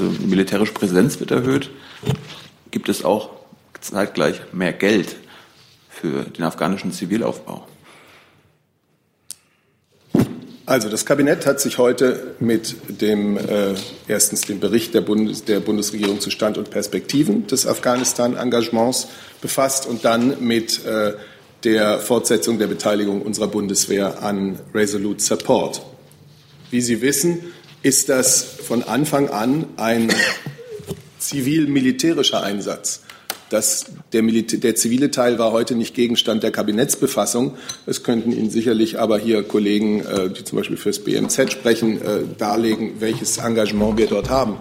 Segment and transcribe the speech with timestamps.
[0.00, 1.70] also militärische Präsenz wird erhöht.
[2.70, 3.30] Gibt es auch
[3.80, 5.16] zeitgleich mehr Geld
[5.88, 7.66] für den afghanischen Zivilaufbau?
[10.66, 13.74] Also das Kabinett hat sich heute mit dem äh,
[14.08, 19.06] erstens dem Bericht der, Bundes, der Bundesregierung zu Stand und Perspektiven des Afghanistan-Engagements
[19.40, 21.12] befasst und dann mit äh,
[21.62, 25.82] der Fortsetzung der Beteiligung unserer Bundeswehr an Resolute Support.
[26.70, 27.44] Wie Sie wissen,
[27.86, 30.12] ist das von Anfang an ein
[31.20, 33.02] zivil-militärischer Einsatz.
[33.48, 37.56] Das, der, der, zivile Teil war heute nicht Gegenstand der Kabinettsbefassung.
[37.86, 42.22] Es könnten Ihnen sicherlich aber hier Kollegen, äh, die zum Beispiel fürs BMZ sprechen, äh,
[42.36, 44.58] darlegen, welches Engagement wir dort haben.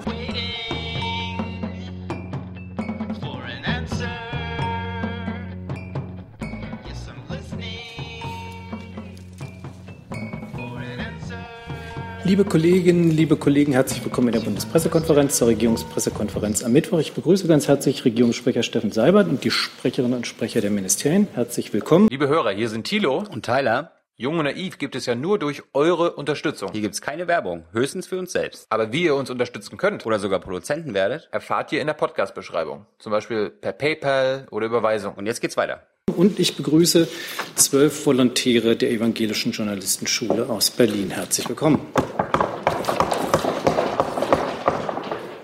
[12.25, 16.97] Liebe Kolleginnen, liebe Kollegen, herzlich willkommen in der Bundespressekonferenz zur Regierungspressekonferenz am Mittwoch.
[16.97, 21.27] Ich begrüße ganz herzlich Regierungssprecher Steffen Seibert und die Sprecherinnen und Sprecher der Ministerien.
[21.35, 22.07] Herzlich willkommen.
[22.09, 23.91] Liebe Hörer, hier sind Thilo und Tyler.
[24.15, 26.71] Jung und naiv gibt es ja nur durch eure Unterstützung.
[26.71, 28.65] Hier gibt es keine Werbung, höchstens für uns selbst.
[28.71, 32.87] Aber wie ihr uns unterstützen könnt oder sogar Produzenten werdet, erfahrt ihr in der Podcast-Beschreibung.
[32.97, 35.13] Zum Beispiel per PayPal oder Überweisung.
[35.13, 35.83] Und jetzt geht's weiter.
[36.13, 37.07] Und ich begrüße
[37.55, 41.09] zwölf Volontäre der Evangelischen Journalistenschule aus Berlin.
[41.09, 41.81] Herzlich willkommen.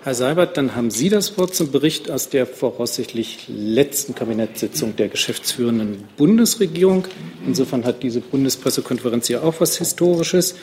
[0.02, 5.08] Herr Seibert, dann haben Sie das Wort zum Bericht aus der voraussichtlich letzten Kabinettssitzung der
[5.08, 7.06] geschäftsführenden Bundesregierung.
[7.46, 10.54] Insofern hat diese Bundespressekonferenz ja auch was Historisches.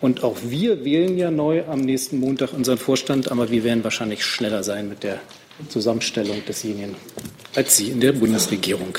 [0.00, 4.24] Und auch wir wählen ja neu am nächsten Montag unseren Vorstand, aber wir werden wahrscheinlich
[4.24, 5.20] schneller sein mit der
[5.68, 6.96] Zusammenstellung desjenigen
[7.56, 8.98] als Sie in der Bundesregierung.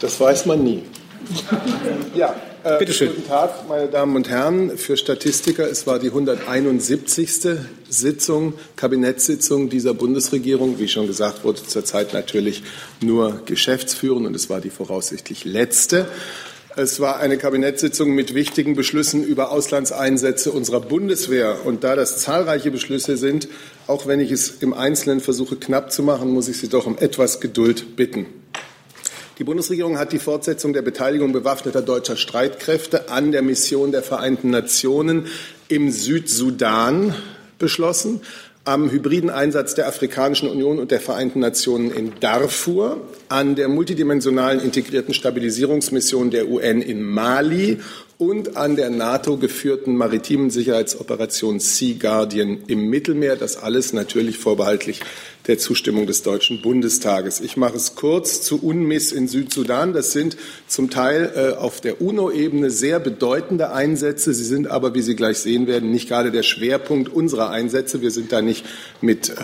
[0.00, 0.82] Das weiß man nie.
[2.14, 2.34] Ja,
[2.64, 3.08] äh, Bitte schön.
[3.08, 4.78] Guten Tag, meine Damen und Herren.
[4.78, 7.58] Für Statistiker, es war die 171.
[7.88, 10.78] Sitzung, Kabinettssitzung dieser Bundesregierung.
[10.78, 12.62] Wie schon gesagt wurde, zurzeit natürlich
[13.02, 16.06] nur geschäftsführend und es war die voraussichtlich letzte.
[16.76, 21.66] Es war eine Kabinettssitzung mit wichtigen Beschlüssen über Auslandseinsätze unserer Bundeswehr.
[21.66, 23.48] Und da das zahlreiche Beschlüsse sind,
[23.86, 26.96] auch wenn ich es im Einzelnen versuche knapp zu machen, muss ich Sie doch um
[26.96, 28.26] etwas Geduld bitten.
[29.40, 34.50] Die Bundesregierung hat die Fortsetzung der Beteiligung bewaffneter deutscher Streitkräfte an der Mission der Vereinten
[34.50, 35.28] Nationen
[35.66, 37.14] im Südsudan
[37.58, 38.20] beschlossen,
[38.66, 44.60] am hybriden Einsatz der Afrikanischen Union und der Vereinten Nationen in Darfur, an der multidimensionalen
[44.60, 47.80] integrierten Stabilisierungsmission der UN in Mali
[48.20, 53.34] und an der NATO geführten maritimen Sicherheitsoperation Sea Guardian im Mittelmeer.
[53.34, 55.00] Das alles natürlich vorbehaltlich
[55.46, 57.40] der Zustimmung des Deutschen Bundestages.
[57.40, 59.94] Ich mache es kurz zu UNMISS in Südsudan.
[59.94, 60.36] Das sind
[60.66, 64.34] zum Teil äh, auf der UNO-Ebene sehr bedeutende Einsätze.
[64.34, 68.02] Sie sind aber, wie Sie gleich sehen werden, nicht gerade der Schwerpunkt unserer Einsätze.
[68.02, 68.66] Wir sind da nicht
[69.00, 69.36] mit äh,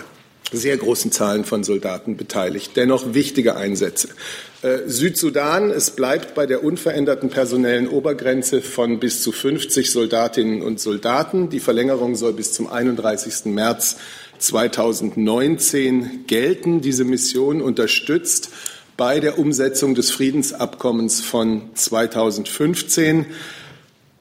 [0.53, 2.73] sehr großen Zahlen von Soldaten beteiligt.
[2.77, 4.09] Dennoch wichtige Einsätze.
[4.62, 10.81] Äh, Südsudan, es bleibt bei der unveränderten personellen Obergrenze von bis zu 50 Soldatinnen und
[10.81, 11.51] Soldaten.
[11.51, 13.47] Die Verlängerung soll bis zum 31.
[13.47, 13.97] März
[14.39, 16.81] 2019 gelten.
[16.81, 18.51] Diese Mission unterstützt
[18.97, 23.27] bei der Umsetzung des Friedensabkommens von 2015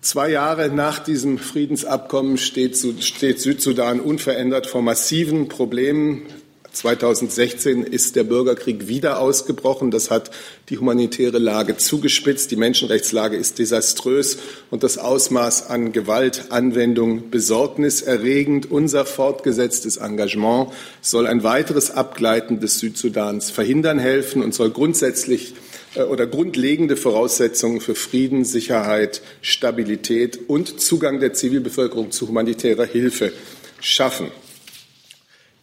[0.06, 6.28] Zwei Jahre nach diesem Friedensabkommen steht, steht Südsudan unverändert vor massiven Problemen
[6.76, 9.92] 2016 ist der Bürgerkrieg wieder ausgebrochen.
[9.92, 10.30] Das hat
[10.70, 12.52] die humanitäre Lage zugespitzt.
[12.52, 14.38] Die Menschenrechtslage ist desaströs
[14.70, 18.70] und das Ausmaß an Gewaltanwendung besorgniserregend.
[18.70, 20.70] Unser fortgesetztes Engagement
[21.02, 25.56] soll ein weiteres Abgleiten des Südsudans verhindern helfen und soll grundsätzlich
[26.03, 33.31] oder grundlegende Voraussetzungen für Frieden, Sicherheit, Stabilität und Zugang der Zivilbevölkerung zu humanitärer Hilfe
[33.79, 34.31] schaffen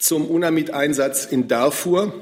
[0.02, 2.12] zum UNAMID-Einsatz in Darfur.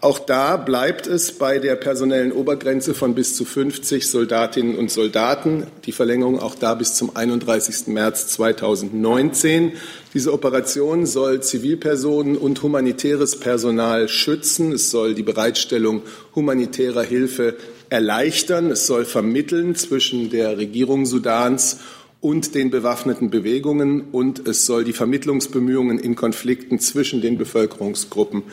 [0.00, 5.66] Auch da bleibt es bei der personellen Obergrenze von bis zu 50 Soldatinnen und Soldaten.
[5.86, 7.88] Die Verlängerung auch da bis zum 31.
[7.88, 9.72] März 2019.
[10.14, 14.70] Diese Operation soll Zivilpersonen und humanitäres Personal schützen.
[14.70, 16.02] Es soll die Bereitstellung
[16.32, 17.56] humanitärer Hilfe
[17.90, 18.70] erleichtern.
[18.70, 21.78] Es soll vermitteln zwischen der Regierung Sudans
[22.20, 28.44] und den bewaffneten Bewegungen und es soll die Vermittlungsbemühungen in Konflikten zwischen den Bevölkerungsgruppen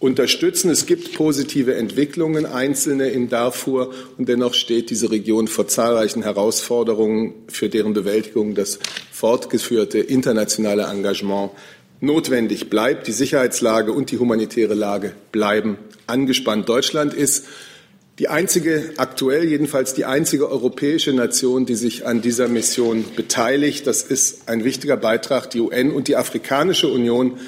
[0.00, 0.70] unterstützen.
[0.70, 7.34] Es gibt positive Entwicklungen, einzelne in Darfur, und dennoch steht diese Region vor zahlreichen Herausforderungen,
[7.48, 8.78] für deren Bewältigung das
[9.10, 11.50] fortgeführte internationale Engagement
[12.00, 13.08] notwendig bleibt.
[13.08, 16.68] Die Sicherheitslage und die humanitäre Lage bleiben angespannt.
[16.68, 17.44] Deutschland ist
[18.18, 23.86] Die einzige, aktuell jedenfalls die einzige europäische Nation, die sich an dieser Mission beteiligt.
[23.86, 27.38] Das ist ein wichtiger Beitrag, die UN und die Afrikanische Union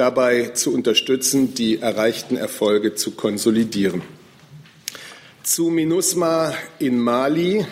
[0.00, 4.00] dabei zu unterstützen, die erreichten Erfolge zu konsolidieren.
[5.42, 7.66] Zu MINUSMA in Mali.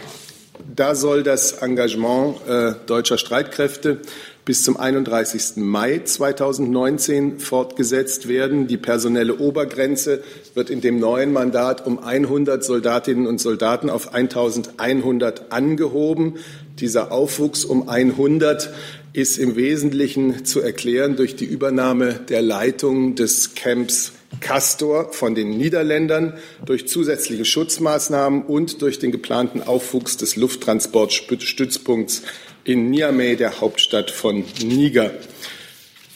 [0.77, 4.03] Da soll das Engagement äh, deutscher Streitkräfte
[4.45, 5.57] bis zum 31.
[5.57, 8.67] Mai 2019 fortgesetzt werden.
[8.67, 10.23] Die personelle Obergrenze
[10.55, 16.37] wird in dem neuen Mandat um 100 Soldatinnen und Soldaten auf 1100 angehoben.
[16.79, 18.71] Dieser Aufwuchs um 100
[19.13, 25.57] ist im Wesentlichen zu erklären durch die Übernahme der Leitung des Camps Castor von den
[25.57, 26.35] Niederländern
[26.67, 32.23] durch zusätzliche Schutzmaßnahmen und durch den geplanten Aufwuchs des Lufttransportstützpunkts
[32.65, 35.13] in Niamey, der Hauptstadt von Niger.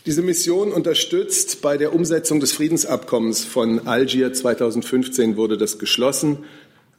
[0.04, 6.38] Diese Mission unterstützt bei der Umsetzung des Friedensabkommens von Algier 2015 wurde das geschlossen.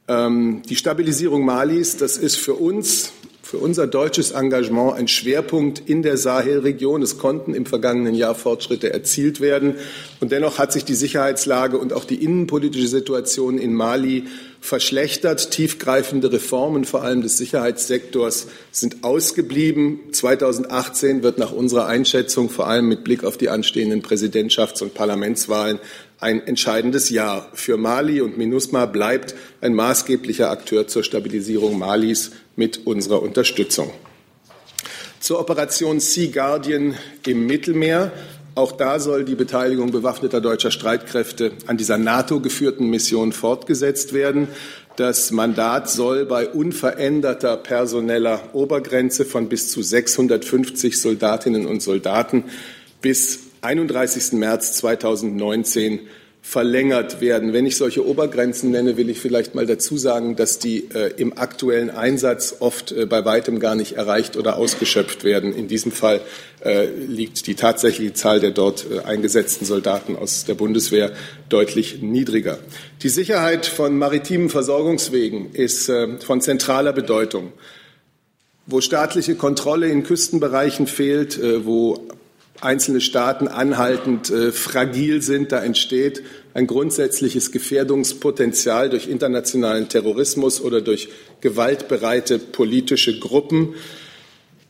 [0.08, 3.12] Ähm, die Stabilisierung Malis, das ist für uns,
[3.54, 7.04] für unser deutsches Engagement ein Schwerpunkt in der Sahelregion.
[7.04, 9.76] Es konnten im vergangenen Jahr Fortschritte erzielt werden.
[10.20, 14.24] Und dennoch hat sich die Sicherheitslage und auch die innenpolitische Situation in Mali
[14.64, 15.52] verschlechtert.
[15.52, 20.00] Tiefgreifende Reformen, vor allem des Sicherheitssektors, sind ausgeblieben.
[20.14, 25.80] 2018 wird nach unserer Einschätzung, vor allem mit Blick auf die anstehenden Präsidentschafts- und Parlamentswahlen,
[26.22, 27.50] ein entscheidendes Jahr.
[27.54, 33.92] Für Mali und MINUSMA bleibt ein maßgeblicher Akteur zur Stabilisierung Malis mit unserer Unterstützung.
[35.20, 38.14] Zur Operation Sea Guardian im Mittelmeer.
[38.56, 44.48] Auch da soll die Beteiligung bewaffneter deutscher Streitkräfte an dieser NATO-geführten Mission fortgesetzt werden.
[44.96, 52.44] Das Mandat soll bei unveränderter personeller Obergrenze von bis zu 650 Soldatinnen und Soldaten
[53.02, 54.34] bis 31.
[54.34, 56.02] März 2019
[56.46, 57.54] verlängert werden.
[57.54, 61.38] Wenn ich solche Obergrenzen nenne, will ich vielleicht mal dazu sagen, dass die äh, im
[61.38, 65.56] aktuellen Einsatz oft äh, bei weitem gar nicht erreicht oder ausgeschöpft werden.
[65.56, 66.20] In diesem Fall
[66.60, 71.14] äh, liegt die tatsächliche Zahl der dort äh, eingesetzten Soldaten aus der Bundeswehr
[71.48, 72.60] deutlich niedriger.
[73.04, 77.54] Die Sicherheit von maritimen Versorgungswegen ist äh, von zentraler Bedeutung.
[78.68, 82.06] Wo staatliche Kontrolle in Küstenbereichen fehlt, äh, wo
[82.64, 85.52] einzelne Staaten anhaltend äh, fragil sind.
[85.52, 86.24] Da entsteht
[86.54, 91.10] ein grundsätzliches Gefährdungspotenzial durch internationalen Terrorismus oder durch
[91.42, 93.76] gewaltbereite politische Gruppen.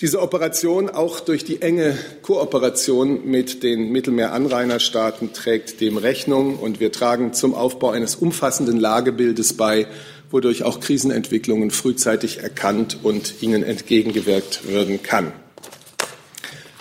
[0.01, 6.57] Diese Operation, auch durch die enge Kooperation mit den Mittelmeeranrainerstaaten, trägt dem Rechnung.
[6.57, 9.87] Und wir tragen zum Aufbau eines umfassenden Lagebildes bei,
[10.29, 15.31] wodurch auch Krisenentwicklungen frühzeitig erkannt und ihnen entgegengewirkt werden kann.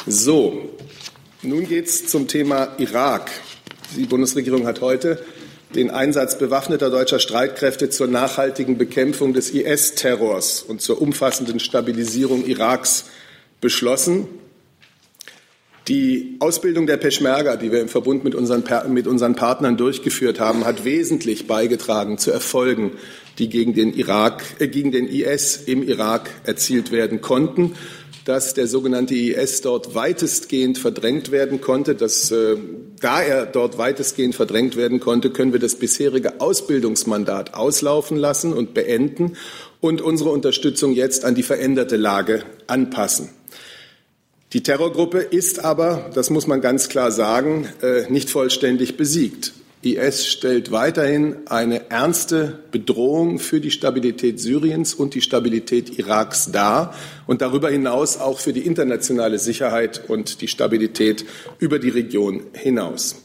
[0.07, 0.71] So,
[1.43, 3.31] nun geht es zum Thema Irak.
[3.97, 5.23] Die Bundesregierung hat heute
[5.75, 13.07] den Einsatz bewaffneter deutscher Streitkräfte zur nachhaltigen Bekämpfung des IS-Terrors und zur umfassenden Stabilisierung Iraks
[13.61, 14.29] beschlossen.
[15.89, 18.63] Die Ausbildung der Peschmerga, die wir im Verbund mit unseren,
[18.93, 22.93] mit unseren Partnern durchgeführt haben, hat wesentlich beigetragen zu Erfolgen,
[23.39, 27.75] die gegen den, Irak, äh, gegen den IS im Irak erzielt werden konnten
[28.25, 31.95] dass der sogenannte IS dort weitestgehend verdrängt werden konnte.
[31.95, 32.57] Dass, äh,
[33.01, 38.75] da er dort weitestgehend verdrängt werden konnte, können wir das bisherige Ausbildungsmandat auslaufen lassen und
[38.75, 39.37] beenden
[39.81, 43.31] und unsere Unterstützung jetzt an die veränderte Lage anpassen.
[44.53, 49.55] Die Terrorgruppe ist aber, das muss man ganz klar sagen, äh, nicht vollständig besiegt.
[49.83, 56.95] IS stellt weiterhin eine ernste Bedrohung für die Stabilität Syriens und die Stabilität Iraks dar
[57.27, 61.25] und darüber hinaus auch für die internationale Sicherheit und die Stabilität
[61.59, 63.17] über die Region hinaus.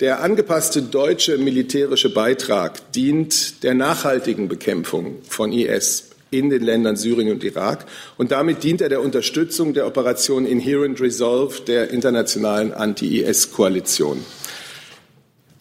[0.00, 7.30] Der angepasste deutsche militärische Beitrag dient der nachhaltigen Bekämpfung von IS in den Ländern Syrien
[7.30, 7.86] und Irak.
[8.18, 14.22] Und damit dient er der Unterstützung der Operation Inherent Resolve der internationalen Anti-IS-Koalition.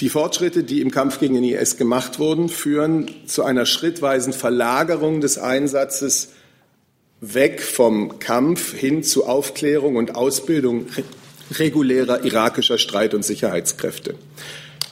[0.01, 5.21] Die Fortschritte, die im Kampf gegen den IS gemacht wurden, führen zu einer schrittweisen Verlagerung
[5.21, 6.33] des Einsatzes
[7.21, 10.87] weg vom Kampf hin zu Aufklärung und Ausbildung
[11.51, 14.15] regulärer irakischer Streit- und Sicherheitskräfte.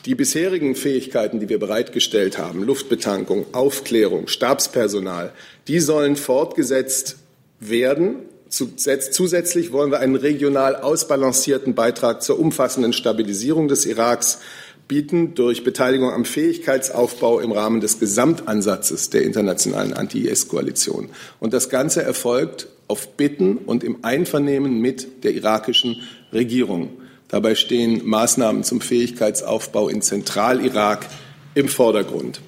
[0.05, 5.33] Die bisherigen Fähigkeiten, die wir bereitgestellt haben, Luftbetankung, Aufklärung, Stabspersonal,
[5.67, 7.17] die sollen fortgesetzt
[7.59, 8.15] werden.
[8.49, 14.39] Zusätzlich wollen wir einen regional ausbalancierten Beitrag zur umfassenden Stabilisierung des Iraks
[14.87, 21.09] bieten durch Beteiligung am Fähigkeitsaufbau im Rahmen des Gesamtansatzes der internationalen Anti-IS-Koalition.
[21.39, 26.89] Und das Ganze erfolgt auf Bitten und im Einvernehmen mit der irakischen Regierung.
[27.29, 31.07] Dabei stehen Maßnahmen zum Fähigkeitsaufbau in Zentralirak
[31.55, 32.41] im Vordergrund.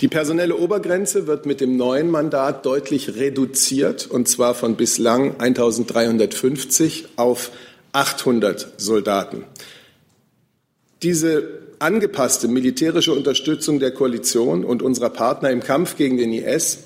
[0.00, 7.06] Die personelle Obergrenze wird mit dem neuen Mandat deutlich reduziert, und zwar von bislang 1350
[7.16, 7.52] auf
[7.92, 9.44] 800 Soldaten.
[11.04, 16.78] Diese angepasste militärische Unterstützung der Koalition und unserer Partner im Kampf gegen den IS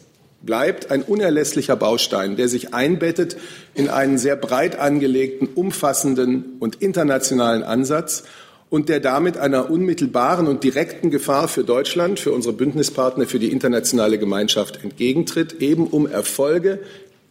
[0.42, 3.36] bleibt ein unerlässlicher Baustein, der sich einbettet
[3.74, 8.24] in einen sehr breit angelegten, umfassenden und internationalen Ansatz
[8.70, 13.52] und der damit einer unmittelbaren und direkten Gefahr für Deutschland, für unsere Bündnispartner, für die
[13.52, 16.80] internationale Gemeinschaft entgegentritt, eben um Erfolge,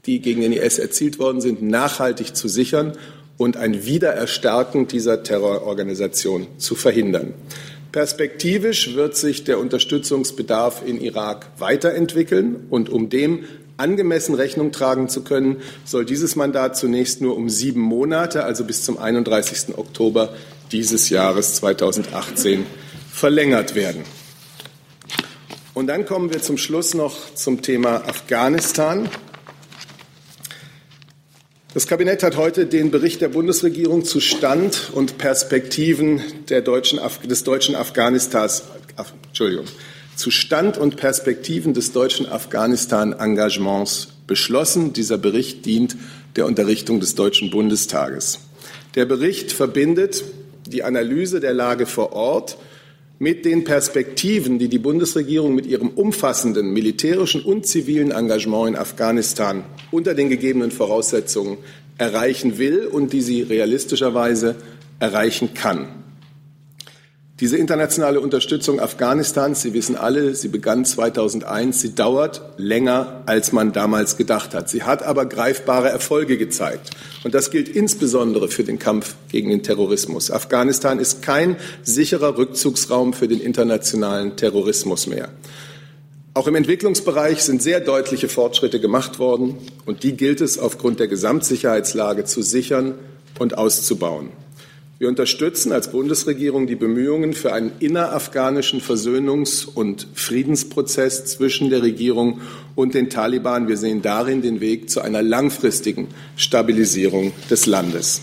[0.06, 2.94] die gegen den IS erzielt worden sind, nachhaltig zu sichern
[3.38, 7.34] und ein Wiedererstarken dieser Terrororganisation zu verhindern.
[7.92, 13.46] Perspektivisch wird sich der Unterstützungsbedarf in Irak weiterentwickeln und um dem
[13.78, 18.84] angemessen Rechnung tragen zu können, soll dieses Mandat zunächst nur um sieben Monate, also bis
[18.84, 19.78] zum 31.
[19.78, 20.34] Oktober
[20.72, 22.66] dieses Jahres 2018,
[23.12, 24.04] verlängert werden.
[25.74, 29.10] Und dann kommen wir zum Schluss noch zum Thema Afghanistan.
[31.78, 37.76] Das Kabinett hat heute den Bericht der Bundesregierung zu Stand und Perspektiven deutschen, des deutschen
[37.76, 38.64] Afghanistans,
[39.28, 39.68] Entschuldigung,
[40.16, 44.92] zu Stand und Perspektiven des deutschen Afghanistan-Engagements beschlossen.
[44.94, 45.96] Dieser Bericht dient
[46.36, 48.40] der Unterrichtung des Deutschen Bundestages.
[48.96, 50.24] Der Bericht verbindet
[50.66, 52.58] die Analyse der Lage vor Ort
[53.20, 59.64] mit den Perspektiven, die die Bundesregierung mit ihrem umfassenden militärischen und zivilen Engagement in Afghanistan
[59.92, 61.58] unter den gegebenen Voraussetzungen
[61.98, 64.56] erreichen will und die sie realistischerweise
[65.00, 65.88] erreichen kann.
[67.40, 73.74] Diese internationale Unterstützung Afghanistans, Sie wissen alle, sie begann 2001, sie dauert länger, als man
[73.74, 74.70] damals gedacht hat.
[74.70, 76.90] Sie hat aber greifbare Erfolge gezeigt.
[77.24, 80.32] Und das gilt insbesondere für den Kampf gegen den Terrorismus.
[80.32, 85.30] Afghanistan ist kein sicherer Rückzugsraum für den internationalen Terrorismus mehr.
[86.34, 91.08] Auch im Entwicklungsbereich sind sehr deutliche Fortschritte gemacht worden, und die gilt es aufgrund der
[91.08, 92.96] Gesamtsicherheitslage zu sichern
[93.38, 94.30] und auszubauen.
[95.00, 102.42] Wir unterstützen als Bundesregierung die Bemühungen für einen innerafghanischen Versöhnungs- und Friedensprozess zwischen der Regierung
[102.74, 103.68] und den Taliban.
[103.68, 108.22] Wir sehen darin den Weg zu einer langfristigen Stabilisierung des Landes.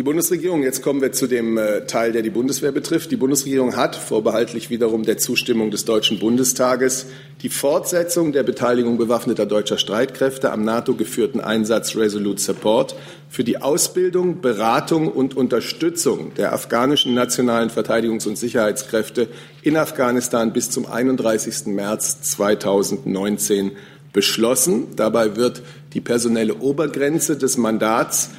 [0.00, 3.10] Die Bundesregierung, jetzt kommen wir zu dem äh, Teil, der die Bundeswehr betrifft.
[3.10, 7.04] Die Bundesregierung hat, vorbehaltlich wiederum der Zustimmung des Deutschen Bundestages,
[7.42, 12.96] die Fortsetzung der Beteiligung bewaffneter deutscher Streitkräfte am NATO-geführten Einsatz Resolute Support
[13.28, 19.28] für die Ausbildung, Beratung und Unterstützung der afghanischen nationalen Verteidigungs- und Sicherheitskräfte
[19.60, 21.66] in Afghanistan bis zum 31.
[21.66, 23.72] März 2019
[24.14, 24.96] beschlossen.
[24.96, 25.60] Dabei wird
[25.92, 28.30] die personelle Obergrenze des Mandats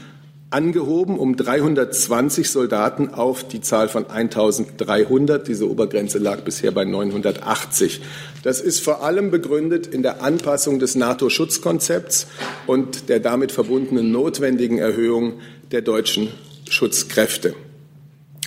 [0.51, 5.47] angehoben um 320 Soldaten auf die Zahl von 1300.
[5.47, 8.01] Diese Obergrenze lag bisher bei 980.
[8.43, 12.27] Das ist vor allem begründet in der Anpassung des NATO-Schutzkonzepts
[12.67, 15.39] und der damit verbundenen notwendigen Erhöhung
[15.71, 16.27] der deutschen
[16.69, 17.55] Schutzkräfte.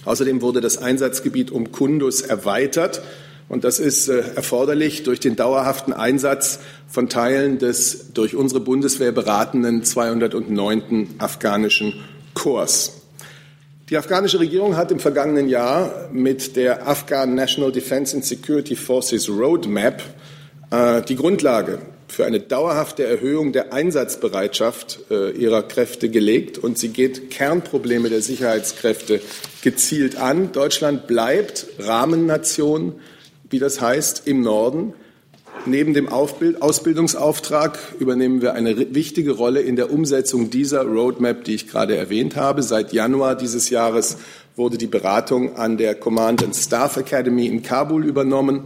[0.05, 3.03] Außerdem wurde das Einsatzgebiet um Kundus erweitert.
[3.49, 9.13] Und das ist äh, erforderlich durch den dauerhaften Einsatz von Teilen des durch unsere Bundeswehr
[9.13, 11.17] beratenen 209.
[11.19, 11.95] afghanischen
[12.33, 13.03] Korps.
[13.91, 19.29] Die afghanische Regierung hat im vergangenen Jahr mit der Afghan National Defense and Security Forces
[19.29, 20.03] Roadmap
[20.71, 26.89] äh, die Grundlage für eine dauerhafte Erhöhung der Einsatzbereitschaft äh, ihrer Kräfte gelegt und sie
[26.89, 29.21] geht Kernprobleme der Sicherheitskräfte
[29.63, 30.53] gezielt an.
[30.53, 32.95] Deutschland bleibt Rahmennation
[33.55, 34.95] wie das heißt, im Norden.
[35.65, 41.55] Neben dem Aufbild Ausbildungsauftrag übernehmen wir eine wichtige Rolle in der Umsetzung dieser Roadmap, die
[41.55, 42.65] ich gerade erwähnt habe.
[42.65, 44.17] Seit Januar dieses Jahres
[44.57, 48.65] wurde die Beratung an der Command and Staff Academy in Kabul übernommen.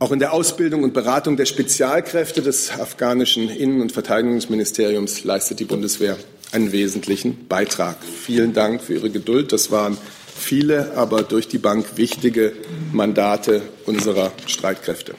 [0.00, 5.64] Auch in der Ausbildung und Beratung der Spezialkräfte des afghanischen Innen- und Verteidigungsministeriums leistet die
[5.64, 6.18] Bundeswehr
[6.52, 7.96] einen wesentlichen Beitrag.
[8.04, 9.50] Vielen Dank für Ihre Geduld.
[9.54, 9.96] Das waren
[10.38, 12.52] viele, aber durch die Bank wichtige
[12.92, 15.14] Mandate unserer Streitkräfte.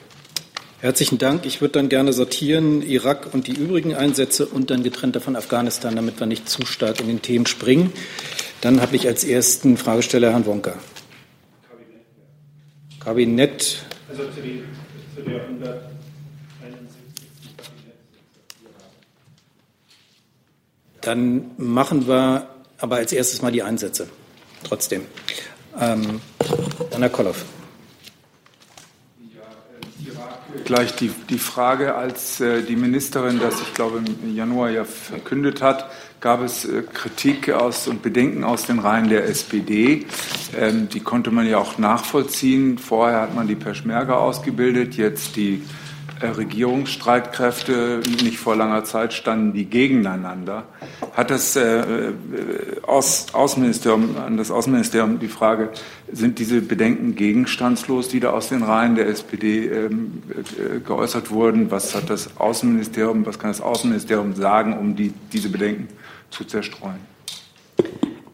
[0.80, 1.44] Herzlichen Dank.
[1.44, 5.94] Ich würde dann gerne sortieren Irak und die übrigen Einsätze und dann getrennt davon Afghanistan,
[5.94, 7.92] damit wir nicht zu stark in den Themen springen.
[8.62, 10.78] Dann habe ich als ersten Fragesteller Herrn Wonka.
[12.98, 13.82] Kabinett.
[14.08, 14.62] Also zu, die,
[15.14, 15.90] zu der 171.
[21.02, 22.48] Dann machen wir
[22.78, 24.08] aber als erstes mal die Einsätze
[24.64, 25.02] trotzdem.
[25.78, 26.20] Ähm,
[26.94, 27.44] Anna Kolloff.
[30.64, 35.62] gleich die, die Frage, als äh, die Ministerin das, ich glaube, im Januar ja verkündet
[35.62, 35.90] hat,
[36.20, 40.06] gab es äh, Kritik aus und Bedenken aus den Reihen der SPD.
[40.56, 42.78] Ähm, die konnte man ja auch nachvollziehen.
[42.78, 45.60] Vorher hat man die Peschmerga ausgebildet, jetzt die äh,
[46.22, 48.00] Regierungsstreitkräfte.
[48.22, 50.64] Nicht vor langer Zeit standen die gegeneinander.
[51.12, 52.14] Hat das äh, äh
[52.82, 55.70] Außenministerium, an das Außenministerium die Frage,
[56.12, 61.70] sind diese Bedenken gegenstandslos, die da aus den Reihen der SPD ähm, äh, geäußert wurden?
[61.70, 65.88] Was hat das Außenministerium, was kann das Außenministerium sagen, um die, diese Bedenken
[66.30, 67.00] zu zerstreuen?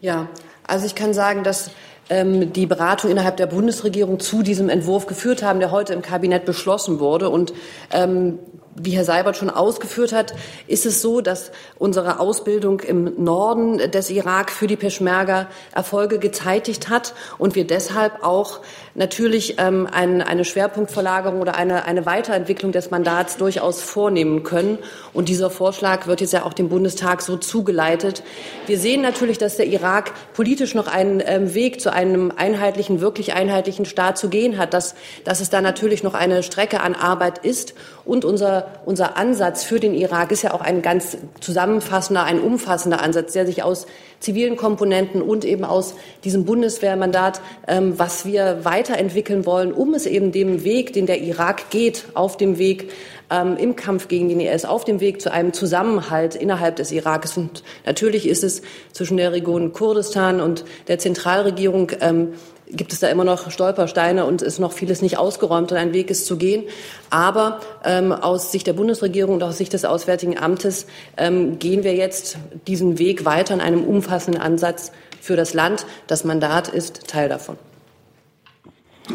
[0.01, 0.27] Ja,
[0.65, 1.71] also ich kann sagen, dass
[2.09, 6.99] die Beratung innerhalb der Bundesregierung zu diesem Entwurf geführt haben, der heute im Kabinett beschlossen
[6.99, 7.29] wurde.
[7.29, 7.53] Und
[7.91, 8.39] ähm,
[8.79, 10.33] wie Herr Seibert schon ausgeführt hat,
[10.67, 16.89] ist es so, dass unsere Ausbildung im Norden des Irak für die Peschmerga Erfolge gezeitigt
[16.89, 18.59] hat und wir deshalb auch
[18.97, 24.79] natürlich ähm, ein, eine Schwerpunktverlagerung oder eine, eine Weiterentwicklung des Mandats durchaus vornehmen können.
[25.13, 28.23] Und dieser Vorschlag wird jetzt ja auch dem Bundestag so zugeleitet.
[28.65, 33.33] Wir sehen natürlich, dass der Irak politisch noch einen ähm, Weg zu einem einheitlichen, wirklich
[33.33, 37.37] einheitlichen Staat zu gehen hat, dass, dass es da natürlich noch eine Strecke an Arbeit
[37.37, 37.75] ist.
[38.03, 43.01] Und unser, unser Ansatz für den Irak ist ja auch ein ganz zusammenfassender, ein umfassender
[43.01, 43.85] Ansatz, der sich aus
[44.19, 50.31] zivilen Komponenten und eben aus diesem Bundeswehrmandat, ähm, was wir weiterentwickeln wollen, um es eben
[50.31, 52.91] dem Weg, den der Irak geht, auf dem Weg
[53.29, 57.37] ähm, im Kampf gegen den IS, auf dem Weg zu einem Zusammenhalt innerhalb des Irakes.
[57.37, 58.61] Und natürlich ist es
[58.93, 62.33] zwischen der Region Kurdistan und der Zentralregierung ähm,
[62.69, 66.09] gibt es da immer noch Stolpersteine und ist noch vieles nicht ausgeräumt und ein Weg
[66.09, 66.63] ist zu gehen.
[67.09, 71.95] Aber ähm, aus Sicht der Bundesregierung und aus Sicht des Auswärtigen Amtes ähm, gehen wir
[71.95, 74.91] jetzt diesen Weg weiter in einem umfassenden Ansatz
[75.21, 75.85] für das Land.
[76.07, 77.57] Das Mandat ist Teil davon.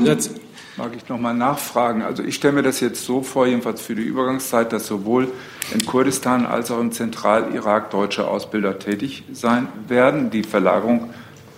[0.03, 0.33] Jetzt
[0.77, 2.03] mag ich noch mal nachfragen.
[2.03, 5.29] Also ich stelle mir das jetzt so vor, jedenfalls für die Übergangszeit, dass sowohl
[5.73, 10.31] in Kurdistan als auch im Zentralirak deutsche Ausbilder tätig sein werden.
[10.31, 11.11] Die Verlagerung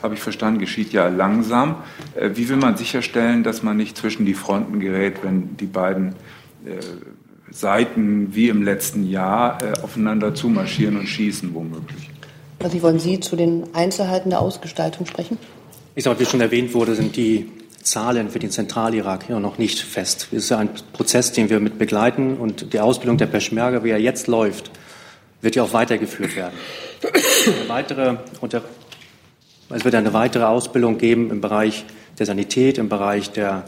[0.03, 1.77] habe ich verstanden, geschieht ja langsam.
[2.15, 6.11] Äh, wie will man sicherstellen, dass man nicht zwischen die Fronten gerät, wenn die beiden
[6.67, 6.79] äh,
[7.51, 12.11] Seiten wie im letzten Jahr äh, aufeinander zumarschieren und schießen womöglich?
[12.63, 15.39] Also wollen Sie zu den Einzelheiten der Ausgestaltung sprechen?
[15.95, 17.49] Ich sage, wie schon erwähnt wurde, sind die
[17.85, 20.29] Zahlen für den Zentralirak hier noch nicht fest.
[20.33, 24.01] Es ist ein Prozess, den wir mit begleiten und die Ausbildung der Peschmerga, wie er
[24.01, 24.71] jetzt läuft,
[25.41, 26.55] wird ja auch weitergeführt werden.
[27.03, 28.63] Eine weitere unter
[29.71, 31.85] es wird eine weitere Ausbildung geben im Bereich
[32.19, 33.65] der Sanität, im Bereich der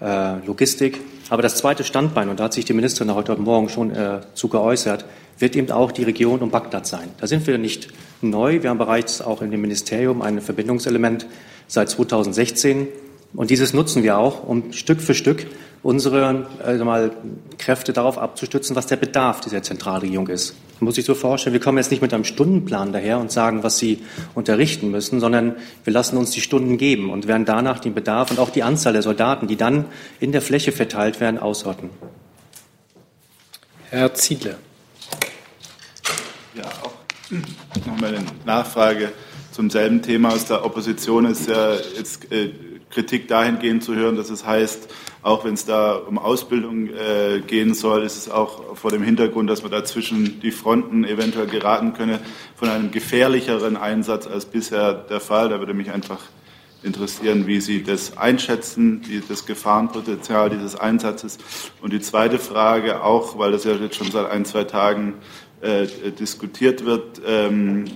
[0.00, 1.00] äh, Logistik.
[1.30, 4.48] Aber das zweite Standbein, und da hat sich die Ministerin heute Morgen schon äh, zu
[4.48, 5.04] geäußert,
[5.38, 7.08] wird eben auch die Region um Bagdad sein.
[7.18, 7.88] Da sind wir nicht
[8.20, 8.62] neu.
[8.62, 11.26] Wir haben bereits auch in dem Ministerium ein Verbindungselement
[11.66, 12.88] seit 2016.
[13.34, 15.46] Und dieses nutzen wir auch, um Stück für Stück
[15.82, 17.12] unsere also mal,
[17.56, 20.54] Kräfte darauf abzustützen, was der Bedarf dieser Zentralregierung ist.
[20.80, 23.62] Man muss sich so vorstellen, wir kommen jetzt nicht mit einem Stundenplan daher und sagen,
[23.62, 24.00] was sie
[24.34, 28.38] unterrichten müssen, sondern wir lassen uns die Stunden geben und werden danach den Bedarf und
[28.38, 29.86] auch die Anzahl der Soldaten, die dann
[30.20, 31.90] in der Fläche verteilt werden, ausrotten.
[33.90, 34.56] Herr Ziedler.
[36.54, 39.12] Ja, auch nochmal eine Nachfrage
[39.52, 42.50] zum selben Thema aus der Opposition ist ja jetzt äh,
[42.90, 44.88] Kritik dahingehend zu hören, dass es heißt,
[45.22, 49.50] auch wenn es da um Ausbildung äh, gehen soll, ist es auch vor dem Hintergrund,
[49.50, 52.20] dass man da zwischen die Fronten eventuell geraten könne,
[52.54, 55.48] von einem gefährlicheren Einsatz als bisher der Fall.
[55.48, 56.20] Da würde mich einfach
[56.82, 61.38] interessieren, wie Sie das einschätzen, die, das Gefahrenpotenzial dieses Einsatzes.
[61.82, 65.14] Und die zweite Frage auch, weil das ja jetzt schon seit ein, zwei Tagen
[65.60, 67.86] äh, diskutiert wird, ähm,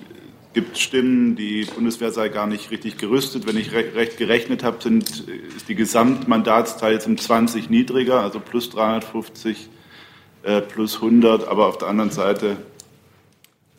[0.53, 3.47] gibt Stimmen, die Bundeswehr sei gar nicht richtig gerüstet.
[3.47, 8.71] Wenn ich recht gerechnet habe, sind, ist die Gesamtmandatszahl jetzt um 20 niedriger, also plus
[8.71, 9.69] 350,
[10.43, 11.49] äh, plus 100.
[11.49, 12.59] Aber auf der anderen Seite,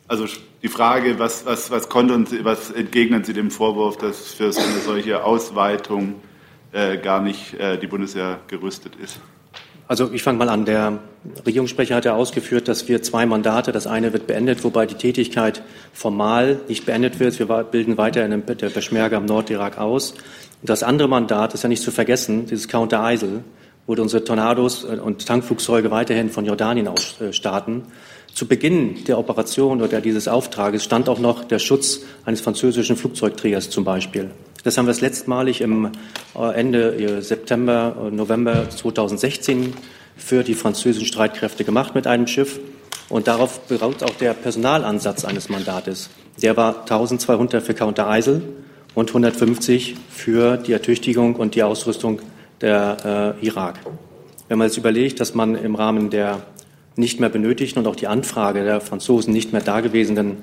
[0.08, 0.26] also
[0.62, 4.60] die Frage, was, was, was, konnten Sie, was entgegnen Sie dem Vorwurf, dass für so
[4.60, 6.16] eine solche Ausweitung
[6.72, 9.20] äh, gar nicht äh, die Bundeswehr gerüstet ist?
[9.86, 10.64] Also ich fange mal an.
[10.64, 10.98] Der
[11.44, 15.62] Regierungssprecher hat ja ausgeführt, dass wir zwei Mandate, das eine wird beendet, wobei die Tätigkeit
[15.92, 17.38] formal nicht beendet wird.
[17.38, 20.12] Wir bilden weiter in der Peschmerga im Nordirak aus.
[20.12, 23.44] Und das andere Mandat ist ja nicht zu vergessen, dieses Counter Eisel,
[23.86, 27.82] wo unsere Tornados und Tankflugzeuge weiterhin von Jordanien aus äh, starten.
[28.34, 33.70] Zu Beginn der Operation oder dieses Auftrages stand auch noch der Schutz eines französischen Flugzeugträgers
[33.70, 34.28] zum Beispiel.
[34.64, 35.92] Das haben wir das letztmalig im
[36.36, 39.74] äh, Ende äh, September, äh, November 2016
[40.16, 42.58] für die französischen Streitkräfte gemacht mit einem Schiff.
[43.08, 46.10] Und darauf beruht auch der Personalansatz eines Mandates.
[46.42, 48.42] Der war 1200 für Counter Eisel
[48.96, 52.20] und 150 für die Ertüchtigung und die Ausrüstung
[52.60, 53.78] der äh, Irak.
[54.48, 56.42] Wenn man jetzt überlegt, dass man im Rahmen der
[56.96, 60.38] nicht mehr benötigten und auch die Anfrage der Franzosen nicht mehr dagewesenen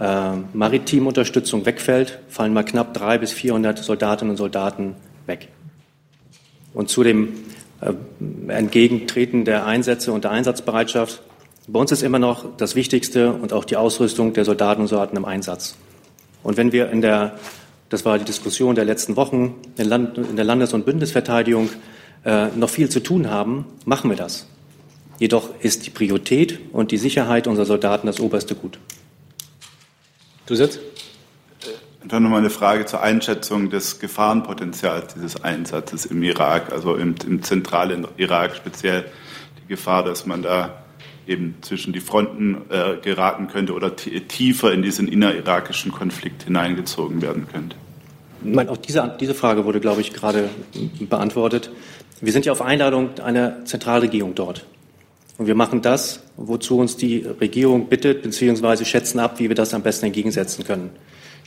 [0.00, 4.94] äh, Maritimunterstützung wegfällt, fallen mal knapp drei bis 400 Soldatinnen und Soldaten
[5.26, 5.48] weg.
[6.72, 7.32] Und zu dem
[7.80, 7.92] äh,
[8.52, 11.22] Entgegentreten der Einsätze und der Einsatzbereitschaft.
[11.66, 15.16] Bei uns ist immer noch das Wichtigste und auch die Ausrüstung der Soldaten und Soldaten
[15.16, 15.76] im Einsatz.
[16.42, 17.38] Und wenn wir in der,
[17.88, 21.68] das war die Diskussion der letzten Wochen, in, der Landes- und Bündnisverteidigung
[22.24, 24.46] äh, noch viel zu tun haben, machen wir das.
[25.18, 28.78] Jedoch ist die Priorität und die Sicherheit unserer Soldaten das oberste Gut.
[30.46, 30.80] Du sitzt?
[32.04, 37.42] Dann nochmal eine Frage zur Einschätzung des Gefahrenpotenzials dieses Einsatzes im Irak, also im, im
[37.42, 39.04] zentralen Irak speziell
[39.62, 40.84] die Gefahr, dass man da
[41.26, 47.46] eben zwischen die Fronten äh, geraten könnte oder tiefer in diesen innerirakischen Konflikt hineingezogen werden
[47.52, 47.76] könnte.
[48.42, 50.48] Meine, auch diese, diese Frage wurde, glaube ich, gerade
[51.00, 51.70] beantwortet.
[52.20, 54.64] Wir sind ja auf Einladung einer Zentralregierung dort.
[55.38, 59.72] Und wir machen das, wozu uns die Regierung bittet, beziehungsweise schätzen ab, wie wir das
[59.72, 60.90] am besten entgegensetzen können.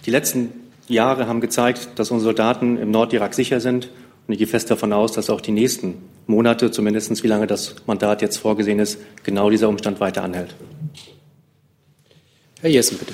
[0.06, 0.50] Die letzten
[0.88, 3.90] Jahre haben gezeigt, dass unsere Soldaten im Nordirak sicher sind.
[4.28, 7.76] Und ich gehe fest davon aus, dass auch die nächsten Monate, zumindest wie lange das
[7.86, 10.56] Mandat jetzt vorgesehen ist, genau dieser Umstand weiter anhält.
[12.62, 13.14] Herr Jessen, bitte.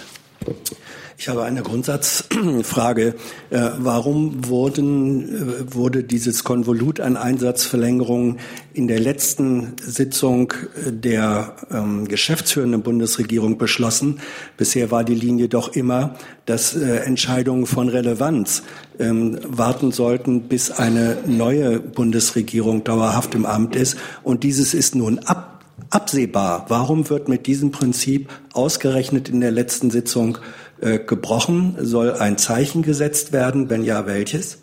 [1.19, 3.15] Ich habe eine Grundsatzfrage.
[3.49, 8.37] Äh, warum wurden, äh, wurde dieses Konvolut an Einsatzverlängerungen
[8.73, 10.53] in der letzten Sitzung
[10.85, 14.19] der ähm, geschäftsführenden Bundesregierung beschlossen?
[14.57, 18.61] Bisher war die Linie doch immer, dass äh, Entscheidungen von Relevanz
[18.99, 23.97] ähm, warten sollten, bis eine neue Bundesregierung dauerhaft im Amt ist.
[24.21, 25.57] Und dieses ist nun ab
[25.89, 26.65] absehbar.
[26.67, 30.37] Warum wird mit diesem Prinzip ausgerechnet in der letzten Sitzung
[30.81, 31.75] äh, gebrochen?
[31.79, 33.69] Soll ein Zeichen gesetzt werden?
[33.69, 34.59] Wenn ja, welches?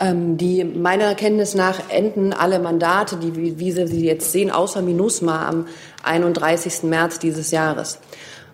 [0.00, 4.50] Ähm, die meiner Kenntnis nach enden alle Mandate, die, wie, wie Sie sie jetzt sehen,
[4.50, 5.66] außer MINUSMA am
[6.04, 6.84] 31.
[6.84, 7.98] März dieses Jahres.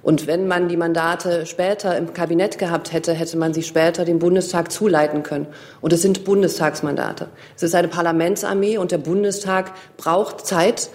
[0.05, 4.19] Und wenn man die Mandate später im Kabinett gehabt hätte, hätte man sie später dem
[4.19, 5.47] Bundestag zuleiten können.
[5.81, 7.29] Und es sind Bundestagsmandate.
[7.57, 10.90] Es ist eine Parlamentsarmee und der Bundestag braucht Zeit,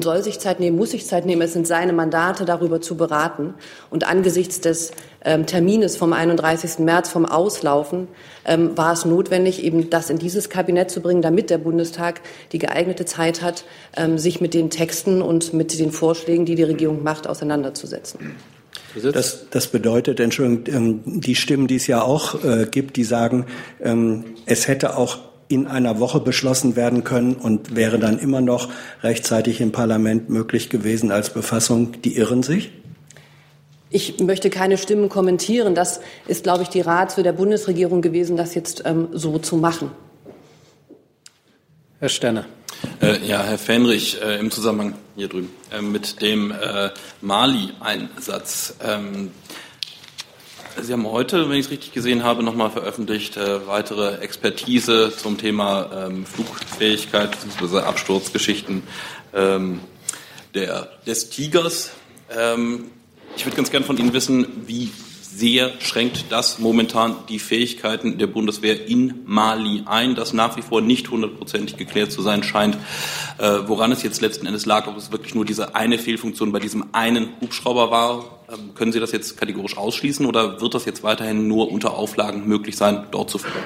[0.00, 1.42] soll sich Zeit nehmen, muss sich Zeit nehmen.
[1.42, 3.54] Es sind seine Mandate, darüber zu beraten.
[3.90, 4.92] Und angesichts des
[5.24, 6.80] ähm, Termines vom 31.
[6.80, 8.08] März, vom Auslaufen,
[8.44, 12.20] ähm, war es notwendig, eben das in dieses Kabinett zu bringen, damit der Bundestag
[12.52, 13.64] die geeignete Zeit hat,
[13.96, 18.36] ähm, sich mit den Texten und mit den Vorschlägen, die die Regierung macht, auseinanderzusetzen.
[19.12, 23.46] Das, das bedeutet, Entschuldigung, ähm, die Stimmen, die es ja auch äh, gibt, die sagen,
[23.82, 28.68] ähm, es hätte auch in einer Woche beschlossen werden können und wäre dann immer noch
[29.02, 32.00] rechtzeitig im Parlament möglich gewesen als Befassung.
[32.02, 32.70] Die irren sich?
[33.90, 35.74] Ich möchte keine Stimmen kommentieren.
[35.74, 39.90] Das ist, glaube ich, die Ratio der Bundesregierung gewesen, das jetzt ähm, so zu machen.
[41.98, 42.44] Herr Sterner.
[43.00, 46.90] Äh, ja, Herr Fähnrich, äh, im Zusammenhang hier drüben äh, mit dem äh,
[47.22, 48.74] Mali-Einsatz.
[48.84, 49.30] Ähm,
[50.82, 55.36] Sie haben heute, wenn ich es richtig gesehen habe, nochmal veröffentlicht, äh, weitere Expertise zum
[55.36, 57.80] Thema ähm, Flugfähigkeit bzw.
[57.80, 58.82] Absturzgeschichten
[59.34, 59.80] ähm,
[60.54, 61.90] der, des Tigers.
[62.36, 62.90] Ähm,
[63.36, 68.26] ich würde ganz gern von Ihnen wissen, wie sehr schränkt das momentan die Fähigkeiten der
[68.26, 72.76] Bundeswehr in Mali ein, das nach wie vor nicht hundertprozentig geklärt zu sein scheint,
[73.38, 76.60] äh, woran es jetzt letzten Endes lag, ob es wirklich nur diese eine Fehlfunktion bei
[76.60, 78.37] diesem einen Hubschrauber war.
[78.50, 82.48] Ähm, können Sie das jetzt kategorisch ausschließen oder wird das jetzt weiterhin nur unter Auflagen
[82.48, 83.58] möglich sein, dort zu fliegen?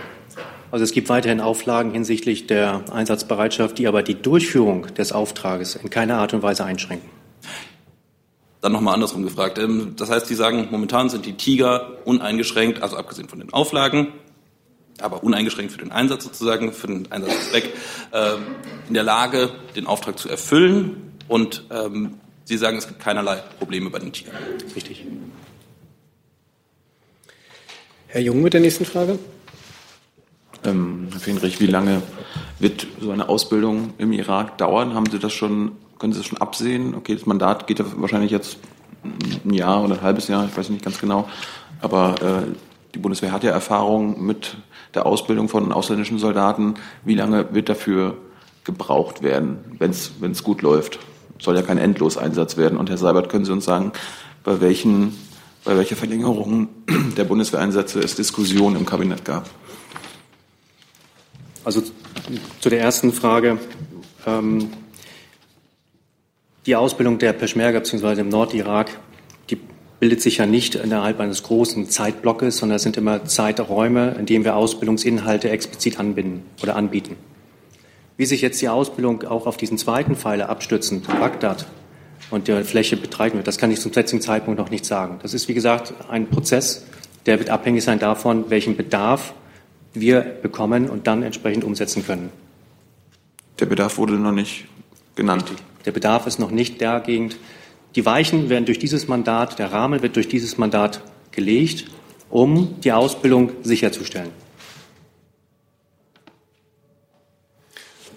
[0.73, 5.91] Also es gibt weiterhin Auflagen hinsichtlich der Einsatzbereitschaft, die aber die Durchführung des Auftrages in
[5.91, 7.11] keiner Art und Weise einschränken.
[8.61, 9.59] Dann nochmal andersrum gefragt.
[9.59, 14.09] Ähm, das heißt, Sie sagen, momentan sind die Tiger uneingeschränkt, also abgesehen von den Auflagen,
[15.01, 17.73] aber uneingeschränkt für den Einsatz sozusagen, für den Einsatzzweck,
[18.13, 18.43] ähm,
[18.89, 21.13] in der Lage, den Auftrag zu erfüllen.
[21.29, 22.15] Und ähm,
[22.53, 24.37] Sie sagen, es gibt keinerlei Probleme bei den Tigern.
[24.77, 25.07] Richtig.
[28.09, 29.19] Herr Jung mit der nächsten Frage.
[30.63, 32.03] Ähm, Herr Fenrich, wie lange
[32.59, 34.93] wird so eine Ausbildung im Irak dauern?
[34.93, 36.95] Haben Sie das schon können Sie das schon absehen?
[36.95, 38.59] Okay, das Mandat geht ja wahrscheinlich jetzt
[39.03, 41.31] ein Jahr oder ein halbes Jahr, ich weiß nicht ganz genau.
[41.81, 42.53] Aber äh,
[42.95, 44.59] die Bundeswehr hat ja Erfahrung mit
[44.95, 46.75] der Ausbildung von ausländischen Soldaten.
[47.03, 48.19] Wie lange wird dafür
[48.65, 50.99] gebraucht werden, wenn es gut läuft?
[51.43, 52.79] Soll ja kein Endloseinsatz werden.
[52.79, 53.93] Und Herr Seibert, können Sie uns sagen,
[54.45, 55.13] bei welchen
[55.65, 56.69] bei welcher Verlängerung
[57.17, 59.49] der Bundeswehreinsätze es Diskussionen im Kabinett gab?
[61.65, 61.83] Also
[62.61, 63.59] zu der ersten Frage.
[64.27, 64.71] Ähm,
[66.67, 68.21] die Ausbildung der Peschmerga bzw.
[68.21, 68.99] im Nordirak,
[69.51, 69.59] die
[70.01, 74.45] bildet sich ja nicht innerhalb eines großen Zeitblocks, sondern es sind immer Zeiträume, in denen
[74.45, 77.17] wir Ausbildungsinhalte explizit anbinden oder anbieten.
[78.23, 81.67] Wie sich jetzt die Ausbildung auch auf diesen zweiten Pfeiler abstützend, Bagdad
[82.31, 85.19] und der Fläche betreiben wird, das kann ich zum jetzigen Zeitpunkt noch nicht sagen.
[85.23, 86.87] Das ist, wie gesagt, ein Prozess,
[87.27, 89.35] der wird abhängig sein davon, welchen Bedarf
[89.93, 92.31] wir bekommen und dann entsprechend umsetzen können.
[93.59, 94.67] Der Bedarf wurde noch nicht
[95.17, 95.47] genannt.
[95.85, 97.39] Der Bedarf ist noch nicht der Gegend.
[97.97, 101.01] Die Weichen werden durch dieses Mandat, der Rahmen wird durch dieses Mandat
[101.33, 101.87] gelegt,
[102.31, 104.31] um die Ausbildung sicherzustellen.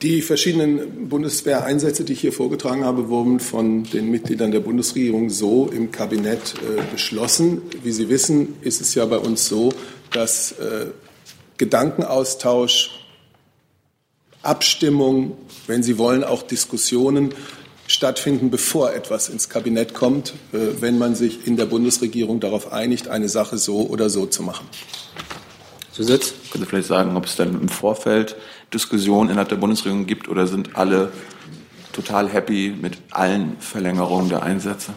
[0.02, 5.70] Die verschiedenen Bundeswehreinsätze, die ich hier vorgetragen habe, wurden von den Mitgliedern der Bundesregierung so
[5.70, 7.62] im Kabinett äh, beschlossen.
[7.82, 9.72] Wie Sie wissen, ist es ja bei uns so,
[10.12, 10.88] dass äh,
[11.58, 12.92] Gedankenaustausch,
[14.42, 17.34] Abstimmung, wenn Sie wollen, auch Diskussionen
[17.88, 23.08] stattfinden, bevor etwas ins Kabinett kommt, äh, wenn man sich in der Bundesregierung darauf einigt,
[23.08, 24.68] eine Sache so oder so zu machen.
[25.94, 26.34] Zusatz?
[26.52, 28.36] Können Sie vielleicht sagen, ob es dann im Vorfeld
[28.74, 31.12] Diskussionen innerhalb der Bundesregierung gibt oder sind alle
[31.94, 34.94] total happy mit allen Verlängerungen der Einsätze?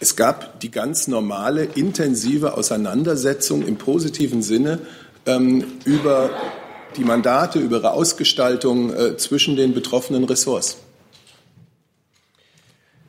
[0.00, 4.80] Es gab die ganz normale, intensive Auseinandersetzung im positiven Sinne
[5.24, 6.30] ähm, über
[6.96, 10.78] die Mandate, über ihre Ausgestaltung äh, zwischen den betroffenen Ressorts.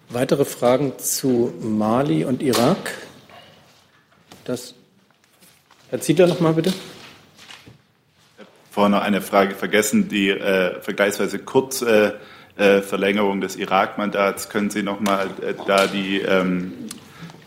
[0.09, 2.93] Weitere Fragen zu Mali und Irak?
[4.45, 4.75] Das
[5.89, 6.73] Herr Ziedler noch mal bitte.
[8.75, 12.19] Vorhin noch eine Frage vergessen, die äh, vergleichsweise kurze
[12.57, 14.49] äh, Verlängerung des Irak-Mandats.
[14.49, 16.73] Können Sie noch mal äh, da die ähm,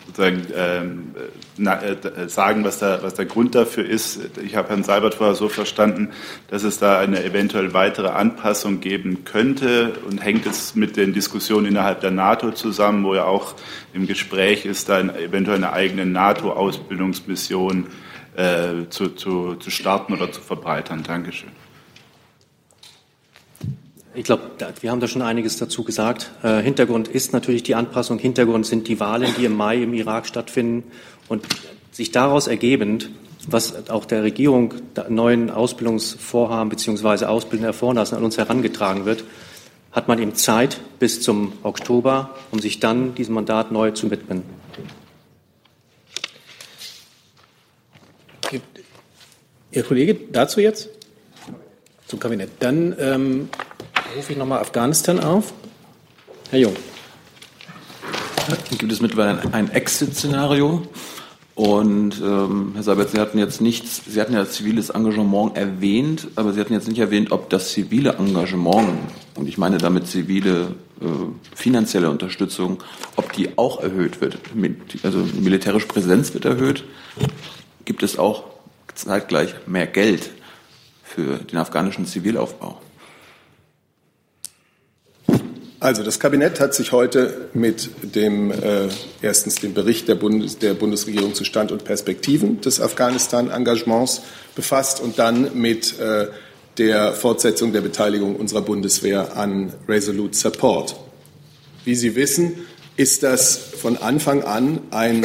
[0.06, 1.14] sozusagen ähm,
[1.58, 4.38] na, äh, sagen, was, da, was der Grund dafür ist?
[4.42, 6.12] Ich habe Herrn Seibert vorher so verstanden,
[6.48, 11.66] dass es da eine eventuell weitere Anpassung geben könnte und hängt es mit den Diskussionen
[11.66, 13.54] innerhalb der NATO zusammen, wo ja auch
[13.92, 17.88] im Gespräch ist, da eventuell eine eigene NATO-Ausbildungsmission
[18.38, 21.03] äh, zu, zu, zu starten oder zu verbreitern.
[21.03, 21.51] Dankeschön.
[24.14, 24.42] Ich glaube,
[24.81, 26.31] wir haben da schon einiges dazu gesagt.
[26.42, 28.18] Äh, Hintergrund ist natürlich die Anpassung.
[28.18, 30.85] Hintergrund sind die Wahlen, die im Mai im Irak stattfinden.
[31.29, 31.44] Und
[31.90, 33.11] sich daraus ergebend,
[33.48, 34.74] was auch der Regierung
[35.09, 37.24] neuen Ausbildungsvorhaben bzw.
[37.24, 39.24] ausbildende Vorlassen an uns herangetragen wird,
[39.90, 44.57] hat man eben Zeit bis zum Oktober, um sich dann diesem Mandat neu zu widmen.
[49.70, 50.88] Ihr Kollege dazu jetzt?
[52.07, 52.50] Zum Kabinett.
[52.61, 53.48] Dann ähm,
[54.16, 55.52] rufe ich nochmal Afghanistan auf.
[56.50, 56.76] Herr Jung.
[58.78, 60.83] Gibt es mittlerweile ein Exit-Szenario?
[61.54, 66.52] Und ähm, Herr Seibert, Sie hatten jetzt nichts, Sie hatten ja ziviles Engagement erwähnt, aber
[66.52, 68.88] Sie hatten jetzt nicht erwähnt, ob das zivile Engagement,
[69.35, 71.04] und ich meine damit zivile äh,
[71.54, 72.83] finanzielle Unterstützung,
[73.16, 74.38] ob die auch erhöht wird.
[75.02, 76.85] Also militärische Präsenz wird erhöht.
[77.85, 78.44] Gibt es auch
[78.98, 80.30] zeitgleich mehr Geld
[81.02, 82.80] für den afghanischen Zivilaufbau?
[85.80, 88.88] Also das Kabinett hat sich heute mit dem äh,
[89.22, 94.22] erstens dem Bericht der, Bundes, der Bundesregierung zu Stand und Perspektiven des Afghanistan-Engagements
[94.56, 96.26] befasst und dann mit äh,
[96.78, 100.96] der Fortsetzung der Beteiligung unserer Bundeswehr an Resolute Support.
[101.84, 105.24] Wie Sie wissen, ist das von Anfang an ein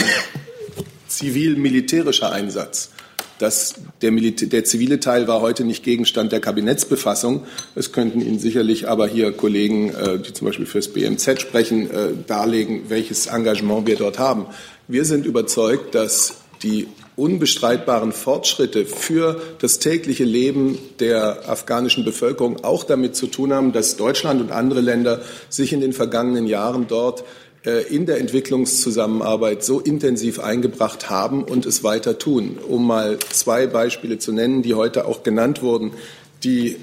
[1.08, 2.93] zivil-militärischer Einsatz.
[3.40, 7.44] Das, der, der, zivile Teil war heute nicht Gegenstand der Kabinettsbefassung.
[7.76, 12.10] Es könnten Ihnen sicherlich aber hier Kollegen, äh, die zum Beispiel fürs BMZ sprechen, äh,
[12.28, 14.46] darlegen, welches Engagement wir dort haben.
[14.88, 22.84] Wir sind überzeugt, dass die unbestreitbaren Fortschritte für das tägliche Leben der afghanischen Bevölkerung auch
[22.84, 27.24] damit zu tun haben, dass Deutschland und andere Länder sich in den vergangenen Jahren dort
[27.64, 32.58] in der Entwicklungszusammenarbeit so intensiv eingebracht haben und es weiter tun.
[32.68, 35.92] Um mal zwei Beispiele zu nennen, die heute auch genannt wurden.
[36.44, 36.78] Die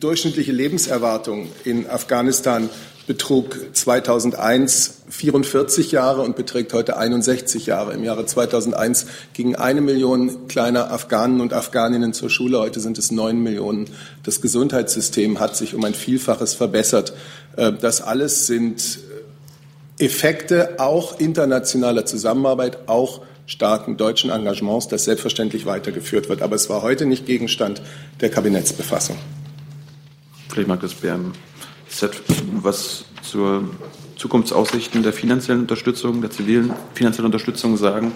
[0.00, 2.70] durchschnittliche Lebenserwartung in Afghanistan
[3.06, 7.92] betrug 2001 44 Jahre und beträgt heute 61 Jahre.
[7.92, 12.58] Im Jahre 2001 gingen eine Million kleiner Afghanen und Afghaninnen zur Schule.
[12.60, 13.90] Heute sind es neun Millionen.
[14.22, 17.12] Das Gesundheitssystem hat sich um ein Vielfaches verbessert.
[17.56, 19.00] Äh, das alles sind
[20.02, 26.42] Effekte auch internationaler Zusammenarbeit, auch starken deutschen Engagements, das selbstverständlich weitergeführt wird.
[26.42, 27.82] Aber es war heute nicht Gegenstand
[28.20, 29.16] der Kabinettsbefassung.
[30.48, 32.10] Vielleicht mag das BMZ
[32.54, 33.70] was zur
[34.16, 38.12] Zukunftsaussichten der finanziellen Unterstützung, der zivilen finanziellen Unterstützung sagen.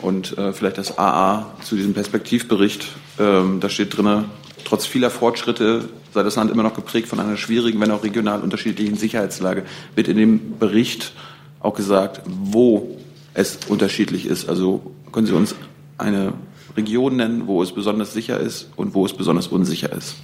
[0.00, 2.88] Und äh, vielleicht das AA zu diesem Perspektivbericht.
[3.18, 4.24] Ähm, da steht drin,
[4.64, 8.40] trotz vieler Fortschritte sei das Land immer noch geprägt von einer schwierigen, wenn auch regional
[8.40, 9.64] unterschiedlichen Sicherheitslage.
[9.94, 11.12] Wird in dem Bericht
[11.60, 12.98] auch gesagt, wo
[13.34, 14.48] es unterschiedlich ist.
[14.48, 15.54] Also können Sie uns
[15.98, 16.34] eine
[16.76, 20.16] Regionen nennen, wo es besonders sicher ist und wo es besonders unsicher ist?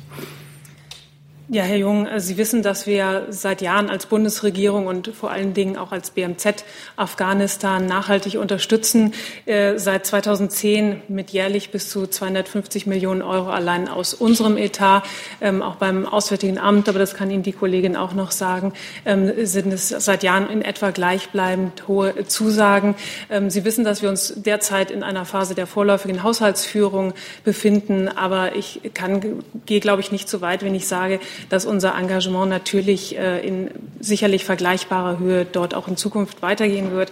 [1.51, 5.55] Ja, Herr Jung, äh, Sie wissen, dass wir seit Jahren als Bundesregierung und vor allen
[5.55, 6.63] Dingen auch als BMZ
[6.97, 9.15] Afghanistan nachhaltig unterstützen.
[9.47, 15.05] Äh, seit 2010 mit jährlich bis zu 250 Millionen Euro allein aus unserem Etat,
[15.41, 18.75] ähm, auch beim Auswärtigen Amt, aber das kann Ihnen die Kollegin auch noch sagen,
[19.07, 22.95] ähm, sind es seit Jahren in etwa gleichbleibend hohe Zusagen.
[23.31, 28.55] Ähm, Sie wissen, dass wir uns derzeit in einer Phase der vorläufigen Haushaltsführung befinden, aber
[28.55, 33.17] ich kann, gehe, glaube ich, nicht so weit, wenn ich sage, dass unser Engagement natürlich
[33.19, 33.71] äh, in
[34.01, 37.11] sicherlich vergleichbarer Höhe dort auch in Zukunft weitergehen wird.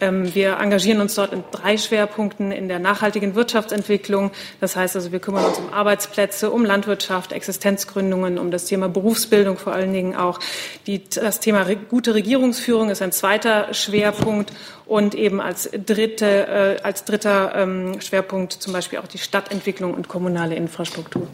[0.00, 4.30] Ähm, wir engagieren uns dort in drei Schwerpunkten in der nachhaltigen Wirtschaftsentwicklung.
[4.60, 9.56] Das heißt also, wir kümmern uns um Arbeitsplätze, um Landwirtschaft, Existenzgründungen, um das Thema Berufsbildung
[9.56, 10.38] vor allen Dingen auch.
[10.86, 14.52] Die, das Thema gute Regierungsführung ist ein zweiter Schwerpunkt
[14.84, 20.08] und eben als, dritte, äh, als dritter ähm, Schwerpunkt zum Beispiel auch die Stadtentwicklung und
[20.08, 21.26] kommunale Infrastruktur.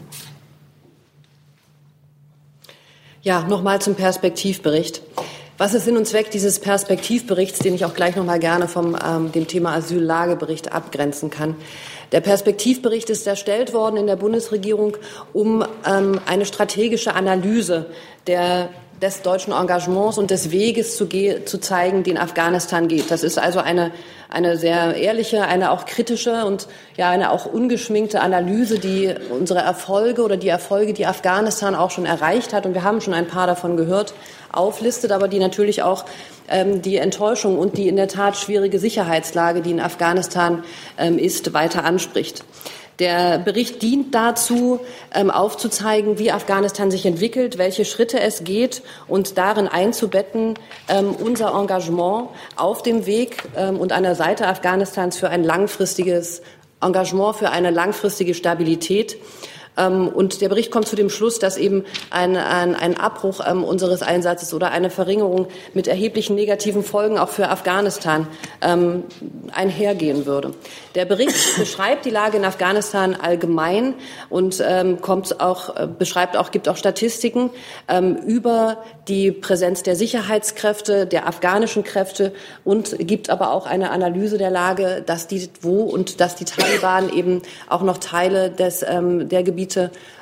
[3.25, 5.01] Ja, nochmal zum Perspektivbericht.
[5.57, 8.97] Was ist Sinn und Zweck dieses Perspektivberichts, den ich auch gleich noch mal gerne vom
[9.01, 11.55] ähm, dem Thema Asyllagebericht abgrenzen kann?
[12.11, 14.97] Der Perspektivbericht ist erstellt worden in der Bundesregierung,
[15.31, 17.85] um ähm, eine strategische Analyse
[18.27, 18.67] der
[19.03, 23.11] des deutschen Engagements und des Weges zu, zu, zeigen, den Afghanistan geht.
[23.11, 23.91] Das ist also eine,
[24.29, 30.23] eine sehr ehrliche, eine auch kritische und ja eine auch ungeschminkte Analyse, die unsere Erfolge
[30.23, 33.45] oder die Erfolge, die Afghanistan auch schon erreicht hat, und wir haben schon ein paar
[33.45, 34.13] davon gehört,
[34.53, 36.05] auflistet, aber die natürlich auch
[36.47, 40.63] ähm, die Enttäuschung und die in der Tat schwierige Sicherheitslage, die in Afghanistan
[40.97, 42.45] ähm, ist, weiter anspricht.
[42.99, 44.79] Der Bericht dient dazu,
[45.13, 50.53] ähm, aufzuzeigen, wie Afghanistan sich entwickelt, welche Schritte es geht und darin einzubetten
[50.87, 56.43] ähm, unser Engagement auf dem Weg ähm, und an der Seite Afghanistans für ein langfristiges
[56.81, 59.17] Engagement, für eine langfristige Stabilität.
[59.77, 63.63] Ähm, und der Bericht kommt zu dem Schluss, dass eben ein, ein, ein Abbruch ähm,
[63.63, 68.27] unseres Einsatzes oder eine Verringerung mit erheblichen negativen Folgen auch für Afghanistan
[68.61, 69.03] ähm,
[69.51, 70.51] einhergehen würde.
[70.95, 73.95] Der Bericht beschreibt die Lage in Afghanistan allgemein
[74.29, 74.63] und
[75.01, 77.49] kommt auch, äh, beschreibt auch, gibt auch Statistiken
[78.25, 82.33] über die Präsenz der Sicherheitskräfte, der afghanischen Kräfte
[82.63, 87.11] und gibt aber auch eine Analyse der Lage, dass die wo und dass die Taliban
[87.13, 89.62] eben auch noch Teile des, der Gebiete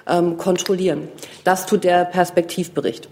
[0.08, 1.08] ähm, kontrollieren.
[1.44, 3.08] Das tut der Perspektivbericht.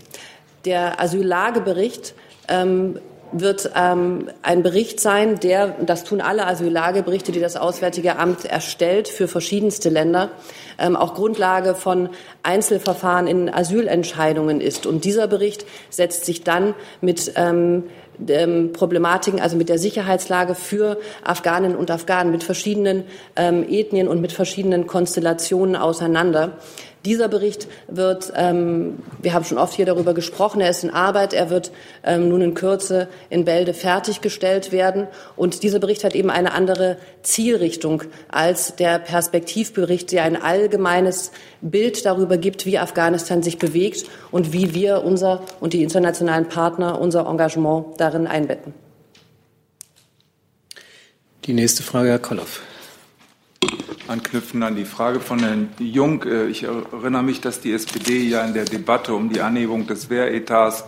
[0.66, 2.14] Der Asyllagebericht
[2.48, 3.00] ähm,
[3.32, 9.08] wird ähm, ein Bericht sein, der, das tun alle Asyllageberichte, die das Auswärtige Amt erstellt
[9.08, 10.30] für verschiedenste Länder,
[10.78, 12.10] ähm, auch Grundlage von
[12.44, 14.86] Einzelverfahren in Asylentscheidungen ist.
[14.86, 17.84] Und dieser Bericht setzt sich dann mit ähm,
[18.74, 24.34] Problematiken, also mit der Sicherheitslage für Afghaninnen und Afghanen, mit verschiedenen ähm, Ethnien und mit
[24.34, 26.58] verschiedenen Konstellationen auseinander.
[27.10, 31.34] Dieser Bericht wird, ähm, wir haben schon oft hier darüber gesprochen, er ist in Arbeit,
[31.34, 31.72] er wird
[32.04, 35.08] ähm, nun in Kürze in Bälde fertiggestellt werden.
[35.36, 42.06] Und dieser Bericht hat eben eine andere Zielrichtung als der Perspektivbericht, der ein allgemeines Bild
[42.06, 47.26] darüber gibt, wie Afghanistan sich bewegt und wie wir unser und die internationalen Partner unser
[47.26, 48.76] Engagement darin einbetten.
[51.46, 52.62] Die nächste Frage, Herr Kolloff
[54.10, 56.24] anknüpfen an die Frage von Herrn Jung.
[56.24, 60.10] Äh, ich erinnere mich, dass die SPD ja in der Debatte um die Anhebung des
[60.10, 60.84] Wehretats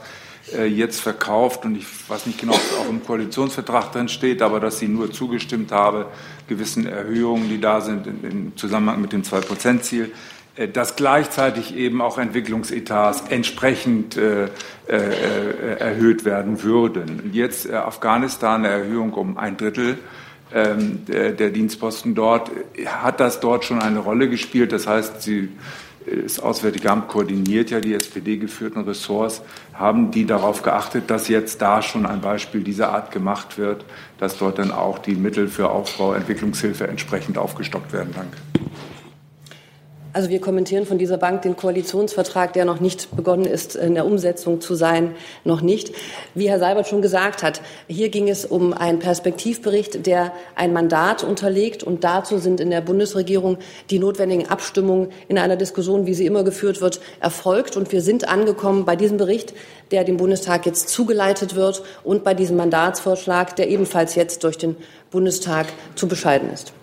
[0.54, 4.42] äh, jetzt verkauft und ich weiß nicht genau, ob es auch im Koalitionsvertrag drin steht,
[4.42, 6.08] aber dass sie nur zugestimmt habe,
[6.48, 10.12] gewissen Erhöhungen, die da sind im Zusammenhang mit dem Zwei-Prozent-Ziel,
[10.56, 14.18] äh, dass gleichzeitig eben auch Entwicklungsetats entsprechend
[14.88, 17.30] erhöht werden würden.
[17.32, 20.00] Jetzt Afghanistan eine Erhöhung um ein Drittel
[20.54, 22.52] ähm, der, der, Dienstposten dort.
[22.86, 24.72] Hat das dort schon eine Rolle gespielt?
[24.72, 25.50] Das heißt, Sie,
[26.06, 29.42] das Auswärtige Amt koordiniert ja die SPD-geführten Ressorts.
[29.74, 33.86] Haben die darauf geachtet, dass jetzt da schon ein Beispiel dieser Art gemacht wird,
[34.18, 38.14] dass dort dann auch die Mittel für Aufbau, Entwicklungshilfe entsprechend aufgestockt werden?
[38.16, 38.38] Danke.
[40.14, 44.06] Also wir kommentieren von dieser Bank den Koalitionsvertrag, der noch nicht begonnen ist, in der
[44.06, 45.94] Umsetzung zu sein, noch nicht.
[46.36, 51.24] Wie Herr Seibert schon gesagt hat, hier ging es um einen Perspektivbericht, der ein Mandat
[51.24, 53.58] unterlegt und dazu sind in der Bundesregierung
[53.90, 57.78] die notwendigen Abstimmungen in einer Diskussion, wie sie immer geführt wird, erfolgt.
[57.78, 59.54] Und wir sind angekommen bei diesem Bericht,
[59.92, 64.76] der dem Bundestag jetzt zugeleitet wird und bei diesem Mandatsvorschlag, der ebenfalls jetzt durch den
[65.10, 66.74] Bundestag zu bescheiden ist.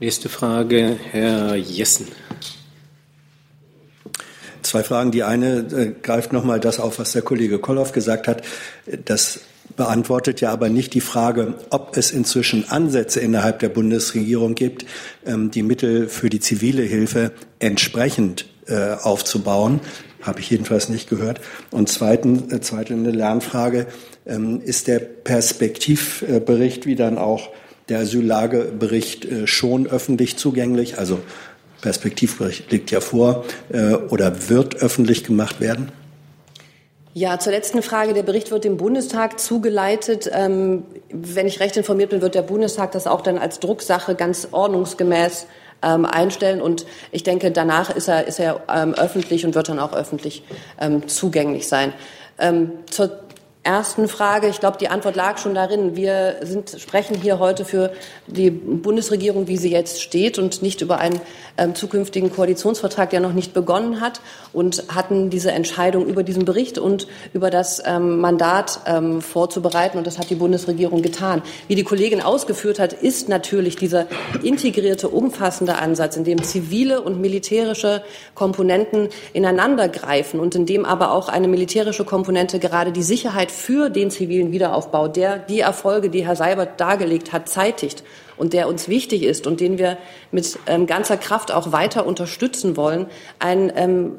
[0.00, 2.06] Nächste Frage, Herr Jessen.
[4.62, 5.10] Zwei Fragen.
[5.10, 8.42] Die eine äh, greift nochmal das auf, was der Kollege Kolloff gesagt hat,
[9.06, 9.40] dass
[9.76, 14.86] beantwortet ja aber nicht die Frage, ob es inzwischen Ansätze innerhalb der Bundesregierung gibt,
[15.26, 19.80] ähm, die Mittel für die zivile Hilfe entsprechend äh, aufzubauen.
[20.22, 21.40] Habe ich jedenfalls nicht gehört.
[21.72, 23.88] Und zweitens, äh, zweite Lernfrage,
[24.26, 27.50] ähm, ist der Perspektivbericht wie dann auch
[27.88, 30.98] der Asyllagebericht äh, schon öffentlich zugänglich?
[30.98, 31.20] Also
[31.80, 35.92] Perspektivbericht liegt ja vor äh, oder wird öffentlich gemacht werden?
[37.14, 38.14] Ja, zur letzten Frage.
[38.14, 40.30] Der Bericht wird dem Bundestag zugeleitet.
[40.32, 44.48] Ähm, wenn ich recht informiert bin, wird der Bundestag das auch dann als Drucksache ganz
[44.52, 45.46] ordnungsgemäß
[45.82, 46.60] ähm, einstellen.
[46.60, 50.42] Und ich denke, danach ist er, ist er ähm, öffentlich und wird dann auch öffentlich
[51.06, 51.92] zugänglich sein.
[52.88, 53.27] Zur
[53.68, 55.94] ersten Frage, ich glaube, die Antwort lag schon darin.
[55.94, 57.92] Wir sind, sprechen hier heute für
[58.26, 61.20] die Bundesregierung, wie sie jetzt steht und nicht über einen
[61.58, 64.22] ähm, zukünftigen Koalitionsvertrag, der noch nicht begonnen hat
[64.54, 69.98] und hatten diese Entscheidung über diesen Bericht und über das ähm, Mandat ähm, vorzubereiten.
[69.98, 71.42] Und das hat die Bundesregierung getan.
[71.66, 74.06] Wie die Kollegin ausgeführt hat, ist natürlich dieser
[74.42, 78.02] integrierte, umfassende Ansatz, in dem zivile und militärische
[78.34, 84.10] Komponenten ineinandergreifen und in dem aber auch eine militärische Komponente gerade die Sicherheit für den
[84.10, 88.04] zivilen Wiederaufbau, der die Erfolge, die Herr Seibert dargelegt hat, zeitigt
[88.36, 89.98] und der uns wichtig ist und den wir
[90.30, 93.06] mit ähm, ganzer Kraft auch weiter unterstützen wollen,
[93.38, 94.18] ein ähm,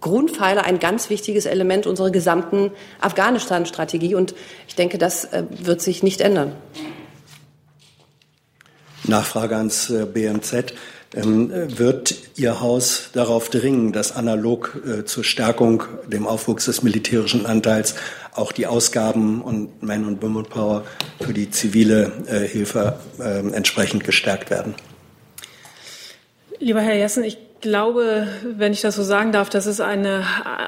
[0.00, 2.70] Grundpfeiler, ein ganz wichtiges Element unserer gesamten
[3.00, 4.14] Afghanistan-Strategie.
[4.14, 4.34] Und
[4.68, 6.52] ich denke, das äh, wird sich nicht ändern.
[9.04, 10.74] Nachfrage ans äh, BMZ.
[11.16, 17.46] Ähm, wird Ihr Haus darauf dringen, dass analog äh, zur Stärkung, dem Aufwuchs des militärischen
[17.46, 17.94] Anteils
[18.34, 20.84] auch die Ausgaben und Man- und Women Power
[21.20, 24.74] für die zivile äh, Hilfe ähm, entsprechend gestärkt werden?
[26.58, 30.24] Lieber Herr Jessen, ich glaube, wenn ich das so sagen darf, das ist eine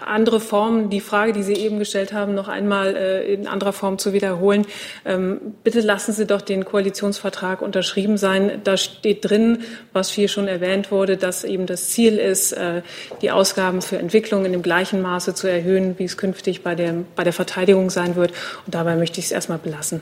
[0.06, 3.98] andere Form, die Frage, die Sie eben gestellt haben, noch einmal äh, in anderer Form
[3.98, 4.66] zu wiederholen.
[5.04, 8.60] Ähm, bitte lassen Sie doch den Koalitionsvertrag unterschrieben sein.
[8.64, 9.60] Da steht drin,
[9.92, 12.82] was hier schon erwähnt wurde, dass eben das Ziel ist, äh,
[13.22, 16.94] die Ausgaben für Entwicklung in dem gleichen Maße zu erhöhen, wie es künftig bei der,
[17.14, 18.32] bei der Verteidigung sein wird.
[18.66, 20.00] Und dabei möchte ich es erstmal belassen.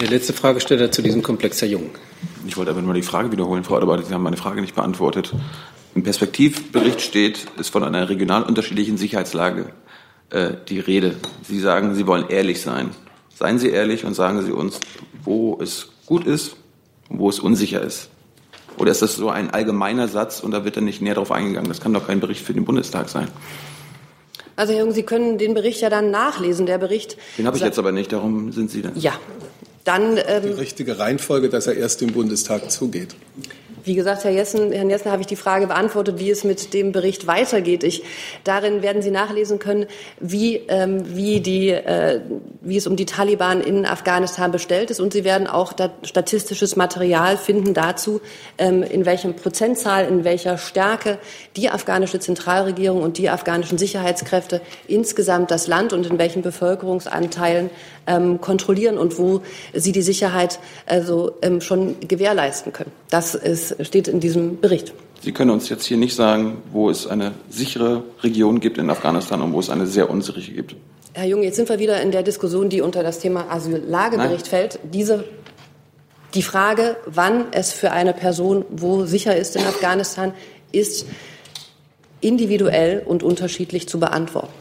[0.00, 1.90] Der letzte Fragesteller zu diesem Komplex, Herr Jung.
[2.46, 5.34] Ich wollte aber nur die Frage wiederholen, Frau Adebar, Sie haben meine Frage nicht beantwortet.
[5.94, 9.66] Im Perspektivbericht steht, ist von einer regional unterschiedlichen Sicherheitslage
[10.30, 11.16] äh, die Rede.
[11.42, 12.90] Sie sagen, Sie wollen ehrlich sein.
[13.34, 14.80] Seien Sie ehrlich und sagen Sie uns,
[15.22, 16.56] wo es gut ist
[17.08, 18.08] und wo es unsicher ist.
[18.78, 21.68] Oder ist das so ein allgemeiner Satz und da wird dann nicht näher darauf eingegangen?
[21.68, 23.28] Das kann doch kein Bericht für den Bundestag sein.
[24.56, 26.66] Also Herr Jung, Sie können den Bericht ja dann nachlesen.
[26.66, 27.16] Der Bericht.
[27.38, 28.92] Den habe ich jetzt aber nicht, darum sind Sie dann.
[28.96, 29.12] Ja,
[29.84, 33.14] dann, ähm, die richtige Reihenfolge, dass er erst dem Bundestag zugeht.
[33.84, 36.92] Wie gesagt, Herr Jessen, Herrn Jessen habe ich die Frage beantwortet, wie es mit dem
[36.92, 37.82] Bericht weitergeht.
[37.82, 38.04] Ich,
[38.44, 39.86] darin werden Sie nachlesen können,
[40.20, 42.20] wie, ähm, wie, die, äh,
[42.60, 45.00] wie es um die Taliban in Afghanistan bestellt ist.
[45.00, 45.72] Und Sie werden auch
[46.04, 48.20] statistisches Material finden dazu,
[48.56, 51.18] ähm, in welchem Prozentzahl, in welcher Stärke
[51.56, 57.70] die afghanische Zentralregierung und die afghanischen Sicherheitskräfte insgesamt das Land und in welchen Bevölkerungsanteilen
[58.06, 59.42] ähm, kontrollieren und wo
[59.72, 62.92] sie die Sicherheit also ähm, schon gewährleisten können.
[63.10, 64.92] Das ist steht in diesem Bericht.
[65.20, 69.40] Sie können uns jetzt hier nicht sagen, wo es eine sichere Region gibt in Afghanistan
[69.40, 70.74] und wo es eine sehr unsichere gibt.
[71.14, 74.80] Herr Jung, jetzt sind wir wieder in der Diskussion, die unter das Thema Asyllagebericht fällt.
[74.82, 75.24] Diese,
[76.34, 80.32] die Frage, wann es für eine Person wo sicher ist in Afghanistan,
[80.72, 81.06] ist
[82.20, 84.52] individuell und unterschiedlich zu beantworten.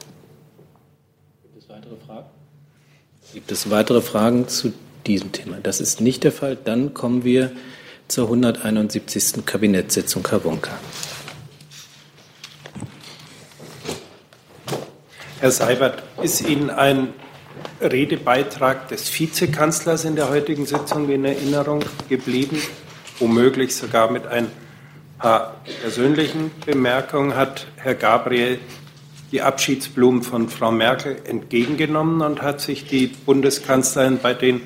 [1.42, 2.28] Gibt es weitere Fragen?
[3.34, 4.73] Gibt es weitere Fragen zu
[5.07, 5.57] diesem Thema?
[5.63, 6.57] Das ist nicht der Fall.
[6.61, 7.51] Dann kommen wir
[8.09, 9.45] zur 171.
[9.45, 10.77] Kabinettssitzung Herr Wonka.
[15.39, 17.13] Herr Seibert, ist Ihnen ein
[17.79, 22.61] Redebeitrag des Vizekanzlers in der heutigen Sitzung in Erinnerung geblieben?
[23.19, 24.47] Womöglich sogar mit ein
[25.19, 28.59] paar persönlichen Bemerkungen hat Herr Gabriel
[29.32, 34.61] die Abschiedsblumen von Frau Merkel entgegengenommen und hat sich die Bundeskanzlerin bei den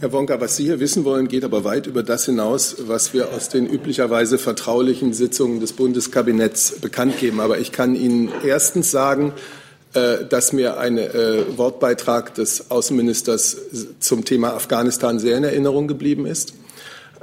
[0.00, 3.34] Herr Wonka, was Sie hier wissen wollen, geht aber weit über das hinaus, was wir
[3.34, 7.38] aus den üblicherweise vertraulichen Sitzungen des Bundeskabinetts bekannt geben.
[7.38, 9.34] Aber ich kann Ihnen erstens sagen,
[9.92, 13.58] äh, dass mir ein äh, Wortbeitrag des Außenministers
[14.00, 16.54] zum Thema Afghanistan sehr in Erinnerung geblieben ist.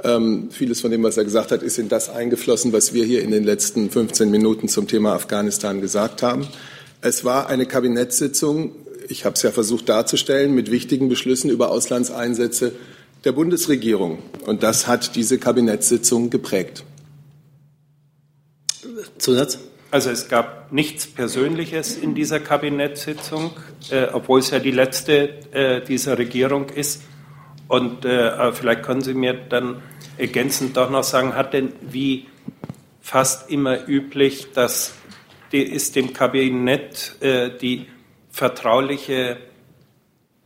[0.04, 3.22] Ähm, vieles von dem, was er gesagt hat, ist in das eingeflossen, was wir hier
[3.22, 6.46] in den letzten 15 Minuten zum Thema Afghanistan gesagt haben.
[7.00, 8.70] Es war eine Kabinettssitzung,
[9.08, 12.72] ich habe es ja versucht darzustellen, mit wichtigen Beschlüssen über Auslandseinsätze
[13.24, 14.18] der Bundesregierung.
[14.46, 16.84] Und das hat diese Kabinettssitzung geprägt.
[19.18, 19.58] Zusatz?
[19.90, 23.52] Also es gab nichts Persönliches in dieser Kabinettssitzung,
[23.90, 27.02] äh, obwohl es ja die letzte äh, dieser Regierung ist.
[27.68, 29.82] Und äh, vielleicht können Sie mir dann
[30.18, 32.26] ergänzend doch noch sagen, hat denn wie
[33.00, 34.92] fast immer üblich, dass
[35.52, 37.86] die, ist dem Kabinett äh, die
[38.38, 39.36] vertrauliche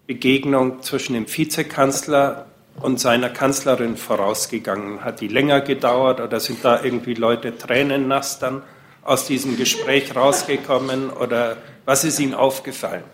[0.07, 2.47] Begegnung zwischen dem Vizekanzler
[2.81, 5.05] und seiner Kanzlerin vorausgegangen?
[5.05, 8.63] Hat die länger gedauert oder sind da irgendwie Leute tränennass dann
[9.03, 13.05] aus diesem Gespräch rausgekommen oder was ist Ihnen aufgefallen?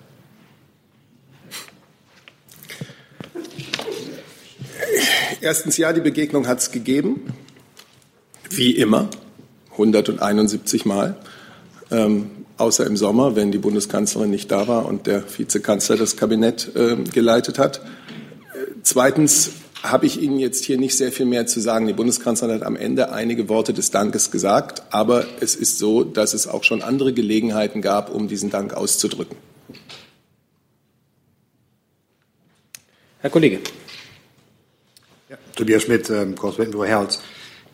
[5.40, 7.32] Erstens ja, die Begegnung hat es gegeben,
[8.50, 9.08] wie immer,
[9.72, 11.16] 171 Mal,
[11.90, 16.70] ähm, außer im Sommer, wenn die Bundeskanzlerin nicht da war und der Vizekanzler das Kabinett
[16.74, 17.80] äh, geleitet hat.
[18.82, 19.50] Zweitens
[19.82, 21.86] habe ich Ihnen jetzt hier nicht sehr viel mehr zu sagen.
[21.86, 26.34] Die Bundeskanzlerin hat am Ende einige Worte des Dankes gesagt, aber es ist so, dass
[26.34, 29.36] es auch schon andere Gelegenheiten gab, um diesen Dank auszudrücken.
[33.20, 33.60] Herr Kollege.
[35.28, 37.20] Ja, Tobias Schmidt, ähm, Korrespondent Herz.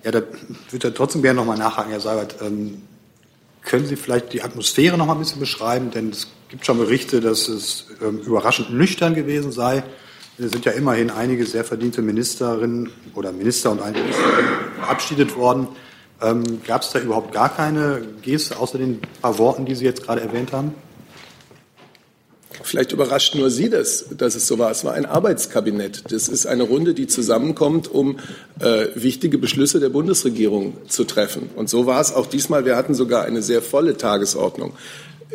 [0.03, 0.23] Ja, da
[0.71, 2.37] würde ich trotzdem gerne nochmal nachhaken, Herr Seibert.
[2.43, 2.83] Ähm,
[3.65, 5.91] können Sie vielleicht die Atmosphäre noch mal ein bisschen beschreiben?
[5.91, 9.83] Denn es gibt schon Berichte, dass es ähm, überraschend nüchtern gewesen sei.
[10.39, 14.05] Es sind ja immerhin einige sehr verdiente Ministerinnen oder Minister und einige
[14.81, 15.69] verabschiedet worden.
[16.21, 20.03] Ähm, Gab es da überhaupt gar keine Geste außer den paar Worten, die Sie jetzt
[20.03, 20.75] gerade erwähnt haben?
[22.63, 24.71] Vielleicht überrascht nur Sie das, dass es so war.
[24.71, 26.13] Es war ein Arbeitskabinett.
[26.13, 28.19] Das ist eine Runde, die zusammenkommt, um
[28.61, 31.51] äh, wichtige Beschlüsse der Bundesregierung zu treffen.
[31.57, 32.65] Und so war es auch diesmal.
[32.65, 34.73] Wir hatten sogar eine sehr volle Tagesordnung.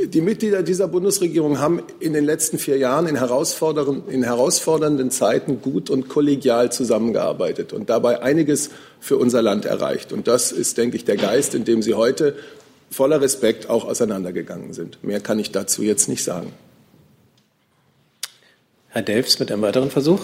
[0.05, 5.89] Die Mitglieder dieser Bundesregierung haben in den letzten vier Jahren in, in herausfordernden Zeiten gut
[5.89, 10.13] und kollegial zusammengearbeitet und dabei einiges für unser Land erreicht.
[10.13, 12.35] Und das ist, denke ich, der Geist, in dem Sie heute
[12.89, 15.03] voller Respekt auch auseinandergegangen sind.
[15.03, 16.53] Mehr kann ich dazu jetzt nicht sagen.
[18.99, 20.19] Herr Delfs mit einem weiteren Versuch.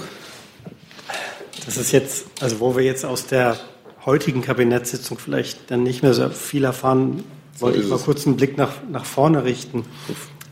[1.65, 3.57] Das ist jetzt, also wo wir jetzt aus der
[4.05, 7.23] heutigen Kabinettssitzung vielleicht dann nicht mehr so viel erfahren,
[7.57, 9.86] wollte ich mal kurz einen Blick nach, nach vorne richten.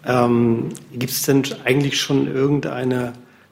[0.05, 3.11] Ähm, Gibt es denn eigentlich schon irgendeine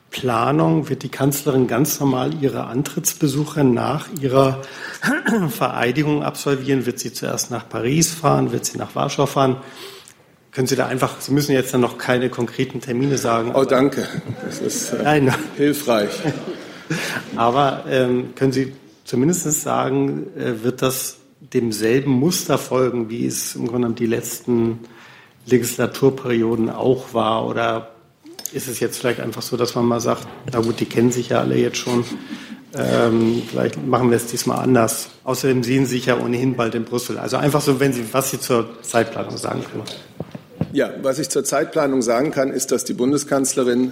[0.09, 0.87] Planung?
[0.87, 4.61] Wird die Kanzlerin ganz normal ihre Antrittsbesuche nach ihrer
[5.49, 6.85] Vereidigung absolvieren?
[6.85, 8.53] Wird sie zuerst nach Paris fahren?
[8.53, 9.57] Wird sie nach Warschau fahren?
[10.51, 13.53] Können Sie da einfach, Sie müssen jetzt dann noch keine konkreten Termine sagen.
[13.55, 14.07] Oh, danke.
[14.43, 15.33] Das ist äh, Nein.
[15.55, 16.11] hilfreich.
[17.37, 18.73] aber ähm, können Sie
[19.05, 24.79] zumindest sagen, äh, wird das demselben Muster folgen, wie es im Grunde die letzten
[25.45, 27.47] Legislaturperioden auch war?
[27.47, 27.91] Oder
[28.53, 31.29] ist es jetzt vielleicht einfach so, dass man mal sagt, na gut, die kennen sich
[31.29, 32.03] ja alle jetzt schon,
[32.73, 35.09] ähm, vielleicht machen wir es diesmal anders.
[35.23, 37.17] Außerdem sehen Sie sich ja ohnehin bald in Brüssel.
[37.17, 39.83] Also einfach so, wenn Sie, was Sie zur Zeitplanung sagen können.
[40.73, 43.91] Ja, was ich zur Zeitplanung sagen kann, ist, dass die Bundeskanzlerin,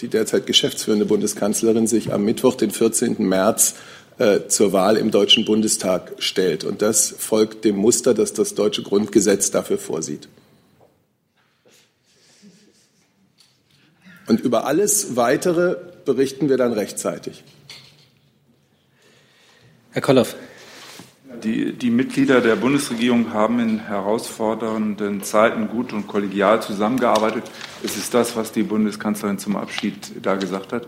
[0.00, 3.26] die derzeit geschäftsführende Bundeskanzlerin, sich am Mittwoch, den 14.
[3.28, 3.74] März,
[4.18, 6.62] äh, zur Wahl im Deutschen Bundestag stellt.
[6.62, 10.28] Und das folgt dem Muster, das das deutsche Grundgesetz dafür vorsieht.
[14.28, 17.42] Und über alles Weitere berichten wir dann rechtzeitig.
[19.90, 20.36] Herr Kolloff.
[21.42, 27.44] Die, die, Mitglieder der Bundesregierung haben in herausfordernden Zeiten gut und kollegial zusammengearbeitet.
[27.82, 30.86] Ist es das, was die Bundeskanzlerin zum Abschied da gesagt hat?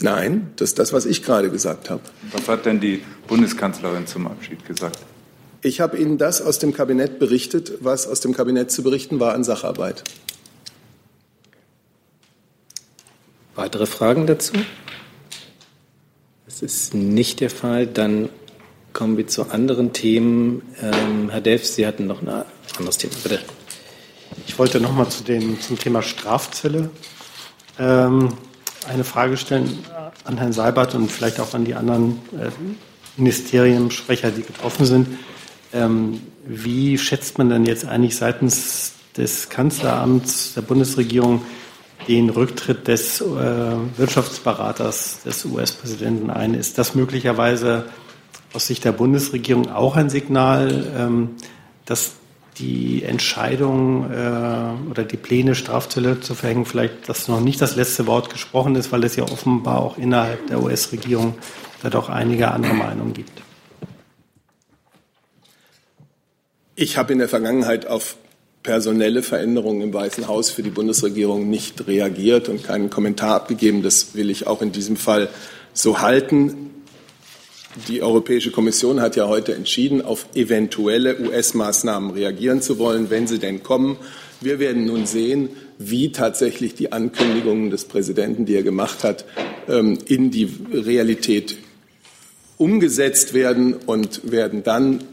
[0.00, 2.02] Nein, das ist das, was ich gerade gesagt habe.
[2.32, 4.98] Was hat denn die Bundeskanzlerin zum Abschied gesagt?
[5.62, 9.34] Ich habe Ihnen das aus dem Kabinett berichtet, was aus dem Kabinett zu berichten war
[9.34, 10.02] an Sacharbeit.
[13.54, 14.54] Weitere Fragen dazu?
[16.46, 17.86] Das ist nicht der Fall.
[17.86, 18.30] Dann
[18.92, 20.62] kommen wir zu anderen Themen.
[20.80, 22.44] Ähm, Herr Delf, Sie hatten noch ein
[22.78, 23.14] anderes Thema.
[23.22, 23.40] Bitte.
[24.46, 26.90] Ich wollte noch mal zu dem, zum Thema Strafzelle
[27.78, 28.34] ähm,
[28.88, 29.84] eine Frage stellen
[30.24, 32.50] an Herrn Seibert und vielleicht auch an die anderen äh,
[33.16, 35.18] Ministeriensprecher, die betroffen sind.
[35.72, 41.42] Ähm, wie schätzt man denn jetzt eigentlich seitens des Kanzleramts der Bundesregierung
[42.08, 43.24] den Rücktritt des äh,
[43.96, 46.54] Wirtschaftsberaters des US-Präsidenten ein?
[46.54, 47.84] Ist das möglicherweise
[48.52, 51.30] aus Sicht der Bundesregierung auch ein Signal, ähm,
[51.84, 52.12] dass
[52.58, 58.06] die Entscheidung äh, oder die Pläne, Strafzölle zu verhängen, vielleicht, dass noch nicht das letzte
[58.06, 61.34] Wort gesprochen ist, weil es ja offenbar auch innerhalb der US-Regierung
[61.82, 63.42] da doch einige andere Meinungen gibt.
[66.74, 68.16] Ich habe in der Vergangenheit auf
[68.62, 73.82] personelle Veränderungen im Weißen Haus für die Bundesregierung nicht reagiert und keinen Kommentar abgegeben.
[73.82, 75.28] Das will ich auch in diesem Fall
[75.72, 76.69] so halten.
[77.88, 83.38] Die Europäische Kommission hat ja heute entschieden, auf eventuelle US-Maßnahmen reagieren zu wollen, wenn sie
[83.38, 83.96] denn kommen.
[84.40, 89.24] Wir werden nun sehen, wie tatsächlich die Ankündigungen des Präsidenten, die er gemacht hat,
[89.68, 91.58] ähm, in die Realität
[92.56, 95.04] umgesetzt werden und werden dann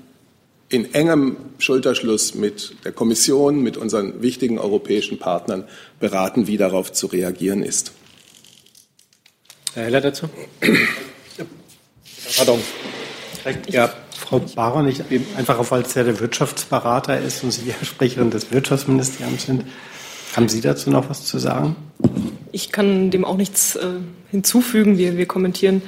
[0.70, 5.64] in engem Schulterschluss mit der Kommission, mit unseren wichtigen europäischen Partnern
[6.00, 7.94] beraten, wie darauf zu reagieren ist.
[9.76, 10.28] Herr Heller dazu?
[12.36, 12.60] Pardon.
[13.68, 15.02] Ja, Frau Baron, ich,
[15.38, 19.64] einfach auch, weil es ja der Wirtschaftsberater ist und Sie ja Sprecherin des Wirtschaftsministeriums sind,
[20.36, 21.76] haben Sie dazu noch was zu sagen?
[22.52, 23.86] Ich kann dem auch nichts äh,
[24.32, 24.98] hinzufügen.
[24.98, 25.82] Wir, wir kommentieren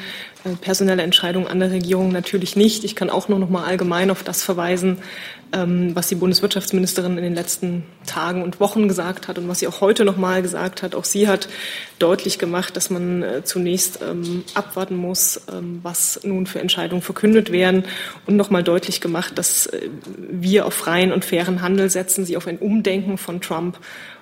[0.62, 2.84] personelle Entscheidungen an der Regierung natürlich nicht.
[2.84, 5.00] Ich kann auch nur noch mal allgemein auf das verweisen,
[5.52, 9.68] ähm, was die Bundeswirtschaftsministerin in den letzten Tagen und Wochen gesagt hat und was sie
[9.68, 10.96] auch heute noch mal gesagt hat.
[10.96, 11.50] Auch sie hat
[11.98, 17.52] deutlich gemacht, dass man äh, zunächst ähm, abwarten muss, ähm, was nun für Entscheidungen verkündet
[17.52, 17.84] werden
[18.26, 22.38] und noch mal deutlich gemacht, dass äh, wir auf freien und fairen Handel setzen, sie
[22.38, 23.78] auf ein Umdenken von Trump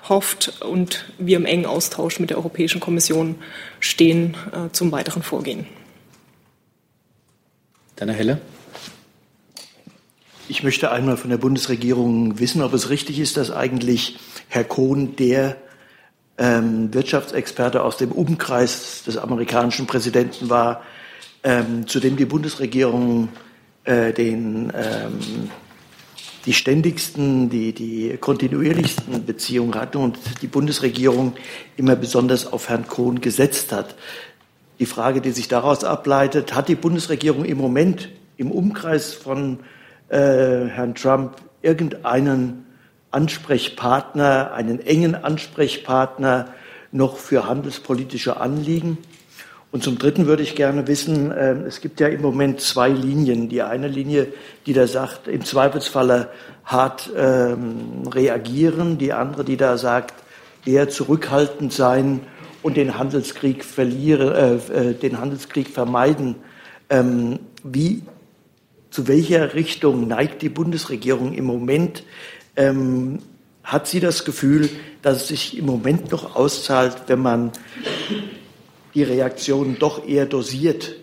[0.09, 3.35] hofft und wir im engen Austausch mit der Europäischen Kommission
[3.79, 5.67] stehen äh, zum weiteren Vorgehen.
[7.97, 8.41] Dann Herr Helle.
[10.47, 14.19] Ich möchte einmal von der Bundesregierung wissen, ob es richtig ist, dass eigentlich
[14.49, 15.57] Herr Kohn der
[16.37, 20.83] ähm, Wirtschaftsexperte aus dem Umkreis des amerikanischen Präsidenten war,
[21.41, 23.29] ähm, zu dem die Bundesregierung
[23.83, 25.49] äh, den, ähm,
[26.45, 31.33] die ständigsten, die, die kontinuierlichsten Beziehungen hatte und die Bundesregierung
[31.77, 33.95] immer besonders auf Herrn Kohn gesetzt hat.
[34.79, 39.59] Die Frage, die sich daraus ableitet, hat die Bundesregierung im Moment im Umkreis von
[40.09, 40.17] äh,
[40.67, 42.65] Herrn Trump irgendeinen
[43.09, 46.49] Ansprechpartner, einen engen Ansprechpartner
[46.91, 48.99] noch für handelspolitische Anliegen?
[49.71, 53.49] Und zum Dritten würde ich gerne wissen, äh, es gibt ja im Moment zwei Linien.
[53.49, 54.27] Die eine Linie,
[54.67, 56.29] die da sagt, im Zweifelsfalle
[56.63, 60.13] hart ähm, reagieren, die andere, die da sagt,
[60.65, 62.21] eher zurückhaltend sein
[62.67, 66.35] und den Handelskrieg verlieren, äh, äh, den Handelskrieg vermeiden.
[66.89, 68.01] Ähm, wie
[68.91, 72.03] zu welcher Richtung neigt die Bundesregierung im Moment?
[72.57, 73.19] Ähm,
[73.63, 74.69] hat sie das Gefühl,
[75.01, 77.53] dass es sich im Moment noch auszahlt, wenn man
[78.93, 80.93] die Reaktionen doch eher dosiert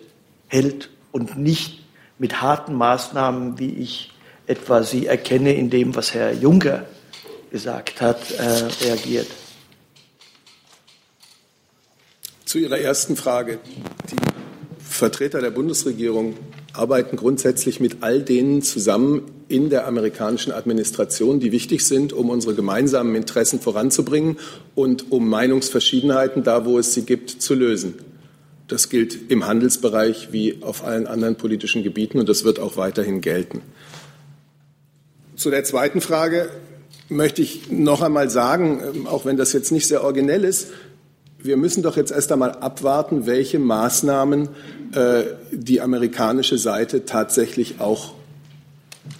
[0.47, 1.83] hält und nicht
[2.19, 4.11] mit harten Maßnahmen, wie ich
[4.45, 6.85] etwa sie erkenne in dem, was Herr Juncker
[7.49, 9.27] gesagt hat, äh, reagiert?
[12.55, 13.59] Zu Ihrer ersten Frage.
[14.09, 14.15] Die
[14.81, 16.37] Vertreter der Bundesregierung
[16.71, 22.55] arbeiten grundsätzlich mit all denen zusammen in der amerikanischen Administration, die wichtig sind, um unsere
[22.55, 24.37] gemeinsamen Interessen voranzubringen
[24.73, 27.95] und um Meinungsverschiedenheiten da, wo es sie gibt, zu lösen.
[28.69, 33.19] Das gilt im Handelsbereich wie auf allen anderen politischen Gebieten und das wird auch weiterhin
[33.19, 33.59] gelten.
[35.35, 36.47] Zu der zweiten Frage
[37.09, 40.69] möchte ich noch einmal sagen, auch wenn das jetzt nicht sehr originell ist,
[41.45, 44.49] wir müssen doch jetzt erst einmal abwarten, welche Maßnahmen
[44.93, 48.13] äh, die amerikanische Seite tatsächlich auch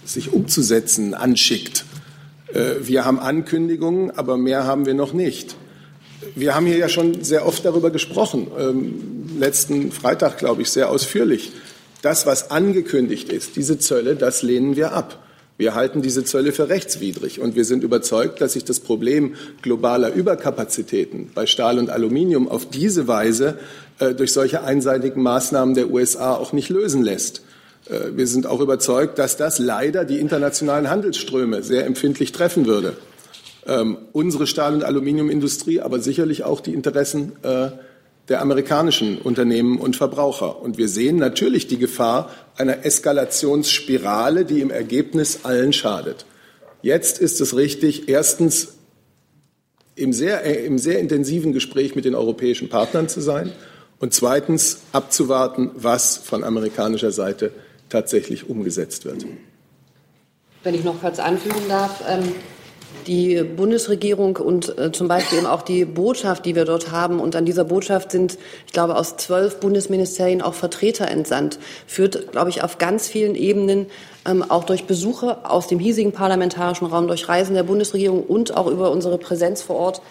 [0.04, 1.84] sich umzusetzen anschickt.
[2.52, 5.56] Äh, wir haben Ankündigungen, aber mehr haben wir noch nicht.
[6.34, 10.90] Wir haben hier ja schon sehr oft darüber gesprochen, ähm, letzten Freitag, glaube ich, sehr
[10.90, 11.52] ausführlich.
[12.02, 15.25] Das, was angekündigt ist, diese Zölle, das lehnen wir ab.
[15.58, 20.12] Wir halten diese Zölle für rechtswidrig und wir sind überzeugt, dass sich das Problem globaler
[20.12, 23.58] Überkapazitäten bei Stahl und Aluminium auf diese Weise
[23.98, 27.40] äh, durch solche einseitigen Maßnahmen der USA auch nicht lösen lässt.
[27.88, 32.94] Äh, wir sind auch überzeugt, dass das leider die internationalen Handelsströme sehr empfindlich treffen würde.
[33.66, 37.70] Ähm, unsere Stahl- und Aluminiumindustrie, aber sicherlich auch die Interessen äh,
[38.28, 40.60] der amerikanischen Unternehmen und Verbraucher.
[40.60, 46.26] Und wir sehen natürlich die Gefahr einer Eskalationsspirale, die im Ergebnis allen schadet.
[46.82, 48.74] Jetzt ist es richtig, erstens
[49.94, 53.52] im sehr, im sehr intensiven Gespräch mit den europäischen Partnern zu sein
[53.98, 57.52] und zweitens abzuwarten, was von amerikanischer Seite
[57.88, 59.24] tatsächlich umgesetzt wird.
[60.64, 62.34] Wenn ich noch kurz anfügen darf, ähm
[63.06, 67.20] die Bundesregierung und äh, zum Beispiel eben auch die Botschaft, die wir dort haben.
[67.20, 71.58] Und an dieser Botschaft sind, ich glaube, aus zwölf Bundesministerien auch Vertreter entsandt.
[71.86, 73.86] Führt, glaube ich, auf ganz vielen Ebenen,
[74.26, 78.66] ähm, auch durch Besuche aus dem hiesigen parlamentarischen Raum, durch Reisen der Bundesregierung und auch
[78.66, 80.02] über unsere Präsenz vor Ort,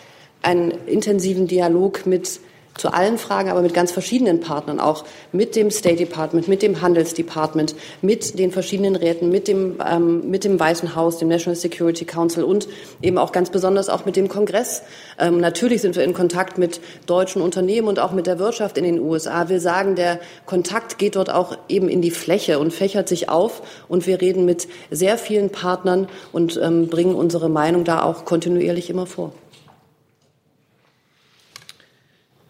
[0.42, 2.40] einen intensiven Dialog mit
[2.78, 6.82] zu allen Fragen, aber mit ganz verschiedenen Partnern, auch mit dem State Department, mit dem
[6.82, 12.04] Handelsdepartment, mit den verschiedenen Räten, mit dem, ähm, mit dem Weißen Haus, dem National Security
[12.04, 12.68] Council und
[13.02, 14.84] eben auch ganz besonders auch mit dem Kongress.
[15.18, 18.84] Ähm, natürlich sind wir in Kontakt mit deutschen Unternehmen und auch mit der Wirtschaft in
[18.84, 19.48] den USA.
[19.48, 23.62] Wir sagen, der Kontakt geht dort auch eben in die Fläche und fächert sich auf
[23.88, 28.90] und wir reden mit sehr vielen Partnern und ähm, bringen unsere Meinung da auch kontinuierlich
[28.90, 29.32] immer vor.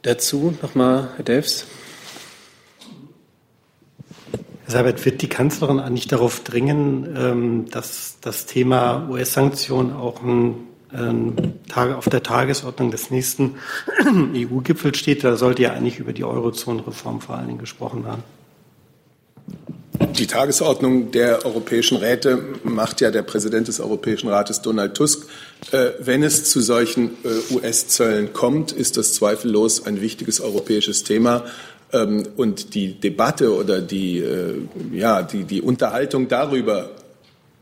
[0.06, 1.66] Dazu nochmal Herr Delfs.
[4.66, 10.22] Herr Seibert, wird die Kanzlerin eigentlich darauf dringen, ähm, dass das Thema US-Sanktionen auch
[11.74, 13.56] auf der Tagesordnung des nächsten
[14.36, 15.24] EU-Gipfels steht?
[15.24, 18.24] Da sollte ja eigentlich über die Eurozonenreform vor allen Dingen gesprochen werden.
[20.18, 25.28] Die Tagesordnung der europäischen Räte macht ja der Präsident des Europäischen Rates Donald Tusk.
[25.72, 31.46] Äh, wenn es zu solchen äh, US-Zöllen kommt, ist das zweifellos ein wichtiges europäisches Thema.
[31.92, 34.62] Ähm, und die Debatte oder die, äh,
[34.92, 36.92] ja, die, die Unterhaltung darüber,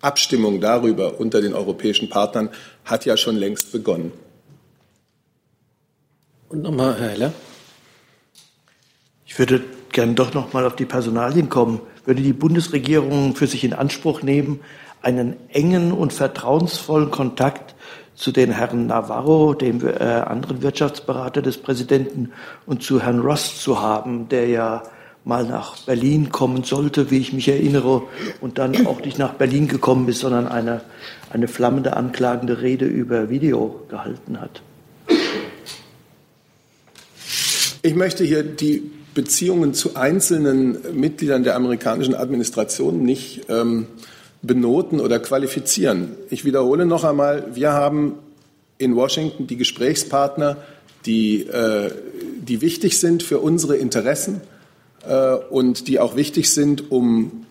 [0.02, 2.50] Abstimmung darüber unter den europäischen Partnern
[2.84, 4.12] hat ja schon längst begonnen.
[6.50, 7.34] Und nochmal, Herr Heller.
[9.26, 11.80] Ich würde gerne doch noch mal auf die Personalien kommen.
[12.06, 14.60] Würde die Bundesregierung für sich in Anspruch nehmen,
[15.02, 17.73] einen engen und vertrauensvollen Kontakt
[18.16, 22.32] zu den Herren Navarro, dem äh, anderen Wirtschaftsberater des Präsidenten,
[22.66, 24.84] und zu Herrn Ross zu haben, der ja
[25.26, 28.04] mal nach Berlin kommen sollte, wie ich mich erinnere,
[28.42, 30.82] und dann auch nicht nach Berlin gekommen ist, sondern eine,
[31.30, 34.62] eine flammende, anklagende Rede über Video gehalten hat.
[37.82, 43.88] Ich möchte hier die Beziehungen zu einzelnen Mitgliedern der amerikanischen Administration nicht ähm,
[44.44, 46.16] benoten oder qualifizieren.
[46.30, 48.16] Ich wiederhole noch einmal, wir haben
[48.78, 50.58] in Washington die Gesprächspartner,
[51.06, 51.92] die, äh,
[52.38, 54.42] die wichtig sind für unsere Interessen
[55.08, 57.46] äh, und die auch wichtig sind, um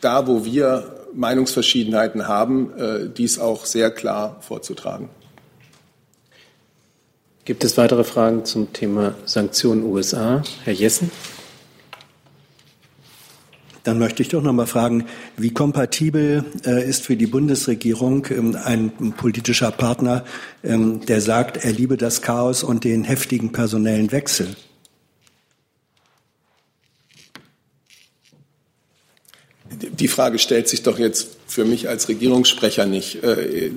[0.00, 5.08] da, wo wir Meinungsverschiedenheiten haben, äh, dies auch sehr klar vorzutragen.
[7.44, 10.42] Gibt es weitere Fragen zum Thema Sanktionen USA?
[10.64, 11.10] Herr Jessen?
[13.84, 15.04] Dann möchte ich doch noch mal fragen,
[15.36, 20.24] wie kompatibel äh, ist für die Bundesregierung ähm, ein politischer Partner,
[20.64, 24.56] ähm, der sagt, er liebe das Chaos und den heftigen personellen Wechsel?
[29.70, 33.70] Die Frage stellt sich doch jetzt für mich als Regierungssprecher nicht, äh,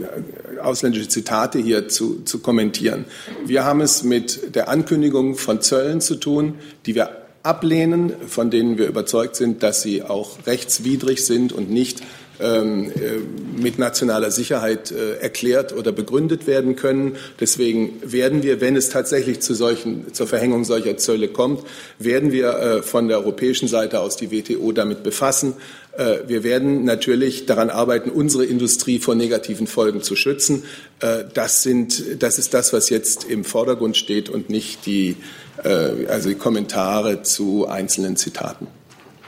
[0.61, 3.05] ausländische Zitate hier zu, zu kommentieren.
[3.45, 6.55] Wir haben es mit der Ankündigung von Zöllen zu tun,
[6.85, 12.01] die wir ablehnen, von denen wir überzeugt sind, dass sie auch rechtswidrig sind und nicht
[12.39, 17.15] ähm, äh, mit nationaler Sicherheit äh, erklärt oder begründet werden können.
[17.39, 21.63] Deswegen werden wir, wenn es tatsächlich zu solchen, zur Verhängung solcher Zölle kommt,
[21.97, 25.53] werden wir äh, von der europäischen Seite aus die WTO damit befassen.
[25.97, 30.63] Äh, wir werden natürlich daran arbeiten, unsere Industrie vor negativen Folgen zu schützen.
[30.99, 35.17] Äh, das, sind, das ist das, was jetzt im Vordergrund steht und nicht die,
[35.63, 38.67] äh, also die Kommentare zu einzelnen Zitaten.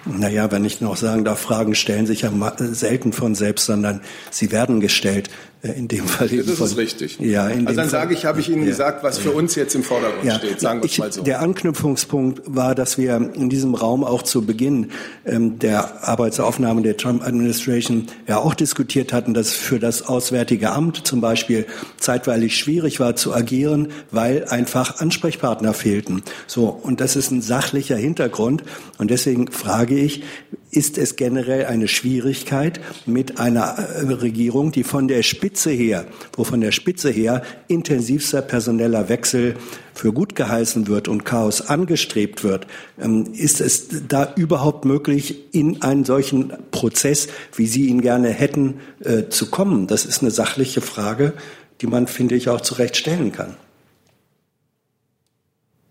[0.05, 4.01] Naja, wenn ich noch sagen darf, Fragen stellen sich ja selten von selbst, sondern
[4.31, 5.29] sie werden gestellt.
[5.61, 6.29] Äh, in dem Fall.
[6.29, 7.19] Das ist richtig.
[7.19, 8.69] Ja, in also dann sage ich, habe ich Ihnen ja.
[8.69, 10.35] gesagt, was für uns jetzt im Vordergrund ja.
[10.35, 10.61] steht.
[10.61, 11.21] Sagen wir es mal so.
[11.21, 14.91] Der Anknüpfungspunkt war, dass wir in diesem Raum auch zu Beginn
[15.25, 21.19] ähm, der Arbeitsaufnahme der Trump-Administration ja auch diskutiert hatten, dass für das Auswärtige Amt zum
[21.19, 21.65] Beispiel
[21.97, 26.23] zeitweilig schwierig war zu agieren, weil einfach Ansprechpartner fehlten.
[26.47, 28.63] So und das ist ein sachlicher Hintergrund
[28.97, 30.23] und deswegen frage ich,
[30.71, 36.43] ist es generell eine Schwierigkeit mit einer äh, Regierung, die von der Spitze her, wo
[36.43, 39.55] von der Spitze her intensivster personeller Wechsel
[39.93, 42.67] für gut geheißen wird und Chaos angestrebt wird.
[42.99, 48.79] Ähm, ist es da überhaupt möglich, in einen solchen Prozess, wie Sie ihn gerne hätten,
[49.03, 49.87] äh, zu kommen?
[49.87, 51.33] Das ist eine sachliche Frage,
[51.81, 53.55] die man, finde ich, auch zu Recht stellen kann.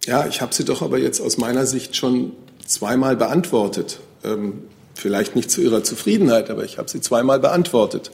[0.05, 2.33] Ja, ich habe sie doch aber jetzt aus meiner Sicht schon
[2.65, 4.01] zweimal beantwortet.
[4.25, 4.65] Ähm,
[4.95, 8.11] vielleicht nicht zu Ihrer Zufriedenheit, aber ich habe sie zweimal beantwortet.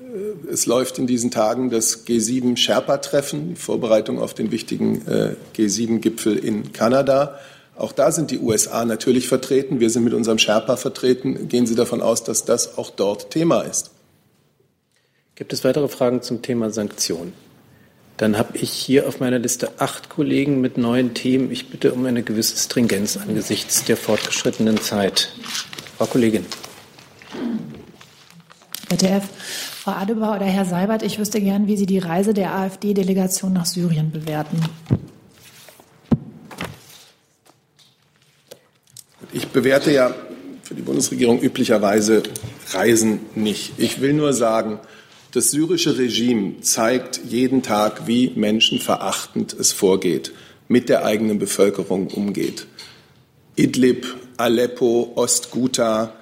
[0.00, 5.36] Äh, es läuft in diesen Tagen das G7 Sherpa-Treffen, die Vorbereitung auf den wichtigen äh,
[5.56, 7.38] G7-Gipfel in Kanada.
[7.76, 9.80] Auch da sind die USA natürlich vertreten.
[9.80, 11.48] Wir sind mit unserem Sherpa vertreten.
[11.48, 13.90] Gehen Sie davon aus, dass das auch dort Thema ist?
[15.34, 17.34] Gibt es weitere Fragen zum Thema Sanktionen?
[18.16, 21.50] Dann habe ich hier auf meiner Liste acht Kollegen mit neuen Themen.
[21.52, 25.32] Ich bitte um eine gewisse Stringenz angesichts der fortgeschrittenen Zeit.
[25.98, 26.46] Frau Kollegin.
[28.88, 29.24] ZDF.
[29.82, 33.66] Frau Adebar oder Herr Seibert, ich wüsste gern, wie Sie die Reise der AfD-Delegation nach
[33.66, 34.60] Syrien bewerten.
[39.32, 40.14] Ich bewerte ja
[40.62, 42.22] für die Bundesregierung üblicherweise
[42.70, 43.74] Reisen nicht.
[43.76, 44.80] Ich will nur sagen,
[45.36, 50.32] das syrische Regime zeigt jeden Tag, wie menschenverachtend es vorgeht,
[50.66, 52.66] mit der eigenen Bevölkerung umgeht.
[53.54, 54.06] Idlib,
[54.38, 56.14] Aleppo, Ostguta,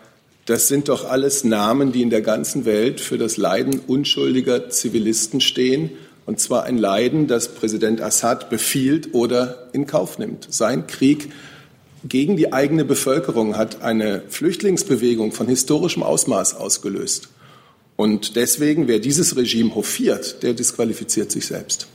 [0.47, 5.41] das sind doch alles Namen, die in der ganzen Welt für das Leiden unschuldiger Zivilisten
[5.41, 5.91] stehen.
[6.27, 10.49] Und zwar ein Leiden, das Präsident Assad befiehlt oder in Kauf nimmt.
[10.51, 11.31] Sein Krieg
[12.03, 17.29] gegen die eigene Bevölkerung hat eine Flüchtlingsbewegung von historischem Ausmaß ausgelöst.
[17.97, 21.87] Und deswegen, wer dieses Regime hofiert, der disqualifiziert sich selbst.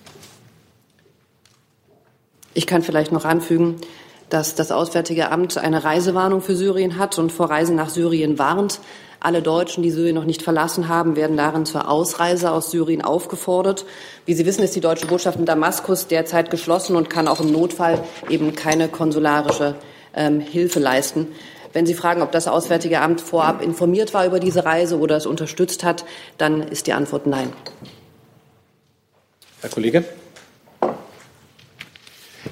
[2.54, 3.76] Ich kann vielleicht noch anfügen,
[4.30, 8.80] dass das Auswärtige Amt eine Reisewarnung für Syrien hat und vor Reisen nach Syrien warnt.
[9.22, 13.86] Alle Deutschen, die Syrien noch nicht verlassen haben, werden darin zur Ausreise aus Syrien aufgefordert.
[14.26, 17.52] Wie Sie wissen, ist die deutsche Botschaft in Damaskus derzeit geschlossen und kann auch im
[17.52, 19.76] Notfall eben keine konsularische
[20.16, 21.28] ähm, Hilfe leisten.
[21.74, 25.26] Wenn Sie fragen, ob das Auswärtige Amt vorab informiert war über diese Reise oder es
[25.26, 26.06] unterstützt hat,
[26.38, 27.54] dann ist die Antwort nein.
[29.62, 30.04] Herr Kollege.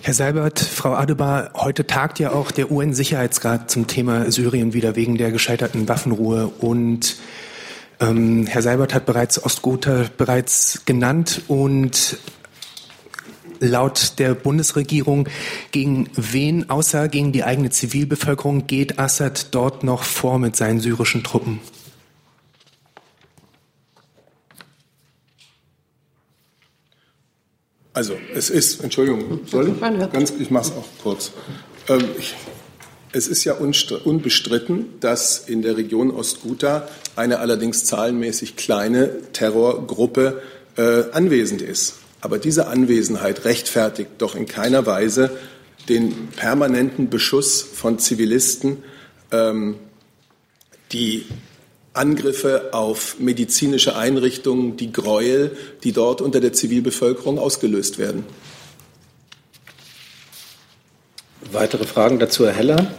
[0.02, 5.18] Herr Seibert, Frau Adebar, heute tagt ja auch der UN-Sicherheitsrat zum Thema Syrien wieder wegen
[5.18, 6.48] der gescheiterten Waffenruhe.
[6.48, 7.18] Und
[8.00, 12.18] ähm, Herr Seibert hat bereits Ostgotha bereits genannt und
[13.60, 15.28] laut der Bundesregierung,
[15.72, 21.24] gegen wen außer gegen die eigene Zivilbevölkerung geht Assad dort noch vor mit seinen syrischen
[21.24, 21.60] Truppen?
[27.98, 30.12] Also es ist, Entschuldigung, soll ich?
[30.12, 31.32] Ganz, ich mache es auch kurz.
[31.90, 32.36] Ähm, ich,
[33.12, 40.44] es ist ja unbestritten, dass in der Region Ostguta eine allerdings zahlenmäßig kleine Terrorgruppe
[40.76, 41.96] äh, anwesend ist.
[42.28, 45.38] Aber diese Anwesenheit rechtfertigt doch in keiner Weise
[45.88, 48.84] den permanenten Beschuss von Zivilisten,
[49.32, 49.76] ähm,
[50.92, 51.24] die
[51.94, 55.56] Angriffe auf medizinische Einrichtungen, die Gräuel,
[55.86, 58.26] die dort unter der Zivilbevölkerung ausgelöst werden.
[61.54, 62.94] Weitere Fragen dazu, Herr Heller?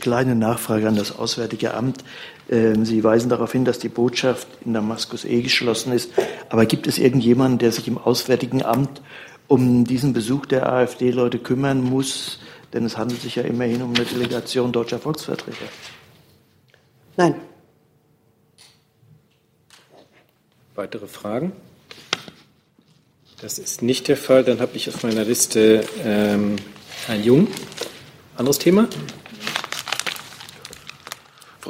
[0.00, 2.02] Kleine Nachfrage an das Auswärtige Amt.
[2.50, 6.12] Ähm, Sie weisen darauf hin, dass die Botschaft in Damaskus eh geschlossen ist.
[6.48, 9.02] Aber gibt es irgendjemanden, der sich im Auswärtigen Amt
[9.46, 12.40] um diesen Besuch der AfD-Leute kümmern muss?
[12.72, 15.66] Denn es handelt sich ja immerhin um eine Delegation deutscher Volksvertreter.
[17.16, 17.34] Nein.
[20.74, 21.52] Weitere Fragen?
[23.40, 24.44] Das ist nicht der Fall.
[24.44, 26.56] Dann habe ich auf meiner Liste ähm,
[27.06, 27.48] Herrn Jung.
[28.36, 28.88] Anderes Thema?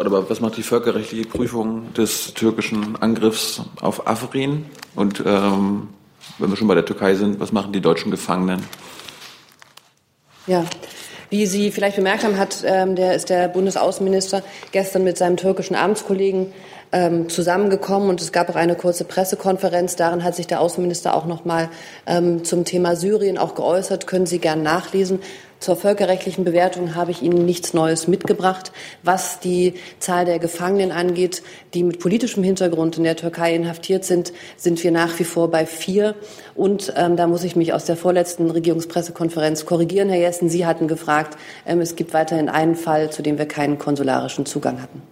[0.07, 4.67] Aber was macht die völkerrechtliche Prüfung des türkischen Angriffs auf Afrin?
[4.95, 5.89] Und ähm,
[6.39, 8.65] wenn wir schon bei der Türkei sind, was machen die deutschen Gefangenen?
[10.47, 10.65] Ja,
[11.31, 14.43] wie Sie vielleicht bemerkt haben, hat, ähm, der, ist der Bundesaußenminister
[14.73, 16.53] gestern mit seinem türkischen Amtskollegen
[16.93, 19.95] ähm, zusammengekommen und es gab auch eine kurze Pressekonferenz.
[19.95, 21.71] Darin hat sich der Außenminister auch noch mal
[22.07, 24.09] ähm, zum Thema Syrien auch geäußert.
[24.09, 25.21] Können Sie gern nachlesen.
[25.61, 28.73] Zur völkerrechtlichen Bewertung habe ich Ihnen nichts Neues mitgebracht.
[29.03, 31.43] Was die Zahl der Gefangenen angeht,
[31.75, 35.67] die mit politischem Hintergrund in der Türkei inhaftiert sind, sind wir nach wie vor bei
[35.67, 36.15] vier.
[36.55, 40.09] Und ähm, da muss ich mich aus der vorletzten Regierungspressekonferenz korrigieren.
[40.09, 41.37] Herr Jessen, Sie hatten gefragt,
[41.67, 45.03] ähm, es gibt weiterhin einen Fall, zu dem wir keinen konsularischen Zugang hatten.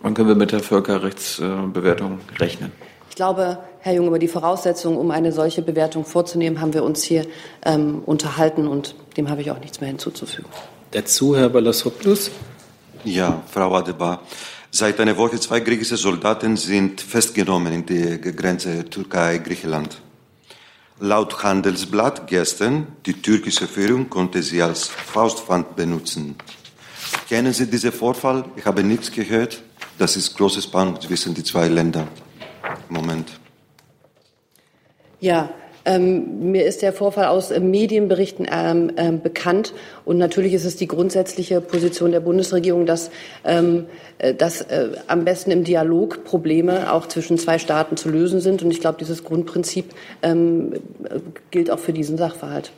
[0.00, 2.72] Wann können wir mit der Völkerrechtsbewertung rechnen?
[3.10, 7.02] Ich glaube, Herr Jung, über die Voraussetzungen, um eine solche Bewertung vorzunehmen, haben wir uns
[7.02, 7.26] hier
[7.66, 10.48] ähm, unterhalten und dem habe ich auch nichts mehr hinzuzufügen.
[10.92, 12.30] Dazu Herr Balasopoulos.
[13.04, 14.22] Ja, Frau Adebar.
[14.70, 20.00] Seit einer Woche zwei griechische Soldaten sind festgenommen in der Grenze Türkei-Griechenland.
[21.00, 26.36] Laut Handelsblatt gestern, die türkische Führung konnte sie als Faustpfand benutzen.
[27.28, 28.46] Kennen Sie diesen Vorfall?
[28.56, 29.62] Ich habe nichts gehört.
[29.98, 32.08] Das ist großes Spannung zwischen die zwei Ländern.
[32.88, 33.43] Moment.
[35.24, 35.48] Ja,
[35.86, 39.72] ähm, mir ist der Vorfall aus äh, Medienberichten ähm, ähm, bekannt.
[40.04, 43.10] Und natürlich ist es die grundsätzliche Position der Bundesregierung, dass,
[43.42, 43.86] ähm,
[44.18, 48.62] äh, dass äh, am besten im Dialog Probleme auch zwischen zwei Staaten zu lösen sind.
[48.62, 50.74] Und ich glaube, dieses Grundprinzip ähm,
[51.50, 52.70] gilt auch für diesen Sachverhalt.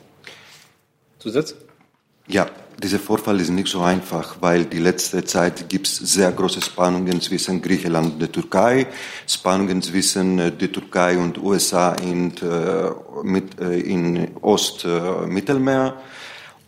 [1.19, 1.53] Zusatz?
[2.29, 2.45] Ja,
[2.83, 7.21] dieser Vorfall ist nicht so einfach, weil die letzte Zeit gibt es sehr große Spannungen
[7.21, 8.87] zwischen Griechenland und der Türkei,
[9.25, 12.91] Spannungen zwischen äh, der Türkei und USA in, äh,
[13.23, 15.95] mit, äh, in Ostmittelmeer.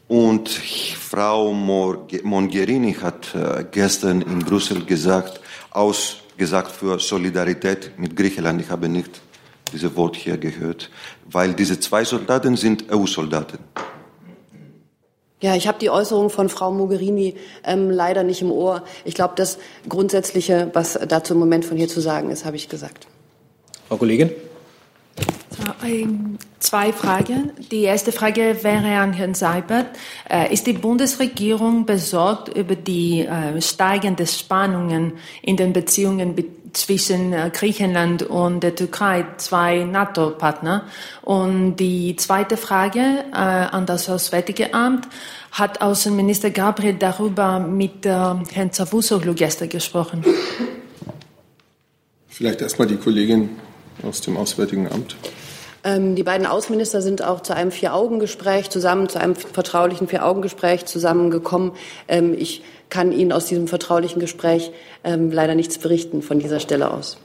[0.08, 3.28] Und Frau Mogherini hat
[3.72, 5.40] gestern in Brüssel gesagt,
[5.70, 8.60] ausgesagt für Solidarität mit Griechenland.
[8.60, 9.22] Ich habe nicht
[9.72, 10.90] dieses Wort hier gehört,
[11.30, 13.60] weil diese zwei Soldaten sind EU-Soldaten.
[15.42, 18.84] Ja, ich habe die Äußerung von Frau Mogherini ähm, leider nicht im Ohr.
[19.06, 22.68] Ich glaube, das Grundsätzliche, was dazu im Moment von hier zu sagen ist, habe ich
[22.68, 23.08] gesagt.
[23.88, 24.32] Frau Kollegin?
[26.60, 27.52] Zwei Fragen.
[27.72, 29.88] Die erste Frage wäre an Herrn Seibert.
[30.30, 36.36] Äh, ist die Bundesregierung besorgt über die äh, steigenden Spannungen in den Beziehungen
[36.74, 40.86] zwischen äh, Griechenland und der Türkei, zwei NATO-Partner?
[41.22, 45.08] Und die zweite Frage an das Auswärtige Amt.
[45.52, 50.24] Hat Außenminister Gabriel darüber mit Herrn Zavusoglu gestern gesprochen?
[52.28, 53.50] Vielleicht erstmal die Kollegin
[54.04, 55.16] aus dem Auswärtigen Amt.
[55.84, 61.72] Ähm, die beiden Außenminister sind auch zu einem Vier-Augen-Gespräch zusammen, zu einem vertraulichen Vier-Augen-Gespräch zusammengekommen.
[62.08, 64.72] Ähm, ich kann Ihnen aus diesem vertraulichen Gespräch
[65.04, 67.18] ähm, leider nichts berichten von dieser Stelle aus.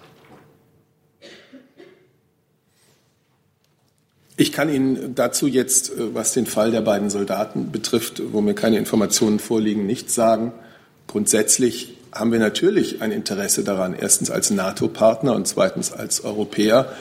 [4.37, 8.55] Ich kann Ihnen dazu jetzt, äh, was den Fall der beiden Soldaten betrifft, wo mir
[8.55, 10.53] keine Informationen vorliegen, nichts sagen.
[11.07, 16.93] Grundsätzlich haben wir natürlich ein Interesse daran, erstens als NATO-Partner und zweitens als Europäer,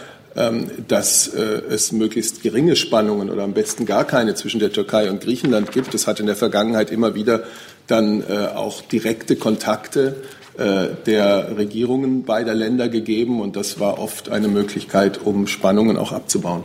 [0.88, 5.22] dass äh, es möglichst geringe Spannungen oder am besten gar keine zwischen der Türkei und
[5.22, 5.94] Griechenland gibt.
[5.94, 7.44] Es hat in der Vergangenheit immer wieder
[7.88, 10.16] dann äh, auch direkte Kontakte
[10.58, 16.12] äh, der Regierungen beider Länder gegeben und das war oft eine Möglichkeit, um Spannungen auch
[16.12, 16.64] abzubauen.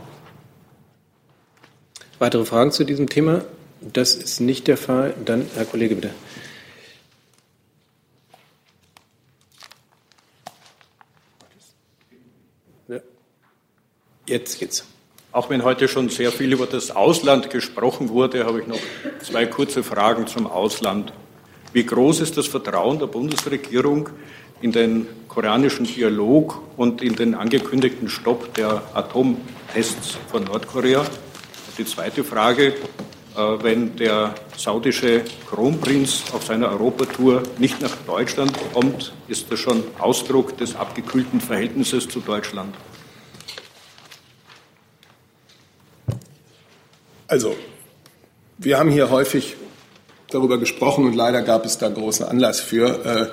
[2.19, 3.43] Weitere Fragen zu diesem Thema?
[3.81, 5.13] Das ist nicht der Fall.
[5.25, 6.09] Dann, Herr Kollege, bitte.
[14.29, 14.85] Jetzt geht's.
[15.31, 18.79] Auch wenn heute schon sehr viel über das Ausland gesprochen wurde, habe ich noch
[19.23, 21.11] zwei kurze Fragen zum Ausland.
[21.73, 24.09] Wie groß ist das Vertrauen der Bundesregierung
[24.61, 31.03] in den koreanischen Dialog und in den angekündigten Stopp der Atomtests von Nordkorea?
[31.79, 32.75] Die zweite Frage,
[33.35, 39.83] äh, wenn der saudische Kronprinz auf seiner Europatour nicht nach Deutschland kommt, ist das schon
[39.97, 42.75] Ausdruck des abgekühlten Verhältnisses zu Deutschland?
[47.29, 47.55] Also,
[48.57, 49.55] wir haben hier häufig
[50.31, 53.27] darüber gesprochen und leider gab es da großen Anlass für, äh,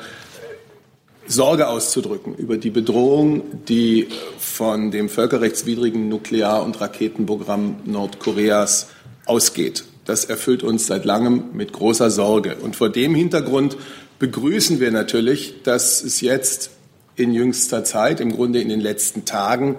[1.27, 8.89] Sorge auszudrücken über die Bedrohung, die von dem völkerrechtswidrigen Nuklear- und Raketenprogramm Nordkoreas
[9.25, 9.85] ausgeht.
[10.05, 12.57] Das erfüllt uns seit langem mit großer Sorge.
[12.57, 13.79] Und vor dem Hintergrund
[14.19, 16.71] begrüßen wir natürlich, dass es jetzt
[17.17, 19.77] in jüngster Zeit, im Grunde in den letzten Tagen,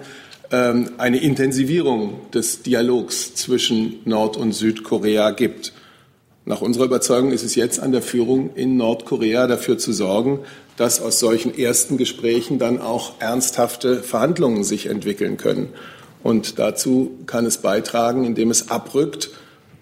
[0.50, 5.72] eine Intensivierung des Dialogs zwischen Nord- und Südkorea gibt.
[6.48, 10.40] Nach unserer Überzeugung ist es jetzt an der Führung in Nordkorea dafür zu sorgen,
[10.78, 15.68] dass aus solchen ersten Gesprächen dann auch ernsthafte Verhandlungen sich entwickeln können.
[16.22, 19.28] Und dazu kann es beitragen, indem es abrückt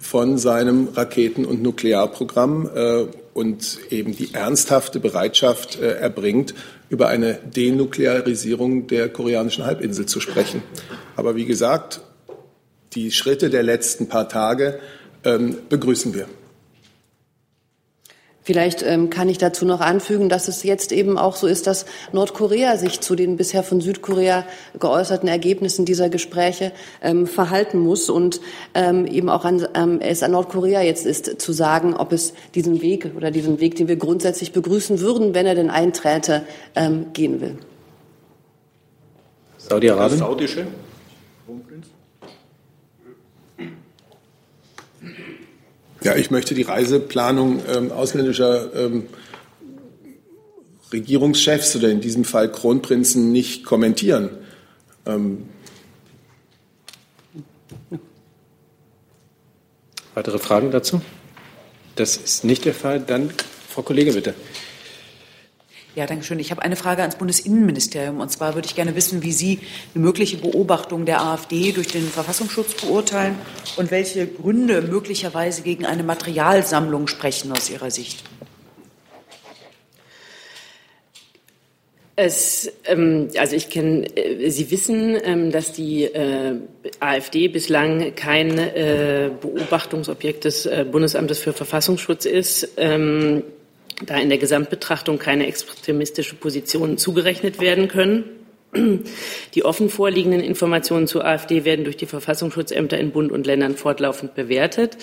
[0.01, 6.55] von seinem Raketen- und Nuklearprogramm äh, und eben die ernsthafte Bereitschaft äh, erbringt,
[6.89, 10.63] über eine Denuklearisierung der koreanischen Halbinsel zu sprechen.
[11.17, 12.01] Aber wie gesagt,
[12.93, 14.79] die Schritte der letzten paar Tage
[15.25, 16.27] ähm, begrüßen wir.
[18.47, 21.85] Vielleicht ähm, kann ich dazu noch anfügen, dass es jetzt eben auch so ist, dass
[22.13, 24.45] Nordkorea sich zu den bisher von Südkorea
[24.79, 26.71] geäußerten Ergebnissen dieser Gespräche
[27.03, 28.41] ähm, verhalten muss und
[28.75, 32.83] ähm, eben auch an, ähm, es an Nordkorea jetzt ist, zu sagen, ob es diesen
[32.83, 36.43] Weg oder diesen Weg, den wir grundsätzlich begrüßen würden, wenn er denn einträte,
[36.77, 37.59] ähm, gehen will.
[39.59, 40.21] Saudi-Arabien.
[40.21, 40.69] Saudische
[46.07, 49.09] Ja, ich möchte die Reiseplanung ähm, ausländischer ähm,
[50.93, 54.31] Regierungschefs oder in diesem Fall Kronprinzen nicht kommentieren.
[55.05, 55.49] Ähm
[60.15, 61.03] Weitere Fragen dazu?
[61.97, 63.01] Das ist nicht der Fall.
[63.01, 63.31] Dann
[63.69, 64.35] Frau Kollegin, bitte.
[65.97, 66.39] Ja, danke schön.
[66.39, 68.21] Ich habe eine Frage ans Bundesinnenministerium.
[68.21, 69.61] Und zwar würde ich gerne wissen, wie Sie
[69.95, 73.35] eine mögliche Beobachtung der AfD durch den Verfassungsschutz beurteilen
[73.79, 78.23] und welche Gründe möglicherweise gegen eine Materialsammlung sprechen aus Ihrer Sicht.
[82.15, 86.57] Es, ähm, also ich kenne, äh, Sie wissen, ähm, dass die äh,
[87.01, 92.69] AfD bislang kein äh, Beobachtungsobjekt des äh, Bundesamtes für Verfassungsschutz ist.
[92.77, 93.43] Ähm,
[94.05, 98.25] da in der Gesamtbetrachtung keine extremistische Positionen zugerechnet werden können.
[99.55, 104.35] Die offen vorliegenden Informationen zur AfD werden durch die Verfassungsschutzämter in Bund und Ländern fortlaufend
[104.35, 104.99] bewertet.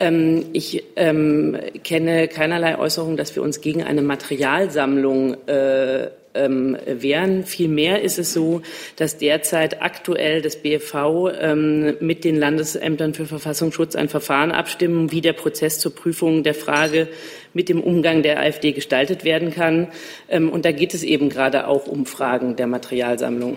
[0.00, 7.44] Ähm, ich ähm, kenne keinerlei Äußerung, dass wir uns gegen eine Materialsammlung äh, ähm, wehren.
[7.44, 8.62] Vielmehr ist es so,
[8.96, 15.20] dass derzeit aktuell das BFV ähm, mit den Landesämtern für Verfassungsschutz ein Verfahren abstimmen, wie
[15.20, 17.08] der Prozess zur Prüfung der Frage
[17.52, 19.88] mit dem Umgang der AfD gestaltet werden kann.
[20.28, 23.56] Ähm, und da geht es eben gerade auch um Fragen der Materialsammlung.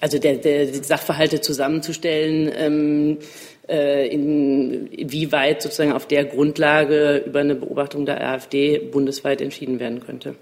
[0.00, 3.18] Also der, der Sachverhalte zusammenzustellen, ähm,
[3.68, 10.34] äh, inwieweit sozusagen auf der Grundlage über eine Beobachtung der AfD bundesweit entschieden werden könnte.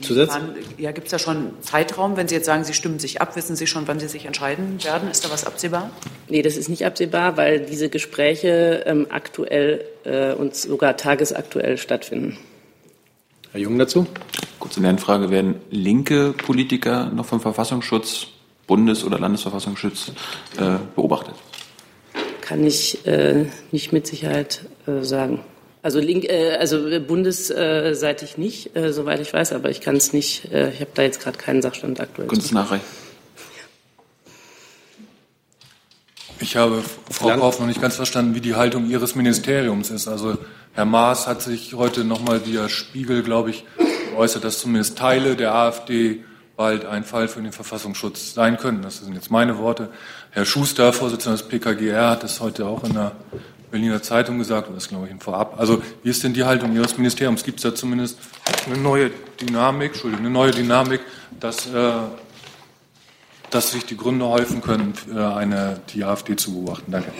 [0.00, 0.36] Zusatz?
[0.76, 2.16] Ja, gibt es da schon einen Zeitraum?
[2.16, 4.82] Wenn Sie jetzt sagen, Sie stimmen sich ab, wissen Sie schon, wann Sie sich entscheiden
[4.84, 5.10] werden?
[5.10, 5.90] Ist da was absehbar?
[6.28, 12.38] Nee, das ist nicht absehbar, weil diese Gespräche ähm, aktuell äh, und sogar tagesaktuell stattfinden.
[13.52, 14.06] Herr Jung dazu?
[14.58, 15.30] Kurze Lernfrage.
[15.30, 18.26] Werden linke Politiker noch vom Verfassungsschutz,
[18.66, 20.12] Bundes- oder Landesverfassungsschutz
[20.58, 21.34] äh, beobachtet?
[22.42, 25.40] Kann ich äh, nicht mit Sicherheit äh, sagen.
[25.82, 30.52] Also, link, äh, also bundesseitig nicht, äh, soweit ich weiß, aber ich kann es nicht,
[30.52, 32.28] äh, ich habe da jetzt gerade keinen Sachstand aktuell.
[32.50, 32.84] Nachreichen?
[36.40, 40.06] Ich habe, Frau Kauf, noch nicht ganz verstanden, wie die Haltung Ihres Ministeriums ist.
[40.06, 40.38] Also
[40.72, 43.64] Herr Maas hat sich heute nochmal via Spiegel, glaube ich,
[44.10, 46.24] geäußert, dass zumindest Teile der AfD
[46.56, 48.82] bald ein Fall für den Verfassungsschutz sein können.
[48.82, 49.90] Das sind jetzt meine Worte.
[50.30, 53.12] Herr Schuster, Vorsitzender des PKGR, hat das heute auch in der
[53.70, 55.58] Berliner Zeitung gesagt, und das glaube ich Ihnen vorab.
[55.58, 57.44] Also wie ist denn die Haltung Ihres Ministeriums?
[57.44, 58.18] Gibt es da zumindest
[58.66, 59.10] eine neue
[59.40, 61.00] Dynamik, Entschuldigung, eine neue Dynamik,
[61.38, 61.92] dass, äh,
[63.50, 66.92] dass sich die Gründe häufen können, für eine, die AfD zu beobachten?
[66.92, 67.10] Danke.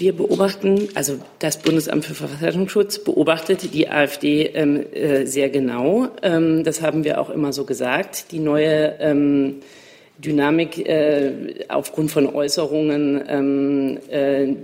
[0.00, 6.08] Wir beobachten, also das Bundesamt für Verfassungsschutz beobachtet die AfD ähm, äh, sehr genau.
[6.22, 8.32] Ähm, das haben wir auch immer so gesagt.
[8.32, 9.56] Die neue ähm,
[10.16, 14.54] Dynamik äh, aufgrund von Äußerungen ähm, äh,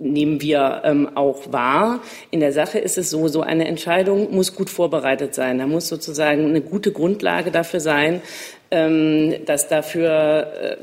[0.00, 2.00] nehmen wir ähm, auch wahr.
[2.30, 5.58] In der Sache ist es so, so eine Entscheidung muss gut vorbereitet sein.
[5.58, 8.22] Da muss sozusagen eine gute Grundlage dafür sein,
[8.70, 10.76] ähm, dass dafür äh,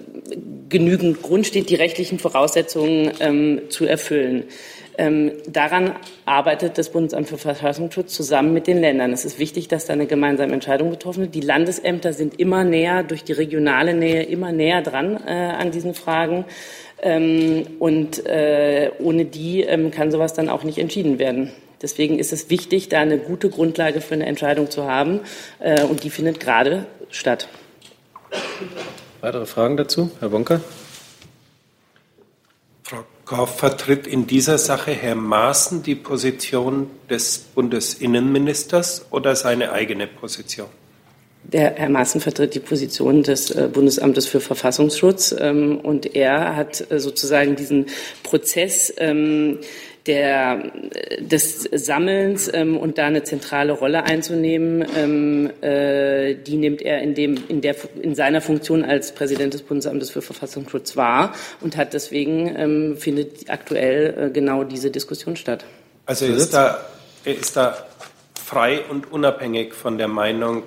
[0.70, 4.46] genügend Grund steht, die rechtlichen Voraussetzungen ähm, zu erfüllen.
[5.00, 5.94] Ähm, daran
[6.26, 9.14] arbeitet das Bundesamt für Verfassungsschutz zusammen mit den Ländern.
[9.14, 11.36] Es ist wichtig, dass da eine gemeinsame Entscheidung getroffen wird.
[11.36, 15.94] Die Landesämter sind immer näher, durch die regionale Nähe immer näher dran äh, an diesen
[15.94, 16.46] Fragen.
[17.02, 21.52] Ähm, und äh, ohne die ähm, kann sowas dann auch nicht entschieden werden.
[21.82, 25.20] Deswegen ist es wichtig, da eine gute Grundlage für eine Entscheidung zu haben.
[25.60, 27.48] Äh, und die findet gerade statt.
[29.22, 30.10] Weitere Fragen dazu?
[30.20, 30.62] Herr Wonka?
[32.84, 40.08] Frau Kauf vertritt in dieser Sache Herr Maaßen die Position des Bundesinnenministers oder seine eigene
[40.08, 40.68] Position?
[41.44, 46.92] Der Herr Maaßen vertritt die Position des äh, Bundesamtes für Verfassungsschutz ähm, und er hat
[46.92, 47.86] äh, sozusagen diesen
[48.24, 49.60] Prozess ähm,
[50.08, 56.82] der, äh, des Sammelns ähm, und da eine zentrale Rolle einzunehmen, ähm, äh, die nimmt
[56.82, 61.34] er in, dem, in, der, in seiner Funktion als Präsident des Bundesamtes für Verfassungsschutz wahr
[61.62, 65.66] und hat deswegen ähm, findet aktuell äh, genau diese Diskussion statt.
[66.06, 66.86] Also ist da,
[67.26, 67.86] er ist da
[68.44, 70.64] frei und unabhängig von der Meinung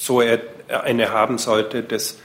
[0.00, 0.40] so er
[0.82, 2.18] eine haben sollte, des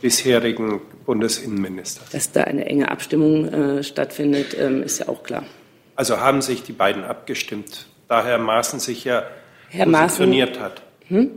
[0.00, 2.10] bisherigen Bundesinnenministers.
[2.10, 5.44] Dass da eine enge Abstimmung äh, stattfindet, ähm, ist ja auch klar.
[5.94, 9.22] Also haben sich die beiden abgestimmt, da Herr Maaßen sich ja
[9.68, 10.82] Herr positioniert Maaßen, hat.
[11.06, 11.30] Hm?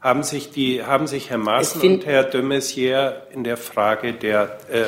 [0.00, 4.58] Haben sich, die, haben sich Herr Maaßen und Herr de Maizière in der Frage der
[4.70, 4.84] äh,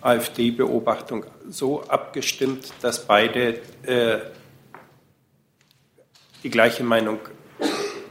[0.00, 4.18] AfD-Beobachtung so abgestimmt, dass beide äh,
[6.42, 7.18] die gleiche Meinung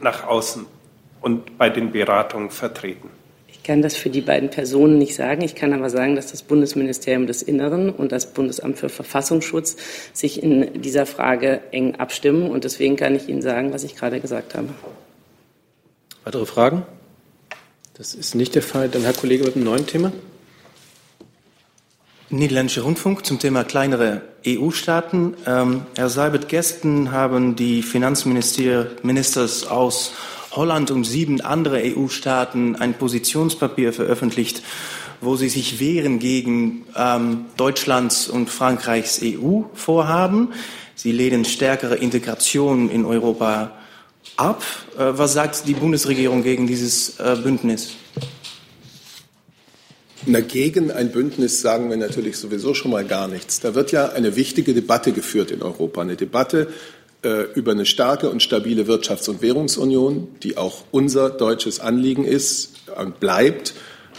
[0.00, 0.66] nach außen
[1.24, 3.08] und bei den Beratungen vertreten?
[3.48, 5.42] Ich kann das für die beiden Personen nicht sagen.
[5.42, 9.76] Ich kann aber sagen, dass das Bundesministerium des Inneren und das Bundesamt für Verfassungsschutz
[10.12, 12.50] sich in dieser Frage eng abstimmen.
[12.50, 14.68] Und deswegen kann ich Ihnen sagen, was ich gerade gesagt habe.
[16.24, 16.82] Weitere Fragen?
[17.94, 18.90] Das ist nicht der Fall.
[18.90, 20.12] Dann Herr Kollege mit einem neuen Thema.
[22.28, 25.36] Niederländischer Rundfunk zum Thema kleinere EU-Staaten.
[25.46, 30.12] Ähm, Herr Seibert, gestern haben die Finanzministers aus
[30.56, 34.62] Holland und sieben andere EU-Staaten ein Positionspapier veröffentlicht,
[35.20, 40.52] wo sie sich wehren gegen ähm, Deutschlands und Frankreichs EU-Vorhaben.
[40.94, 43.72] Sie lehnen stärkere Integration in Europa
[44.36, 44.62] ab.
[44.96, 47.92] Äh, was sagt die Bundesregierung gegen dieses äh, Bündnis?
[50.26, 53.60] Na, gegen ein Bündnis sagen wir natürlich sowieso schon mal gar nichts.
[53.60, 56.68] Da wird ja eine wichtige Debatte geführt in Europa, eine Debatte
[57.54, 63.20] über eine starke und stabile Wirtschafts- und Währungsunion, die auch unser deutsches Anliegen ist und
[63.20, 63.74] bleibt.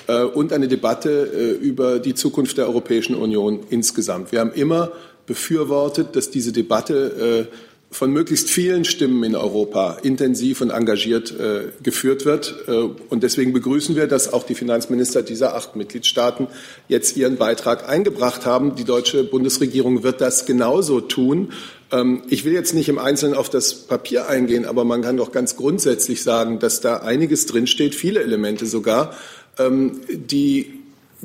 [0.08, 4.32] äh, und eine Debatte äh, über die Zukunft der Europäischen Union insgesamt.
[4.32, 4.92] Wir haben immer
[5.26, 7.56] befürwortet, dass diese Debatte äh,
[7.92, 12.56] von möglichst vielen Stimmen in Europa intensiv und engagiert äh, geführt wird.
[12.68, 12.72] Äh,
[13.10, 16.48] und deswegen begrüßen wir, dass auch die Finanzminister dieser acht Mitgliedstaaten
[16.88, 18.76] jetzt ihren Beitrag eingebracht haben.
[18.76, 21.54] Die deutsche Bundesregierung wird das genauso tun.
[21.92, 25.32] Ähm, ich will jetzt nicht im Einzelnen auf das Papier eingehen, aber man kann doch
[25.32, 29.16] ganz grundsätzlich sagen, dass da einiges drinsteht, viele Elemente sogar,
[29.58, 30.82] ähm, die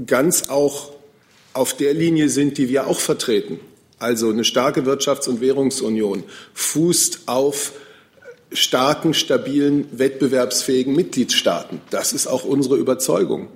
[0.06, 0.92] ganz auch
[1.52, 3.58] auf der Linie sind, die wir auch vertreten.
[4.00, 6.24] Also eine starke Wirtschafts- und Währungsunion
[6.54, 7.72] fußt auf
[8.50, 11.80] starken, stabilen, wettbewerbsfähigen Mitgliedstaaten.
[11.90, 13.48] Das ist auch unsere Überzeugung.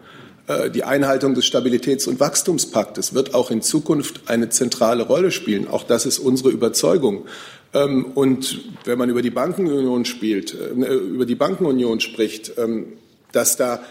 [0.47, 5.67] Äh, die Einhaltung des Stabilitäts- und Wachstumspaktes wird auch in Zukunft eine zentrale Rolle spielen.
[5.67, 7.25] Auch das ist unsere Überzeugung.
[7.73, 12.93] Ähm, und wenn man über die Bankenunion spielt, äh, über die Bankenunion spricht, ähm,
[13.33, 13.83] dass da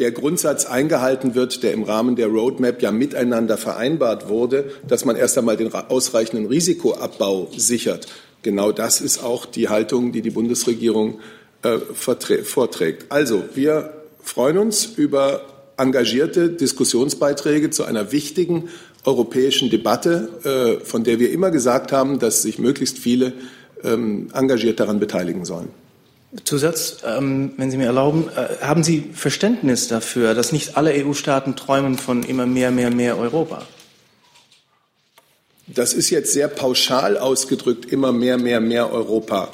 [0.00, 5.14] der Grundsatz eingehalten wird, der im Rahmen der Roadmap ja miteinander vereinbart wurde, dass man
[5.14, 8.06] erst einmal den ausreichenden Risikoabbau sichert.
[8.42, 11.20] Genau das ist auch die Haltung, die die Bundesregierung
[11.62, 13.12] äh, vorträgt.
[13.12, 15.42] Also, wir freuen uns über
[15.76, 18.70] engagierte Diskussionsbeiträge zu einer wichtigen
[19.04, 23.34] europäischen Debatte, äh, von der wir immer gesagt haben, dass sich möglichst viele
[23.84, 25.68] ähm, engagiert daran beteiligen sollen.
[26.44, 31.56] Zusatz, ähm, wenn Sie mir erlauben, äh, haben Sie Verständnis dafür, dass nicht alle EU-Staaten
[31.56, 33.66] träumen von immer mehr, mehr, mehr Europa?
[35.66, 39.48] Das ist jetzt sehr pauschal ausgedrückt, immer mehr, mehr, mehr Europa.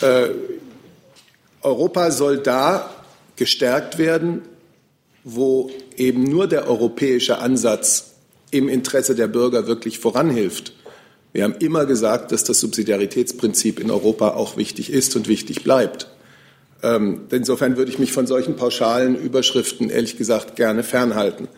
[0.00, 0.28] Äh,
[1.60, 2.90] Europa soll da
[3.36, 4.42] gestärkt werden,
[5.24, 8.12] wo eben nur der europäische Ansatz
[8.50, 10.72] im Interesse der Bürger wirklich voranhilft.
[11.32, 16.08] Wir haben immer gesagt, dass das Subsidiaritätsprinzip in Europa auch wichtig ist und wichtig bleibt.
[16.84, 21.48] Ähm, insofern würde ich mich von solchen pauschalen Überschriften ehrlich gesagt gerne fernhalten.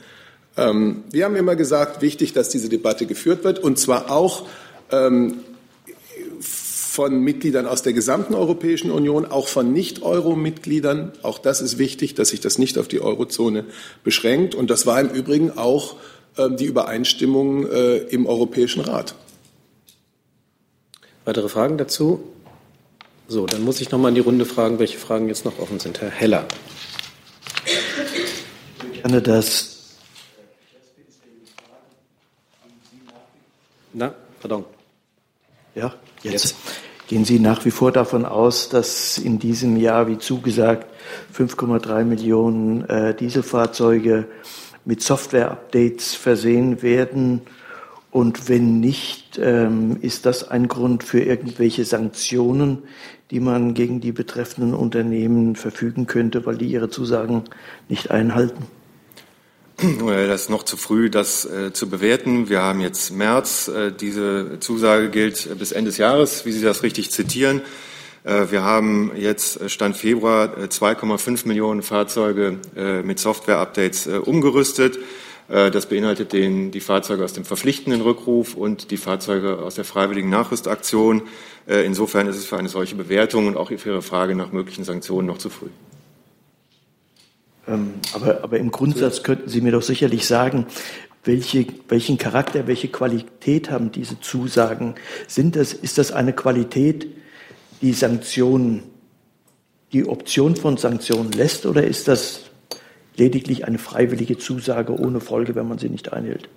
[0.57, 4.47] Ähm, wir haben immer gesagt, wichtig, dass diese Debatte geführt wird, und zwar auch
[4.93, 5.41] ähm,
[6.41, 11.13] von Mitgliedern aus der gesamten Europäischen Union, auch von Nicht-Euro-Mitgliedern.
[11.23, 13.65] Auch das ist wichtig, dass sich das nicht auf die Eurozone
[14.05, 14.55] beschränkt.
[14.55, 15.97] Und das war im Übrigen auch
[16.37, 19.17] äh, die Übereinstimmung äh, im Europäischen Rat.
[21.25, 22.23] Weitere Fragen dazu?
[23.29, 25.81] So, dann muss ich noch mal in die Runde fragen, welche Fragen jetzt noch offen
[25.81, 26.01] sind.
[26.01, 26.47] Herr Heller.
[28.93, 29.97] Gerne das.
[33.93, 34.65] Na, pardon.
[35.75, 36.33] Ja, jetzt.
[36.33, 36.57] jetzt.
[37.09, 40.87] Gehen Sie nach wie vor davon aus, dass in diesem Jahr, wie zugesagt,
[41.37, 44.27] 5,3 Millionen äh, Dieselfahrzeuge
[44.85, 47.43] mit Software-Updates versehen werden?
[48.17, 52.79] Und wenn nicht, ähm, ist das ein Grund für irgendwelche Sanktionen,
[53.31, 57.45] die man gegen die betreffenden Unternehmen verfügen könnte, weil die ihre Zusagen
[57.91, 58.65] nicht einhalten?
[59.77, 62.49] Das ist noch zu früh, das äh, zu bewerten.
[62.49, 63.69] Wir haben jetzt März.
[63.69, 67.61] Äh, diese Zusage gilt bis Ende des Jahres, wie Sie das richtig zitieren.
[68.25, 74.99] Äh, wir haben jetzt äh, Stand Februar 2,5 äh, Millionen Fahrzeuge äh, mit Software-Updates umgerüstet.
[75.49, 80.29] Das beinhaltet den, die Fahrzeuge aus dem verpflichtenden Rückruf und die Fahrzeuge aus der freiwilligen
[80.29, 81.23] Nachrüstaktion.
[81.69, 84.85] Äh, insofern ist es für eine solche Bewertung und auch für Ihre Frage nach möglichen
[84.85, 85.69] Sanktionen noch zu früh.
[87.69, 90.67] Ähm, aber, aber im Grundsatz könnten Sie mir doch sicherlich sagen,
[91.25, 94.95] welche, welchen Charakter, welche Qualität haben diese Zusagen?
[95.27, 97.09] Sind das, ist das eine Qualität,
[97.83, 98.85] die Sanktionen,
[99.93, 102.43] die Option von Sanktionen lässt, oder ist das
[103.17, 106.49] lediglich eine freiwillige Zusage ohne Folge, wenn man sie nicht einhält?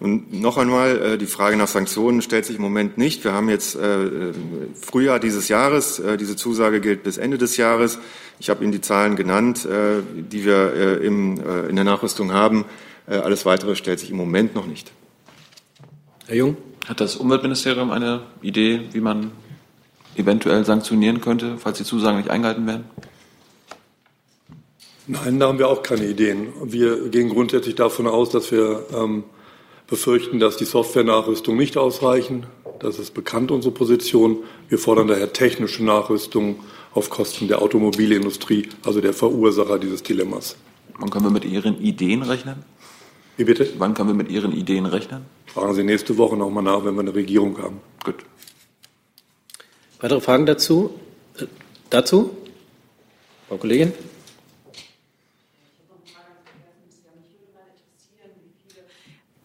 [0.00, 3.22] Und noch einmal, äh, die Frage nach Sanktionen stellt sich im Moment nicht.
[3.22, 4.32] Wir haben jetzt äh,
[4.74, 5.98] Frühjahr dieses Jahres.
[5.98, 7.98] Äh, diese Zusage gilt bis Ende des Jahres.
[8.38, 11.36] Ich habe Ihnen die Zahlen genannt, die wir in
[11.76, 12.64] der Nachrüstung haben.
[13.06, 14.90] Alles Weitere stellt sich im Moment noch nicht.
[16.26, 16.56] Herr Jung,
[16.88, 19.32] hat das Umweltministerium eine Idee, wie man
[20.16, 22.84] eventuell sanktionieren könnte, falls die Zusagen nicht eingehalten werden?
[25.10, 26.52] Nein, da haben wir auch keine Ideen.
[26.62, 29.24] Wir gehen grundsätzlich davon aus, dass wir ähm,
[29.88, 32.46] befürchten, dass die Software-Nachrüstung nicht ausreichen.
[32.78, 34.44] Das ist bekannt, unsere Position.
[34.68, 36.60] Wir fordern daher technische Nachrüstung
[36.94, 40.54] auf Kosten der Automobilindustrie, also der Verursacher dieses Dilemmas.
[40.96, 42.62] Wann können wir mit Ihren Ideen rechnen?
[43.36, 43.68] Wie bitte?
[43.78, 45.24] Wann können wir mit Ihren Ideen rechnen?
[45.46, 47.80] Fragen Sie nächste Woche nochmal nach, wenn wir eine Regierung haben.
[48.04, 48.14] Gut.
[50.00, 50.90] Weitere Fragen dazu?
[51.36, 51.46] Äh,
[51.90, 52.30] dazu?
[53.48, 53.92] Frau Kollegin?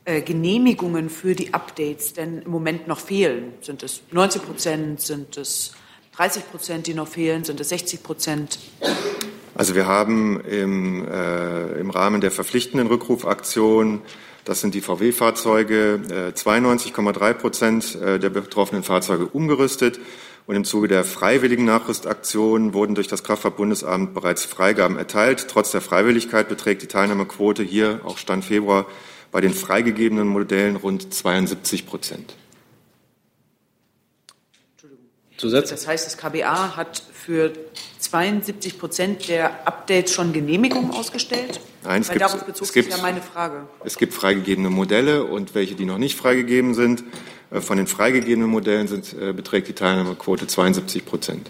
[0.06, 3.54] Genehmigungen für die Updates denn im Moment noch fehlen?
[3.62, 5.02] Sind es 90 Prozent?
[5.02, 5.74] Sind es
[6.16, 7.44] 30 Prozent, die noch fehlen?
[7.44, 8.60] Sind es 60 Prozent?
[9.56, 14.02] Also wir haben im, äh, im Rahmen der verpflichtenden Rückrufaktion,
[14.44, 20.00] das sind die VW-Fahrzeuge, äh, 92,3 Prozent äh, der betroffenen Fahrzeuge umgerüstet.
[20.46, 25.48] Und im Zuge der freiwilligen Nachrüstaktion wurden durch das Kraftfahrtbundesamt bereits Freigaben erteilt.
[25.50, 28.86] Trotz der Freiwilligkeit beträgt die Teilnahmequote hier, auch Stand Februar,
[29.32, 32.36] bei den freigegebenen Modellen rund 72 Prozent.
[35.38, 35.70] Zusatz?
[35.70, 37.52] Das heißt, das KBA hat für
[38.00, 41.60] 72 Prozent der Updates schon Genehmigungen ausgestellt?
[41.84, 43.68] Nein, es Weil gibt, darauf bezog es gibt, sich ja meine Frage.
[43.84, 47.04] Es gibt freigegebene Modelle und welche, die noch nicht freigegeben sind.
[47.52, 51.50] Äh, Von den freigegebenen Modellen sind, äh, beträgt die Teilnahmequote 72 Prozent.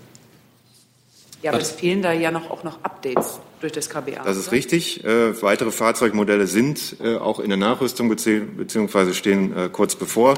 [1.46, 4.24] Ja, aber es fehlen da ja noch, auch noch Updates durch das KBA.
[4.24, 4.58] Das ist oder?
[4.58, 5.04] richtig.
[5.06, 10.34] Äh, weitere Fahrzeugmodelle sind äh, auch in der Nachrüstung bezieh beziehungsweise stehen äh, kurz bevor.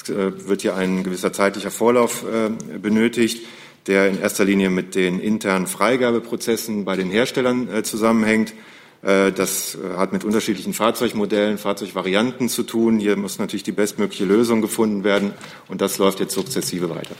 [0.00, 3.44] Es äh, wird hier ein gewisser zeitlicher Vorlauf äh, benötigt,
[3.88, 8.54] der in erster Linie mit den internen Freigabeprozessen bei den Herstellern äh, zusammenhängt.
[9.02, 12.98] Das hat mit unterschiedlichen Fahrzeugmodellen, Fahrzeugvarianten zu tun.
[12.98, 15.34] Hier muss natürlich die bestmögliche Lösung gefunden werden
[15.68, 17.14] und das läuft jetzt sukzessive weiter.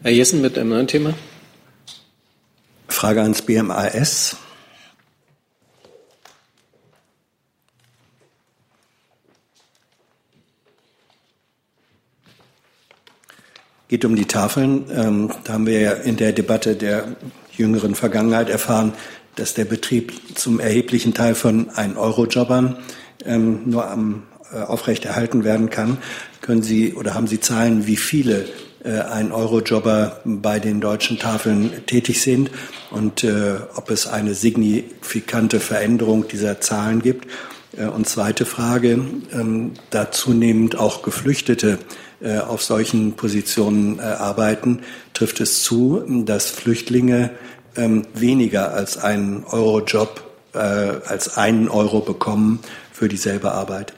[0.00, 1.12] Herr Jessen mit einem neuen Thema.
[2.86, 4.36] Frage ans BMAS.
[13.88, 14.86] Geht um die Tafeln.
[14.92, 17.16] Ähm, da haben wir ja in der Debatte der
[17.56, 18.92] jüngeren Vergangenheit erfahren,
[19.34, 22.76] dass der Betrieb zum erheblichen Teil von 1-Euro-Jobbern
[23.24, 24.22] ähm, nur am,
[24.52, 25.98] äh, aufrechterhalten werden kann.
[26.40, 28.46] Können Sie oder haben Sie Zahlen, wie viele
[28.84, 32.50] äh, 1-Euro-Jobber bei den deutschen Tafeln tätig sind
[32.90, 37.26] und äh, ob es eine signifikante Veränderung dieser Zahlen gibt?
[37.76, 39.00] Äh, Und zweite Frage,
[39.32, 41.78] ähm, da zunehmend auch Geflüchtete
[42.48, 44.80] auf solchen Positionen arbeiten,
[45.14, 47.30] trifft es zu, dass Flüchtlinge
[47.76, 52.58] ähm, weniger als einen Euro-Job, als einen Euro bekommen
[52.92, 53.92] für dieselbe Arbeit?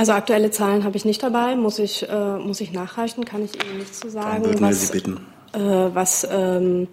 [0.00, 3.62] Also aktuelle Zahlen habe ich nicht dabei, muss ich, äh, muss ich nachreichen, kann ich
[3.62, 4.44] Ihnen nicht zu sagen.
[4.44, 5.26] Dann würden wir was, Sie bitten.
[5.52, 5.58] Äh,
[5.92, 6.88] was ähm,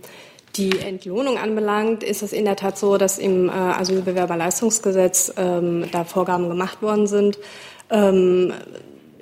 [0.57, 6.03] die Entlohnung anbelangt, ist es in der Tat so, dass im äh, Asylbewerberleistungsgesetz ähm, da
[6.03, 7.39] Vorgaben gemacht worden sind.
[7.89, 8.51] Ähm,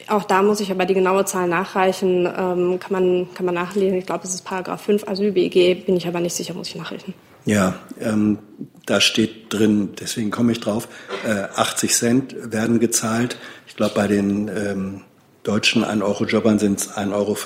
[0.07, 3.99] auch da muss ich aber die genaue Zahl nachreichen, ähm, kann, man, kann man nachlesen.
[3.99, 7.13] Ich glaube, es ist Paragraph 5 Asyl-BG, bin ich aber nicht sicher, muss ich nachreichen.
[7.45, 8.39] Ja, ähm,
[8.85, 10.87] da steht drin, deswegen komme ich drauf,
[11.25, 13.37] äh, 80 Cent werden gezahlt.
[13.67, 15.01] Ich glaube, bei den ähm,
[15.43, 17.37] deutschen 1-Euro-Jobbern sind es 1,05 Euro.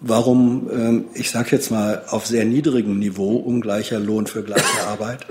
[0.00, 5.26] Warum, ähm, ich sage jetzt mal, auf sehr niedrigem Niveau ungleicher Lohn für gleiche Arbeit?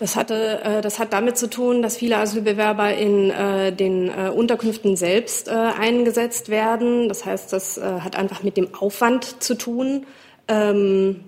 [0.00, 4.28] Das, hatte, äh, das hat damit zu tun, dass viele Asylbewerber in äh, den äh,
[4.28, 7.08] Unterkünften selbst äh, eingesetzt werden.
[7.08, 10.06] Das heißt, das äh, hat einfach mit dem Aufwand zu tun.
[10.48, 11.20] Ähm,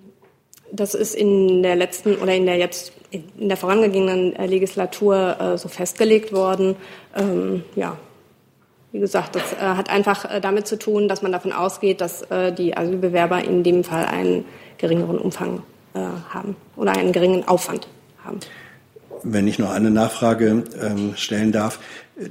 [0.73, 5.59] das ist in der letzten oder in der jetzt in der vorangegangenen äh, Legislatur äh,
[5.59, 6.77] so festgelegt worden.
[7.15, 7.97] Ähm, ja,
[8.93, 12.23] wie gesagt, das äh, hat einfach äh, damit zu tun, dass man davon ausgeht, dass
[12.23, 14.45] äh, die Asylbewerber in dem Fall einen
[14.79, 15.63] geringeren Umfang
[15.95, 15.99] äh,
[16.31, 17.89] haben oder einen geringen Aufwand
[18.25, 18.41] haben.
[19.23, 21.79] Wenn ich noch eine Nachfrage ähm, stellen darf,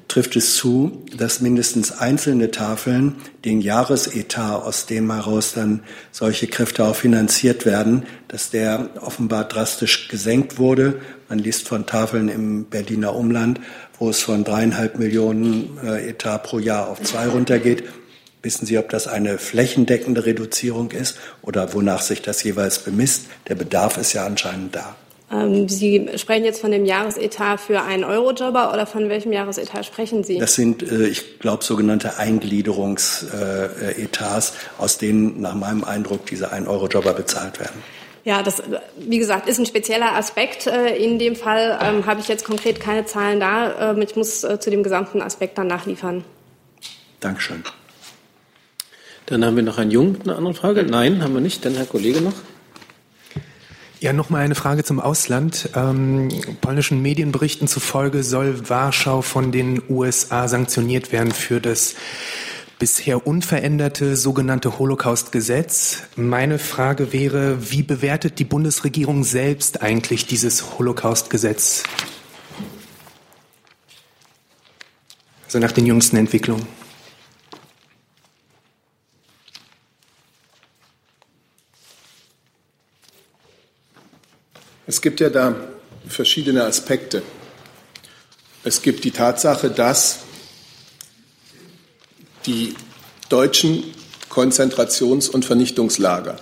[0.07, 6.83] trifft es zu, dass mindestens einzelne Tafeln den Jahresetat, aus dem heraus dann solche Kräfte
[6.85, 11.01] auch finanziert werden, dass der offenbar drastisch gesenkt wurde.
[11.29, 13.59] Man liest von Tafeln im Berliner Umland,
[13.99, 17.83] wo es von dreieinhalb Millionen äh, Etat pro Jahr auf zwei runtergeht.
[18.41, 23.25] Wissen Sie, ob das eine flächendeckende Reduzierung ist oder wonach sich das jeweils bemisst?
[23.47, 24.95] Der Bedarf ist ja anscheinend da.
[25.41, 30.23] Ähm, Sie sprechen jetzt von dem Jahresetat für einen Eurojobber oder von welchem Jahresetat sprechen
[30.23, 30.37] Sie?
[30.39, 37.59] Das sind, äh, ich glaube, sogenannte Eingliederungsetats, aus denen nach meinem Eindruck diese 1-Euro-Jobber bezahlt
[37.59, 37.81] werden.
[38.23, 38.63] Ja, das,
[38.97, 40.65] wie gesagt, ist ein spezieller Aspekt.
[40.67, 43.91] Äh, In dem Fall ähm, habe ich jetzt konkret keine Zahlen da.
[43.91, 46.23] Ähm, Ich muss äh, zu dem gesamten Aspekt dann nachliefern.
[47.19, 47.63] Dankeschön.
[49.27, 50.83] Dann haben wir noch einen Jung, eine andere Frage?
[50.83, 51.65] Nein, haben wir nicht.
[51.65, 52.33] Dann Herr Kollege noch.
[54.06, 55.72] Ja, nochmal eine Frage zum Ausland.
[55.73, 56.30] Ähm,
[56.61, 61.95] polnischen Medienberichten zufolge soll Warschau von den USA sanktioniert werden für das
[62.77, 66.03] bisher unveränderte sogenannte Holocaust-Gesetz.
[66.18, 71.82] Meine Frage wäre, wie bewertet die Bundesregierung selbst eigentlich dieses Holocaust-Gesetz?
[75.45, 76.68] Also nach den jüngsten Entwicklungen.
[84.87, 85.55] Es gibt ja da
[86.07, 87.23] verschiedene Aspekte.
[88.63, 90.19] Es gibt die Tatsache, dass
[92.45, 92.75] die
[93.29, 93.83] deutschen
[94.29, 96.35] Konzentrations- und Vernichtungslager,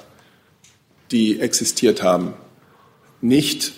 [1.11, 2.33] die existiert haben,
[3.21, 3.71] nicht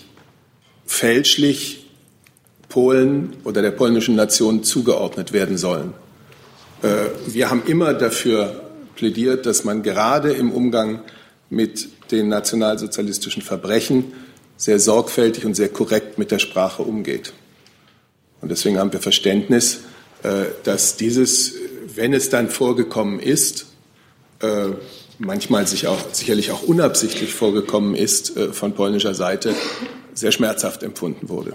[0.84, 1.86] fälschlich
[2.68, 5.94] Polen oder der polnischen Nation zugeordnet werden sollen.
[6.82, 11.02] Äh, wir haben immer dafür plädiert, dass man gerade im Umgang
[11.50, 14.12] mit den nationalsozialistischen Verbrechen
[14.56, 17.32] sehr sorgfältig und sehr korrekt mit der Sprache umgeht.
[18.40, 19.80] Und deswegen haben wir Verständnis,
[20.22, 21.54] äh, dass dieses,
[21.94, 23.66] wenn es dann vorgekommen ist,
[24.40, 24.68] äh,
[25.18, 29.54] manchmal sich auch, sicherlich auch unabsichtlich vorgekommen ist äh, von polnischer Seite,
[30.14, 31.54] sehr schmerzhaft empfunden wurde.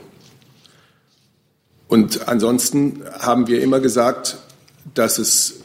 [1.87, 4.37] Und ansonsten haben wir immer gesagt,
[4.93, 5.61] dass es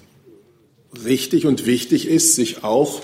[1.04, 3.02] richtig und wichtig ist, sich auch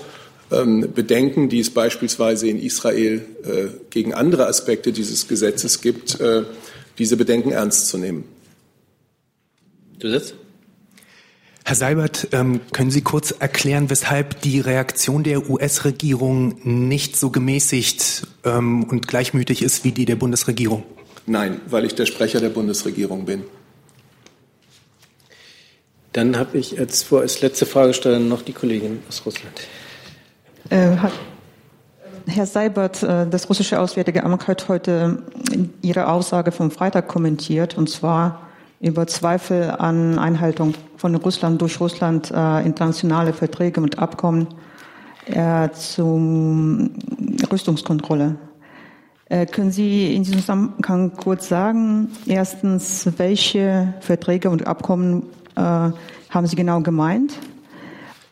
[0.61, 6.43] Bedenken, die es beispielsweise in Israel äh, gegen andere Aspekte dieses Gesetzes gibt, äh,
[6.97, 8.23] diese Bedenken ernst zu nehmen.
[9.99, 10.35] Du sitzt?
[11.65, 18.27] Herr Seibert, ähm, können Sie kurz erklären, weshalb die Reaktion der US-Regierung nicht so gemäßigt
[18.43, 20.83] ähm, und gleichmütig ist wie die der Bundesregierung?
[21.25, 23.43] Nein, weil ich der Sprecher der Bundesregierung bin.
[26.11, 29.61] Dann habe ich als, vor, als letzte Fragesteller noch die Kollegin aus Russland.
[30.69, 30.95] Äh,
[32.25, 35.23] Herr Seibert, äh, das russische Auswärtige Amt hat heute
[35.81, 38.41] Ihre Aussage vom Freitag kommentiert, und zwar
[38.79, 44.47] über Zweifel an Einhaltung von Russland durch Russland äh, internationale Verträge und Abkommen
[45.25, 46.19] äh, zur
[47.51, 48.35] Rüstungskontrolle.
[49.29, 55.23] Äh, können Sie in diesem Zusammenhang kurz sagen, erstens, welche Verträge und Abkommen
[55.55, 57.33] äh, haben Sie genau gemeint?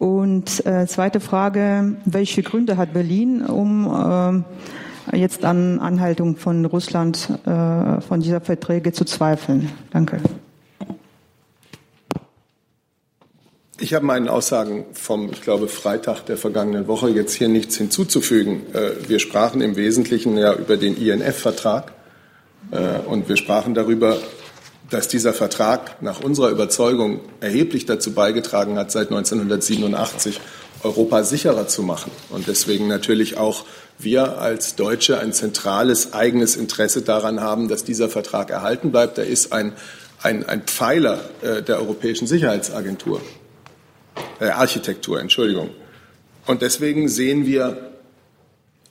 [0.01, 4.43] Und äh, zweite Frage, welche Gründe hat Berlin, um
[5.11, 9.69] äh, jetzt an Anhaltung von Russland äh, von dieser Verträge zu zweifeln?
[9.91, 10.19] Danke.
[13.79, 18.73] Ich habe meinen Aussagen vom, ich glaube, Freitag der vergangenen Woche jetzt hier nichts hinzuzufügen.
[18.73, 21.91] Äh, wir sprachen im Wesentlichen ja über den INF-Vertrag
[22.71, 24.17] äh, und wir sprachen darüber,
[24.91, 30.39] dass dieser Vertrag nach unserer Überzeugung erheblich dazu beigetragen hat, seit 1987
[30.83, 33.65] Europa sicherer zu machen und deswegen natürlich auch
[33.97, 39.17] wir als Deutsche ein zentrales eigenes Interesse daran haben, dass dieser Vertrag erhalten bleibt.
[39.17, 39.73] Er ist ein,
[40.21, 43.21] ein, ein Pfeiler äh, der Europäischen Sicherheitsagentur
[44.39, 45.69] äh, Architektur, Entschuldigung.
[46.47, 47.90] Und deswegen sehen wir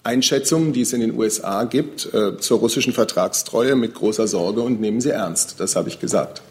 [0.02, 4.81] Einschätzungen, die es in den USA gibt, äh, zur russischen Vertragstreue mit großer Sorge und
[4.81, 5.60] nehmen sie ernst.
[5.60, 6.43] Das habe ich gesagt.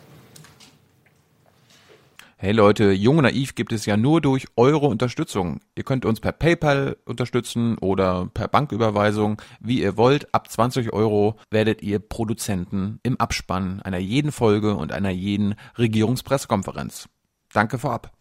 [2.41, 5.59] Hey Leute, Jung und Naiv gibt es ja nur durch eure Unterstützung.
[5.75, 10.33] Ihr könnt uns per PayPal unterstützen oder per Banküberweisung, wie ihr wollt.
[10.33, 17.09] Ab 20 Euro werdet ihr Produzenten im Abspann einer jeden Folge und einer jeden Regierungspressekonferenz.
[17.51, 18.13] Danke vorab.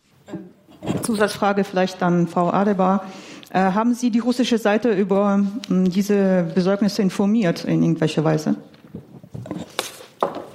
[1.02, 3.06] Zusatzfrage vielleicht an Frau Adebar.
[3.50, 8.56] Äh, haben Sie die russische Seite über ähm, diese Besorgnisse informiert in irgendwelcher Weise?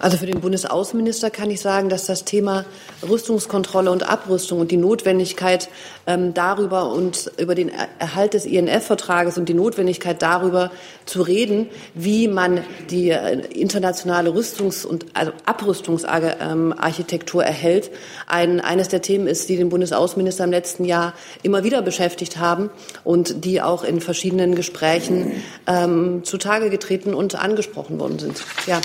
[0.04, 2.66] Also für den Bundesaußenminister kann ich sagen, dass das Thema
[3.08, 5.70] Rüstungskontrolle und Abrüstung und die Notwendigkeit
[6.08, 10.72] ähm, darüber und über den Erhalt des INF-Vertrages und die Notwendigkeit darüber
[11.06, 17.90] zu reden, wie man die äh, internationale Rüstungs- und also Abrüstungsarchitektur erhält,
[18.28, 21.14] ein, eines der Themen ist, die den Bundesaußenminister im letzten Jahr
[21.44, 22.72] immer wieder beschäftigt haben
[23.06, 25.32] und die auch in verschiedenen Gesprächen
[25.66, 28.44] ähm, zutage getreten und angesprochen worden sind.
[28.68, 28.82] Ja.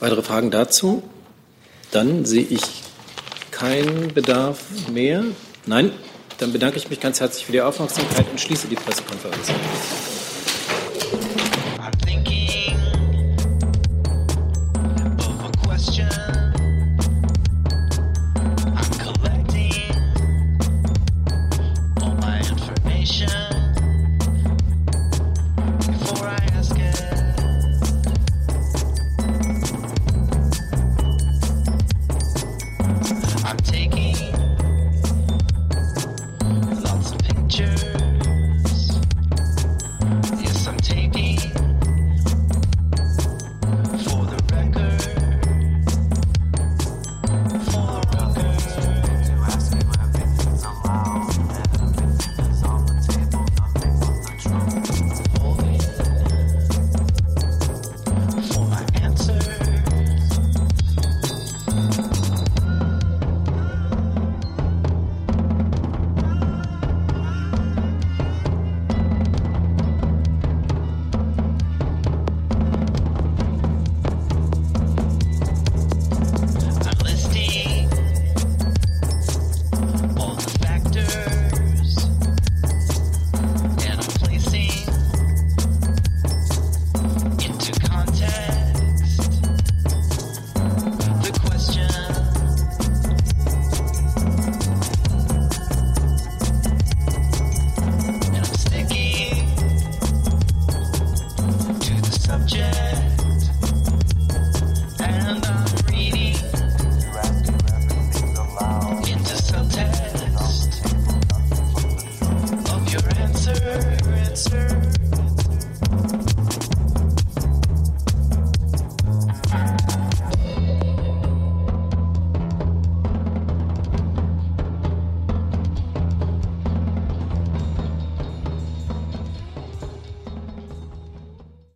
[0.00, 1.02] Weitere Fragen dazu?
[1.90, 2.62] Dann sehe ich
[3.50, 4.60] keinen Bedarf
[4.92, 5.24] mehr.
[5.64, 5.92] Nein?
[6.38, 9.48] Dann bedanke ich mich ganz herzlich für die Aufmerksamkeit und schließe die Pressekonferenz.